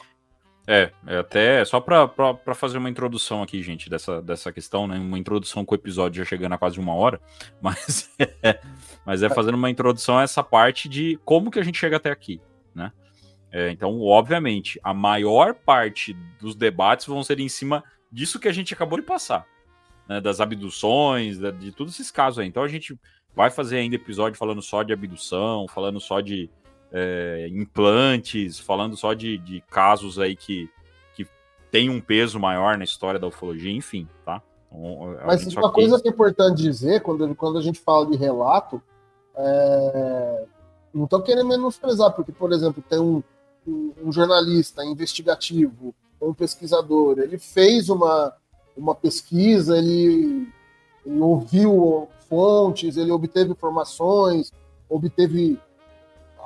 É, 0.67 0.91
é 1.07 1.17
até 1.17 1.65
só 1.65 1.79
para 1.79 2.53
fazer 2.53 2.77
uma 2.77 2.91
introdução 2.91 3.41
aqui, 3.41 3.63
gente, 3.63 3.89
dessa, 3.89 4.21
dessa 4.21 4.51
questão, 4.51 4.85
né? 4.85 4.99
Uma 4.99 5.17
introdução 5.17 5.65
com 5.65 5.73
o 5.73 5.77
episódio 5.77 6.23
já 6.23 6.29
chegando 6.29 6.53
a 6.53 6.59
quase 6.59 6.79
uma 6.79 6.93
hora, 6.93 7.19
mas 7.59 8.11
é, 8.43 8.59
mas 9.03 9.23
é 9.23 9.29
fazendo 9.29 9.55
uma 9.55 9.69
introdução 9.69 10.19
a 10.19 10.21
essa 10.23 10.43
parte 10.43 10.87
de 10.87 11.17
como 11.25 11.49
que 11.49 11.57
a 11.57 11.63
gente 11.63 11.79
chega 11.79 11.97
até 11.97 12.11
aqui, 12.11 12.39
né? 12.79 12.91
É, 13.51 13.69
então, 13.71 14.01
obviamente, 14.01 14.79
a 14.83 14.93
maior 14.93 15.53
parte 15.53 16.13
dos 16.39 16.55
debates 16.55 17.05
vão 17.05 17.23
ser 17.23 17.39
em 17.39 17.49
cima 17.49 17.83
disso 18.11 18.39
que 18.39 18.47
a 18.47 18.53
gente 18.53 18.73
acabou 18.73 18.99
de 18.99 19.05
passar, 19.05 19.45
né? 20.07 20.21
Das 20.21 20.39
abduções, 20.39 21.37
de, 21.37 21.51
de 21.51 21.71
todos 21.71 21.93
esses 21.93 22.09
casos 22.09 22.39
aí. 22.39 22.47
Então, 22.47 22.63
a 22.63 22.67
gente 22.67 22.97
vai 23.35 23.49
fazer 23.49 23.77
ainda 23.77 23.95
episódio 23.95 24.37
falando 24.37 24.61
só 24.61 24.83
de 24.83 24.93
abdução, 24.93 25.67
falando 25.67 25.99
só 25.99 26.21
de 26.21 26.49
é, 26.91 27.47
implantes, 27.51 28.59
falando 28.59 28.95
só 28.95 29.13
de, 29.13 29.37
de 29.37 29.61
casos 29.69 30.19
aí 30.19 30.35
que, 30.35 30.69
que 31.15 31.27
tem 31.71 31.89
um 31.89 31.99
peso 31.99 32.39
maior 32.39 32.77
na 32.77 32.83
história 32.83 33.19
da 33.19 33.27
ufologia, 33.27 33.71
enfim, 33.71 34.07
tá? 34.25 34.41
Então, 34.71 35.17
Mas 35.25 35.45
uma 35.55 35.71
coisa 35.71 35.99
que 35.99 36.07
é 36.07 36.11
importante 36.11 36.61
dizer, 36.61 37.01
quando, 37.01 37.33
quando 37.35 37.57
a 37.57 37.61
gente 37.61 37.79
fala 37.79 38.05
de 38.05 38.15
relato, 38.15 38.81
é... 39.35 40.45
não 40.93 41.05
estou 41.05 41.21
querendo 41.21 41.47
menosprezar, 41.47 42.11
porque, 42.13 42.31
por 42.31 42.51
exemplo, 42.51 42.83
tem 42.87 42.99
um, 42.99 43.23
um, 43.67 43.93
um 44.03 44.11
jornalista 44.11 44.83
investigativo, 44.83 45.93
um 46.21 46.33
pesquisador, 46.33 47.19
ele 47.19 47.37
fez 47.37 47.89
uma, 47.89 48.33
uma 48.75 48.93
pesquisa, 48.93 49.77
ele, 49.77 50.47
ele 51.05 51.19
ouviu 51.19 52.07
fontes, 52.27 52.97
ele 52.97 53.11
obteve 53.11 53.51
informações, 53.51 54.51
obteve 54.89 55.59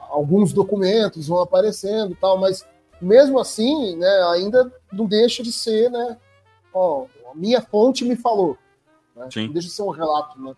alguns 0.10 0.54
documentos 0.54 1.28
vão 1.28 1.42
aparecendo 1.42 2.16
tal, 2.20 2.38
mas 2.38 2.66
mesmo 3.02 3.40
assim, 3.40 3.96
né, 3.96 4.24
ainda 4.32 4.72
não 4.92 5.06
deixa 5.06 5.42
de 5.42 5.52
ser, 5.52 5.90
né, 5.90 6.18
ó, 6.74 7.06
a 7.32 7.36
minha 7.36 7.62
fonte 7.62 8.06
me 8.06 8.16
falou. 8.16 8.58
Né? 9.16 9.28
Sim. 9.32 9.48
Não 9.48 9.54
deixa 9.54 9.68
de 9.68 9.74
ser 9.74 9.82
um 9.82 9.90
relato, 9.90 10.40
né? 10.40 10.56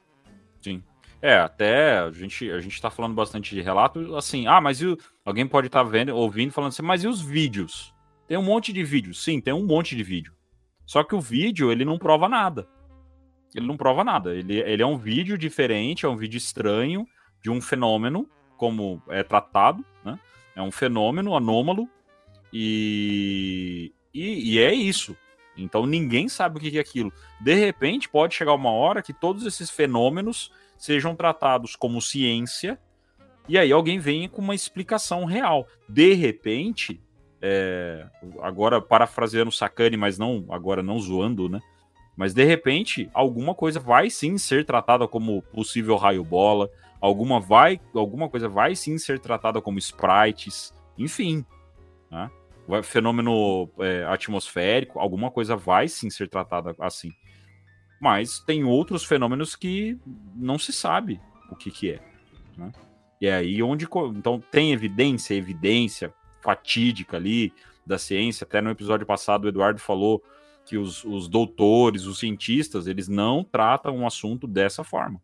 Sim. 0.61 0.83
É, 1.21 1.37
até 1.37 1.99
a 1.99 2.11
gente, 2.11 2.49
a 2.51 2.59
gente 2.59 2.81
tá 2.81 2.89
falando 2.89 3.15
bastante 3.15 3.55
de 3.55 3.61
relato, 3.61 4.15
assim, 4.15 4.47
ah, 4.47 4.61
mas 4.61 4.81
e, 4.81 4.97
alguém 5.23 5.47
pode 5.47 5.67
estar 5.67 5.83
tá 5.83 5.89
vendo, 5.89 6.15
ouvindo, 6.15 6.51
falando 6.51 6.69
assim, 6.69 6.83
mas 6.83 7.03
e 7.03 7.07
os 7.07 7.21
vídeos? 7.21 7.93
Tem 8.27 8.37
um 8.37 8.43
monte 8.43 8.73
de 8.73 8.83
vídeos. 8.83 9.23
Sim, 9.23 9.39
tem 9.39 9.53
um 9.53 9.65
monte 9.65 9.95
de 9.95 10.03
vídeo. 10.03 10.33
Só 10.85 11.03
que 11.03 11.15
o 11.15 11.21
vídeo, 11.21 11.71
ele 11.71 11.85
não 11.85 11.97
prova 11.97 12.27
nada. 12.29 12.67
Ele 13.53 13.65
não 13.65 13.77
prova 13.77 14.03
nada. 14.03 14.35
Ele, 14.35 14.59
ele 14.59 14.81
é 14.81 14.85
um 14.85 14.97
vídeo 14.97 15.37
diferente, 15.37 16.05
é 16.05 16.09
um 16.09 16.17
vídeo 16.17 16.37
estranho 16.37 17.07
de 17.41 17.49
um 17.49 17.61
fenômeno 17.61 18.29
como 18.57 19.01
é 19.09 19.23
tratado, 19.23 19.83
né? 20.03 20.19
É 20.55 20.61
um 20.61 20.71
fenômeno 20.71 21.35
anômalo 21.35 21.89
e, 22.51 23.93
e, 24.13 24.53
e 24.53 24.59
é 24.59 24.73
isso. 24.73 25.15
Então 25.57 25.85
ninguém 25.85 26.27
sabe 26.27 26.57
o 26.57 26.59
que 26.59 26.77
é 26.77 26.81
aquilo. 26.81 27.11
De 27.39 27.53
repente, 27.53 28.09
pode 28.09 28.35
chegar 28.35 28.53
uma 28.53 28.71
hora 28.71 29.01
que 29.01 29.13
todos 29.13 29.45
esses 29.45 29.69
fenômenos 29.69 30.51
sejam 30.77 31.15
tratados 31.15 31.75
como 31.75 32.01
ciência 32.01 32.79
e 33.47 33.57
aí 33.57 33.71
alguém 33.71 33.99
venha 33.99 34.27
com 34.27 34.41
uma 34.41 34.55
explicação 34.55 35.25
real. 35.25 35.67
De 35.87 36.13
repente, 36.13 36.99
é, 37.41 38.07
agora 38.41 38.81
parafraseando 38.81 39.51
Sakane, 39.51 39.97
mas 39.97 40.17
não 40.17 40.45
agora 40.49 40.81
não 40.81 40.99
zoando, 40.99 41.47
né? 41.47 41.61
Mas 42.17 42.33
de 42.33 42.43
repente, 42.43 43.09
alguma 43.13 43.53
coisa 43.53 43.79
vai 43.79 44.09
sim 44.09 44.37
ser 44.37 44.65
tratada 44.65 45.07
como 45.07 45.41
possível 45.41 45.95
raio 45.97 46.23
bola, 46.23 46.69
alguma 46.99 47.39
vai, 47.39 47.79
alguma 47.93 48.29
coisa 48.29 48.47
vai 48.47 48.75
sim 48.75 48.97
ser 48.97 49.19
tratada 49.19 49.61
como 49.61 49.77
sprites, 49.77 50.73
enfim, 50.97 51.45
né? 52.09 52.31
fenômeno 52.81 53.69
é, 53.79 54.05
atmosférico, 54.05 54.97
alguma 54.97 55.29
coisa 55.29 55.55
vai 55.55 55.87
sim 55.87 56.09
ser 56.09 56.27
tratada 56.27 56.73
assim. 56.79 57.11
Mas 57.99 58.39
tem 58.39 58.63
outros 58.63 59.03
fenômenos 59.03 59.55
que 59.55 59.97
não 60.35 60.59
se 60.59 60.73
sabe 60.73 61.19
o 61.49 61.55
que, 61.55 61.71
que 61.71 61.91
é. 61.91 62.01
Né? 62.57 62.71
E 63.21 63.27
é 63.27 63.35
aí 63.35 63.63
onde. 63.63 63.87
Então 64.15 64.41
tem 64.51 64.71
evidência, 64.71 65.33
evidência 65.33 66.13
fatídica 66.41 67.17
ali 67.17 67.53
da 67.85 67.97
ciência. 67.97 68.45
Até 68.45 68.61
no 68.61 68.69
episódio 68.69 69.05
passado 69.05 69.45
o 69.45 69.47
Eduardo 69.47 69.79
falou 69.79 70.23
que 70.65 70.77
os, 70.77 71.03
os 71.03 71.27
doutores, 71.27 72.05
os 72.05 72.19
cientistas, 72.19 72.87
eles 72.87 73.07
não 73.07 73.43
tratam 73.43 73.95
um 73.95 74.07
assunto 74.07 74.47
dessa 74.47 74.83
forma. 74.83 75.21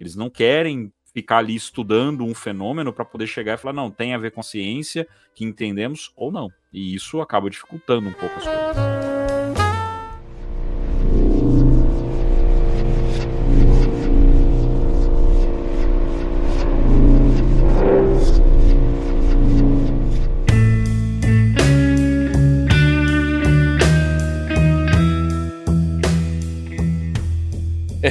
Eles 0.00 0.16
não 0.16 0.30
querem 0.30 0.92
ficar 1.12 1.38
ali 1.38 1.54
estudando 1.54 2.24
um 2.24 2.34
fenômeno 2.34 2.92
para 2.92 3.04
poder 3.04 3.26
chegar 3.26 3.54
e 3.54 3.58
falar, 3.58 3.74
não, 3.74 3.90
tem 3.90 4.14
a 4.14 4.18
ver 4.18 4.32
com 4.32 4.42
ciência, 4.42 5.06
que 5.34 5.44
entendemos 5.44 6.10
ou 6.16 6.32
não. 6.32 6.50
E 6.72 6.94
isso 6.94 7.20
acaba 7.20 7.50
dificultando 7.50 8.08
um 8.08 8.12
pouco 8.12 8.34
as 8.36 8.44
coisas. 8.44 9.11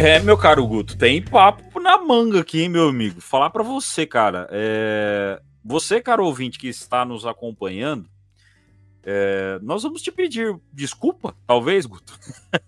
É, 0.04 0.20
meu 0.20 0.36
caro 0.36 0.66
Guto, 0.66 0.98
tem 0.98 1.22
papo 1.22 1.80
na 1.80 1.96
manga 1.96 2.40
aqui, 2.40 2.64
hein, 2.64 2.70
meu 2.70 2.90
amigo. 2.90 3.22
Falar 3.22 3.52
para 3.52 3.62
você, 3.62 4.04
cara. 4.04 4.48
É... 4.50 5.40
Você, 5.64 6.02
caro 6.02 6.26
ouvinte 6.26 6.58
que 6.58 6.68
está 6.68 7.06
nos 7.06 7.24
acompanhando, 7.24 8.10
é... 9.04 9.60
nós 9.62 9.84
vamos 9.84 10.02
te 10.02 10.12
pedir 10.12 10.60
desculpa, 10.74 11.36
talvez, 11.46 11.86
Guto. 11.86 12.18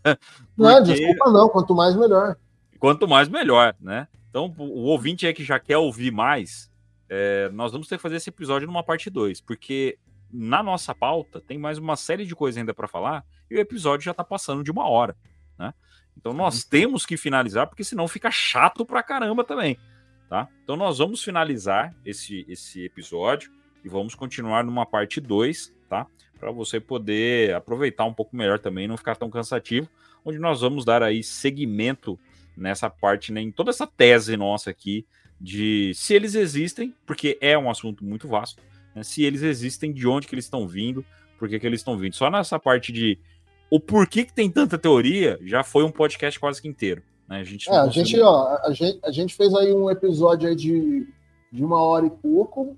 Não, 0.56 0.70
é, 0.70 0.82
desculpa 0.84 1.32
não. 1.32 1.50
Quanto 1.50 1.74
mais, 1.74 1.96
melhor. 1.96 2.36
Quanto 2.78 3.08
mais, 3.08 3.28
melhor, 3.28 3.76
né? 3.82 4.08
Então, 4.30 4.54
o 4.60 4.84
ouvinte 4.84 5.26
é 5.26 5.34
que 5.34 5.44
já 5.44 5.60
quer 5.60 5.80
ouvir 5.80 6.12
mais, 6.12 6.70
é... 7.10 7.50
nós 7.50 7.72
vamos 7.72 7.88
ter 7.88 7.96
que 7.96 8.04
fazer 8.04 8.18
esse 8.18 8.30
episódio 8.30 8.68
numa 8.68 8.84
parte 8.84 9.10
2, 9.10 9.42
porque 9.42 9.98
na 10.32 10.62
nossa 10.62 10.94
pauta 10.94 11.42
tem 11.42 11.58
mais 11.58 11.80
uma 11.80 11.96
série 11.96 12.28
de 12.28 12.36
coisas 12.36 12.60
ainda 12.60 12.76
para 12.76 12.88
falar 12.88 13.26
e 13.50 13.56
o 13.56 13.60
episódio 13.60 14.06
já 14.06 14.12
está 14.12 14.24
passando 14.24 14.64
de 14.64 14.70
uma 14.70 14.88
hora, 14.88 15.18
né? 15.58 15.74
Então 16.18 16.34
nós 16.34 16.64
temos 16.64 17.06
que 17.06 17.18
finalizar, 17.18 17.68
porque 17.68 17.84
senão 17.84 18.08
fica 18.08 18.32
chato 18.32 18.86
pra 18.86 19.04
caramba 19.04 19.44
também, 19.44 19.78
tá? 20.30 20.48
Então 20.64 20.76
nós 20.76 20.98
vamos 20.98 21.24
finalizar 21.24 21.94
esse, 22.06 22.46
esse 22.48 22.86
episódio 22.86 23.52
e 23.84 23.90
vamos 23.90 24.16
continuar 24.16 24.64
numa 24.64 24.86
parte 24.86 25.20
2, 25.20 25.74
tá? 25.90 26.08
Para 26.40 26.52
você 26.52 26.80
poder 26.80 27.56
aproveitar 27.56 28.06
um 28.06 28.14
pouco 28.14 28.36
melhor 28.36 28.60
também, 28.60 28.88
não 28.88 28.98
ficar 28.98 29.16
tão 29.16 29.30
cansativo, 29.30 29.90
onde 30.24 30.40
nós 30.40 30.62
vamos 30.62 30.86
dar 30.86 31.04
aí 31.04 31.24
segmento 31.24 32.18
nessa 32.56 32.90
parte, 32.90 33.32
né, 33.32 33.42
em 33.42 33.52
toda 33.52 33.72
essa 33.72 33.88
tese 33.88 34.38
nossa 34.38 34.70
aqui 34.70 35.06
de 35.40 35.92
se 35.96 36.14
eles 36.14 36.36
existem, 36.36 36.96
porque 37.06 37.38
é 37.42 37.58
um 37.58 37.70
assunto 37.70 38.06
muito 38.06 38.28
vasto, 38.28 38.62
né, 38.96 39.04
se 39.04 39.24
eles 39.24 39.42
existem, 39.42 39.92
de 39.92 40.08
onde 40.08 40.28
que 40.28 40.36
eles 40.36 40.46
estão 40.46 40.68
vindo, 40.68 41.06
por 41.38 41.50
que, 41.50 41.60
que 41.60 41.68
eles 41.68 41.82
estão 41.82 41.98
vindo. 41.98 42.16
Só 42.16 42.30
nessa 42.30 42.58
parte 42.58 42.92
de 42.92 43.20
o 43.74 43.80
porquê 43.80 44.24
que 44.24 44.32
tem 44.32 44.52
tanta 44.52 44.78
teoria 44.78 45.40
já 45.42 45.64
foi 45.64 45.84
um 45.84 45.90
podcast 45.90 46.40
quase 46.40 46.62
que 46.62 46.68
inteiro. 46.68 47.02
Né? 47.28 47.40
A 47.40 47.44
gente, 47.44 47.68
é, 47.68 47.76
a, 47.76 47.88
gente, 47.88 48.22
ó, 48.22 48.60
a, 48.64 48.72
gente, 48.72 49.00
a 49.04 49.10
gente 49.10 49.34
fez 49.34 49.52
aí 49.56 49.74
um 49.74 49.90
episódio 49.90 50.48
aí 50.48 50.56
de, 50.56 51.08
de 51.52 51.66
uma 51.66 51.82
hora 51.82 52.06
e 52.06 52.10
pouco 52.12 52.78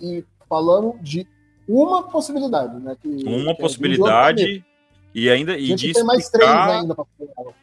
e 0.00 0.24
falando 0.48 0.98
de 1.00 1.24
uma 1.68 2.02
possibilidade, 2.02 2.76
né? 2.80 2.96
Que, 3.00 3.06
uma 3.24 3.44
que 3.44 3.50
é 3.50 3.54
possibilidade 3.54 4.64
e 5.14 5.30
ainda 5.30 5.56
e 5.56 5.76
de 5.76 5.92
pra 6.32 6.82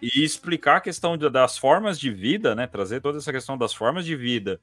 e 0.02 0.24
explicar 0.24 0.78
a 0.78 0.82
questão 0.82 1.18
das 1.18 1.58
formas 1.58 2.00
de 2.00 2.10
vida, 2.10 2.56
né? 2.56 2.66
Trazer 2.66 3.02
toda 3.02 3.18
essa 3.18 3.34
questão 3.34 3.58
das 3.58 3.74
formas 3.74 4.06
de 4.06 4.16
vida 4.16 4.58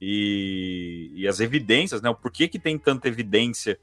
e, 0.00 1.12
e 1.14 1.28
as 1.28 1.38
evidências, 1.38 2.02
né? 2.02 2.10
O 2.10 2.16
porquê 2.16 2.48
que 2.48 2.58
tem 2.58 2.76
tanta 2.76 3.06
evidência 3.06 3.78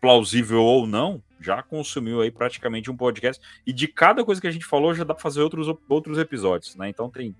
plausível 0.00 0.62
ou 0.62 0.86
não, 0.86 1.22
já 1.40 1.62
consumiu 1.62 2.20
aí 2.20 2.30
praticamente 2.30 2.90
um 2.90 2.96
podcast. 2.96 3.42
E 3.66 3.72
de 3.72 3.86
cada 3.88 4.24
coisa 4.24 4.40
que 4.40 4.46
a 4.46 4.50
gente 4.50 4.66
falou, 4.66 4.94
já 4.94 5.04
dá 5.04 5.14
para 5.14 5.22
fazer 5.22 5.40
outros, 5.40 5.68
outros 5.88 6.18
episódios, 6.18 6.74
né? 6.76 6.88
Então 6.88 7.10
tem. 7.10 7.34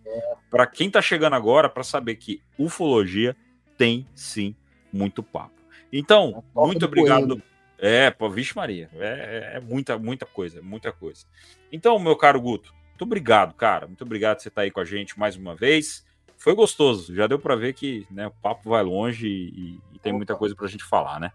Para 0.50 0.66
quem 0.66 0.90
tá 0.90 1.02
chegando 1.02 1.34
agora, 1.34 1.68
para 1.68 1.82
saber 1.82 2.16
que 2.16 2.40
ufologia 2.59 3.36
tem 3.76 4.06
sim 4.14 4.54
muito 4.92 5.22
papo. 5.22 5.59
Então, 5.92 6.42
muito 6.54 6.84
obrigado. 6.84 7.28
Coelho. 7.28 7.42
É, 7.78 8.11
pô, 8.11 8.28
vixe 8.28 8.56
Maria, 8.56 8.90
é, 8.94 9.52
é, 9.52 9.56
é, 9.56 9.61
muita, 9.61 9.96
muita 9.96 10.26
coisa, 10.26 10.61
muita 10.61 10.90
coisa. 10.90 11.24
Então, 11.70 11.96
meu 11.98 12.16
caro 12.16 12.40
Guto, 12.40 12.74
muito 12.88 13.02
obrigado, 13.02 13.54
cara. 13.54 13.86
Muito 13.86 14.02
obrigado 14.02 14.36
por 14.36 14.42
você 14.42 14.48
estar 14.48 14.62
tá 14.62 14.64
aí 14.64 14.70
com 14.70 14.80
a 14.80 14.84
gente 14.84 15.18
mais 15.18 15.36
uma 15.36 15.54
vez. 15.54 16.04
Foi 16.36 16.54
gostoso, 16.54 17.14
já 17.14 17.26
deu 17.26 17.38
para 17.38 17.54
ver 17.54 17.74
que 17.74 18.06
né, 18.11 18.26
o 18.26 18.30
papo 18.30 18.70
vai 18.70 18.82
longe 18.82 19.28
e, 19.28 19.80
e 19.92 19.98
tem 20.00 20.12
muita 20.12 20.34
coisa 20.34 20.56
para 20.56 20.66
a 20.66 20.68
gente 20.68 20.84
falar, 20.84 21.20
né? 21.20 21.32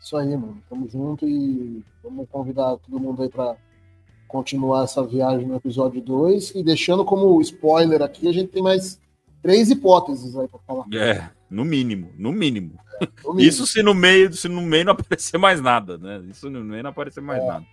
Isso 0.00 0.16
aí, 0.16 0.36
mano. 0.36 0.62
Tamo 0.68 0.88
junto 0.88 1.28
e 1.28 1.82
vamos 2.02 2.28
convidar 2.30 2.76
todo 2.78 3.00
mundo 3.00 3.22
aí 3.22 3.28
para 3.28 3.56
continuar 4.26 4.84
essa 4.84 5.02
viagem 5.04 5.46
no 5.46 5.56
episódio 5.56 6.00
2. 6.00 6.54
E 6.54 6.62
deixando 6.62 7.04
como 7.04 7.40
spoiler 7.40 8.02
aqui, 8.02 8.28
a 8.28 8.32
gente 8.32 8.48
tem 8.48 8.62
mais 8.62 9.00
três 9.42 9.70
hipóteses 9.70 10.36
aí 10.36 10.46
para 10.48 10.60
falar. 10.60 10.84
É, 10.94 11.30
No 11.50 11.64
mínimo, 11.64 12.10
no 12.16 12.30
mínimo. 12.32 12.78
O 13.24 13.32
mínimo. 13.32 13.40
Isso 13.48 13.66
se 13.66 13.82
no 13.82 13.94
meio, 13.94 14.32
se 14.32 14.48
no 14.48 14.60
meio 14.60 14.84
não 14.84 14.92
aparecer 14.92 15.38
mais 15.38 15.60
nada, 15.60 15.96
né? 15.96 16.22
Isso 16.30 16.50
no 16.50 16.62
meio 16.62 16.82
não 16.82 16.90
aparecer 16.90 17.20
mais 17.22 17.42
É. 17.42 17.46
nada. 17.46 17.64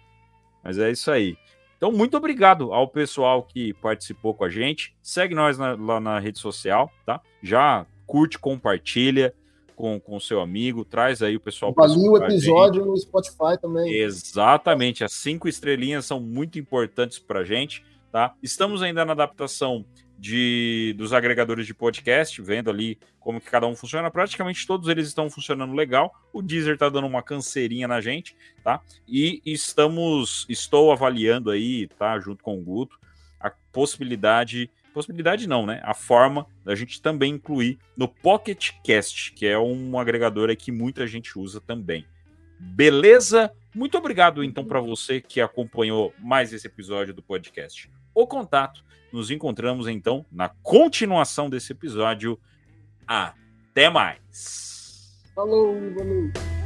Mas 0.64 0.78
é 0.78 0.90
isso 0.92 1.12
aí. 1.12 1.36
Então, 1.78 1.92
muito 1.92 2.16
obrigado 2.16 2.72
ao 2.74 2.88
pessoal 2.88 3.44
que 3.44 3.74
participou 3.76 4.34
com 4.34 4.46
a 4.46 4.50
gente. 4.50 4.96
Segue 5.02 5.36
nós 5.36 5.58
na- 5.58 5.76
lá 5.76 6.00
na 6.00 6.20
rede 6.20 6.40
social, 6.40 6.90
tá? 7.06 7.20
Já 7.44 7.86
curte, 8.08 8.40
compartilha 8.40 9.34
com 9.76 10.02
o 10.08 10.22
seu 10.22 10.42
amigo, 10.42 10.86
traz 10.86 11.22
aí 11.22 11.36
o 11.36 11.40
pessoal 11.40 11.74
Avalie 11.78 12.10
o 12.10 12.18
episódio 12.18 12.86
no 12.86 12.98
Spotify 12.98 13.60
também. 13.62 13.94
Exatamente, 13.94 15.04
as 15.04 15.14
cinco 15.14 15.48
estrelinhas 15.48 16.06
são 16.06 16.20
muito 16.20 16.58
importantes 16.58 17.20
para 17.20 17.44
gente, 17.44 17.84
tá? 18.12 18.34
Estamos 18.42 18.82
ainda 18.82 19.04
na 19.04 19.12
adaptação 19.12 19.86
de 20.18 20.96
dos 20.98 21.14
agregadores 21.14 21.66
de 21.68 21.74
podcast, 21.74 22.42
vendo 22.42 22.70
ali 22.70 22.98
como 23.20 23.42
que 23.42 23.50
cada 23.50 23.68
um 23.68 23.76
funciona. 23.76 24.10
Praticamente 24.10 24.66
todos 24.66 24.88
eles 24.88 25.08
estão 25.08 25.30
funcionando 25.30 25.74
legal. 25.74 26.14
O 26.32 26.42
Deezer 26.42 26.78
tá 26.78 26.90
dando 26.90 27.08
uma 27.08 27.22
canseirinha 27.22 27.88
na 27.88 28.00
gente, 28.00 28.36
tá? 28.64 28.82
E 29.08 29.42
estamos, 29.46 30.46
estou 30.50 30.92
avaliando 30.92 31.52
aí, 31.52 31.88
tá? 32.00 32.18
Junto 32.20 32.44
com 32.44 32.58
o 32.58 32.62
Guto, 32.62 32.98
a 33.40 33.52
possibilidade, 33.72 34.70
possibilidade 34.96 35.46
não, 35.46 35.66
né? 35.66 35.82
A 35.84 35.94
forma 35.94 36.48
da 36.64 36.74
gente 36.74 37.02
também 37.02 37.34
incluir 37.34 37.78
no 37.98 38.08
Pocket 38.08 38.72
Cast, 38.82 39.34
que 39.34 39.46
é 39.46 39.60
um 39.60 40.00
agregador 40.00 40.50
aí 40.50 40.56
que 40.56 40.72
muita 40.72 41.06
gente 41.06 41.38
usa 41.38 41.60
também. 41.60 42.06
Beleza? 42.58 43.52
Muito 43.76 43.98
obrigado 43.98 44.42
então 44.42 44.64
para 44.64 44.80
você 44.80 45.20
que 45.20 45.42
acompanhou 45.42 46.14
mais 46.18 46.54
esse 46.54 46.66
episódio 46.66 47.14
do 47.14 47.22
podcast. 47.22 47.92
O 48.14 48.26
contato. 48.26 48.86
Nos 49.12 49.30
encontramos 49.32 49.88
então 49.88 50.26
na 50.32 50.50
continuação 50.50 51.50
desse 51.50 51.74
episódio. 51.74 52.40
Até 53.06 53.90
mais. 53.90 55.22
Falou, 55.36 55.76
valeu. 55.94 56.65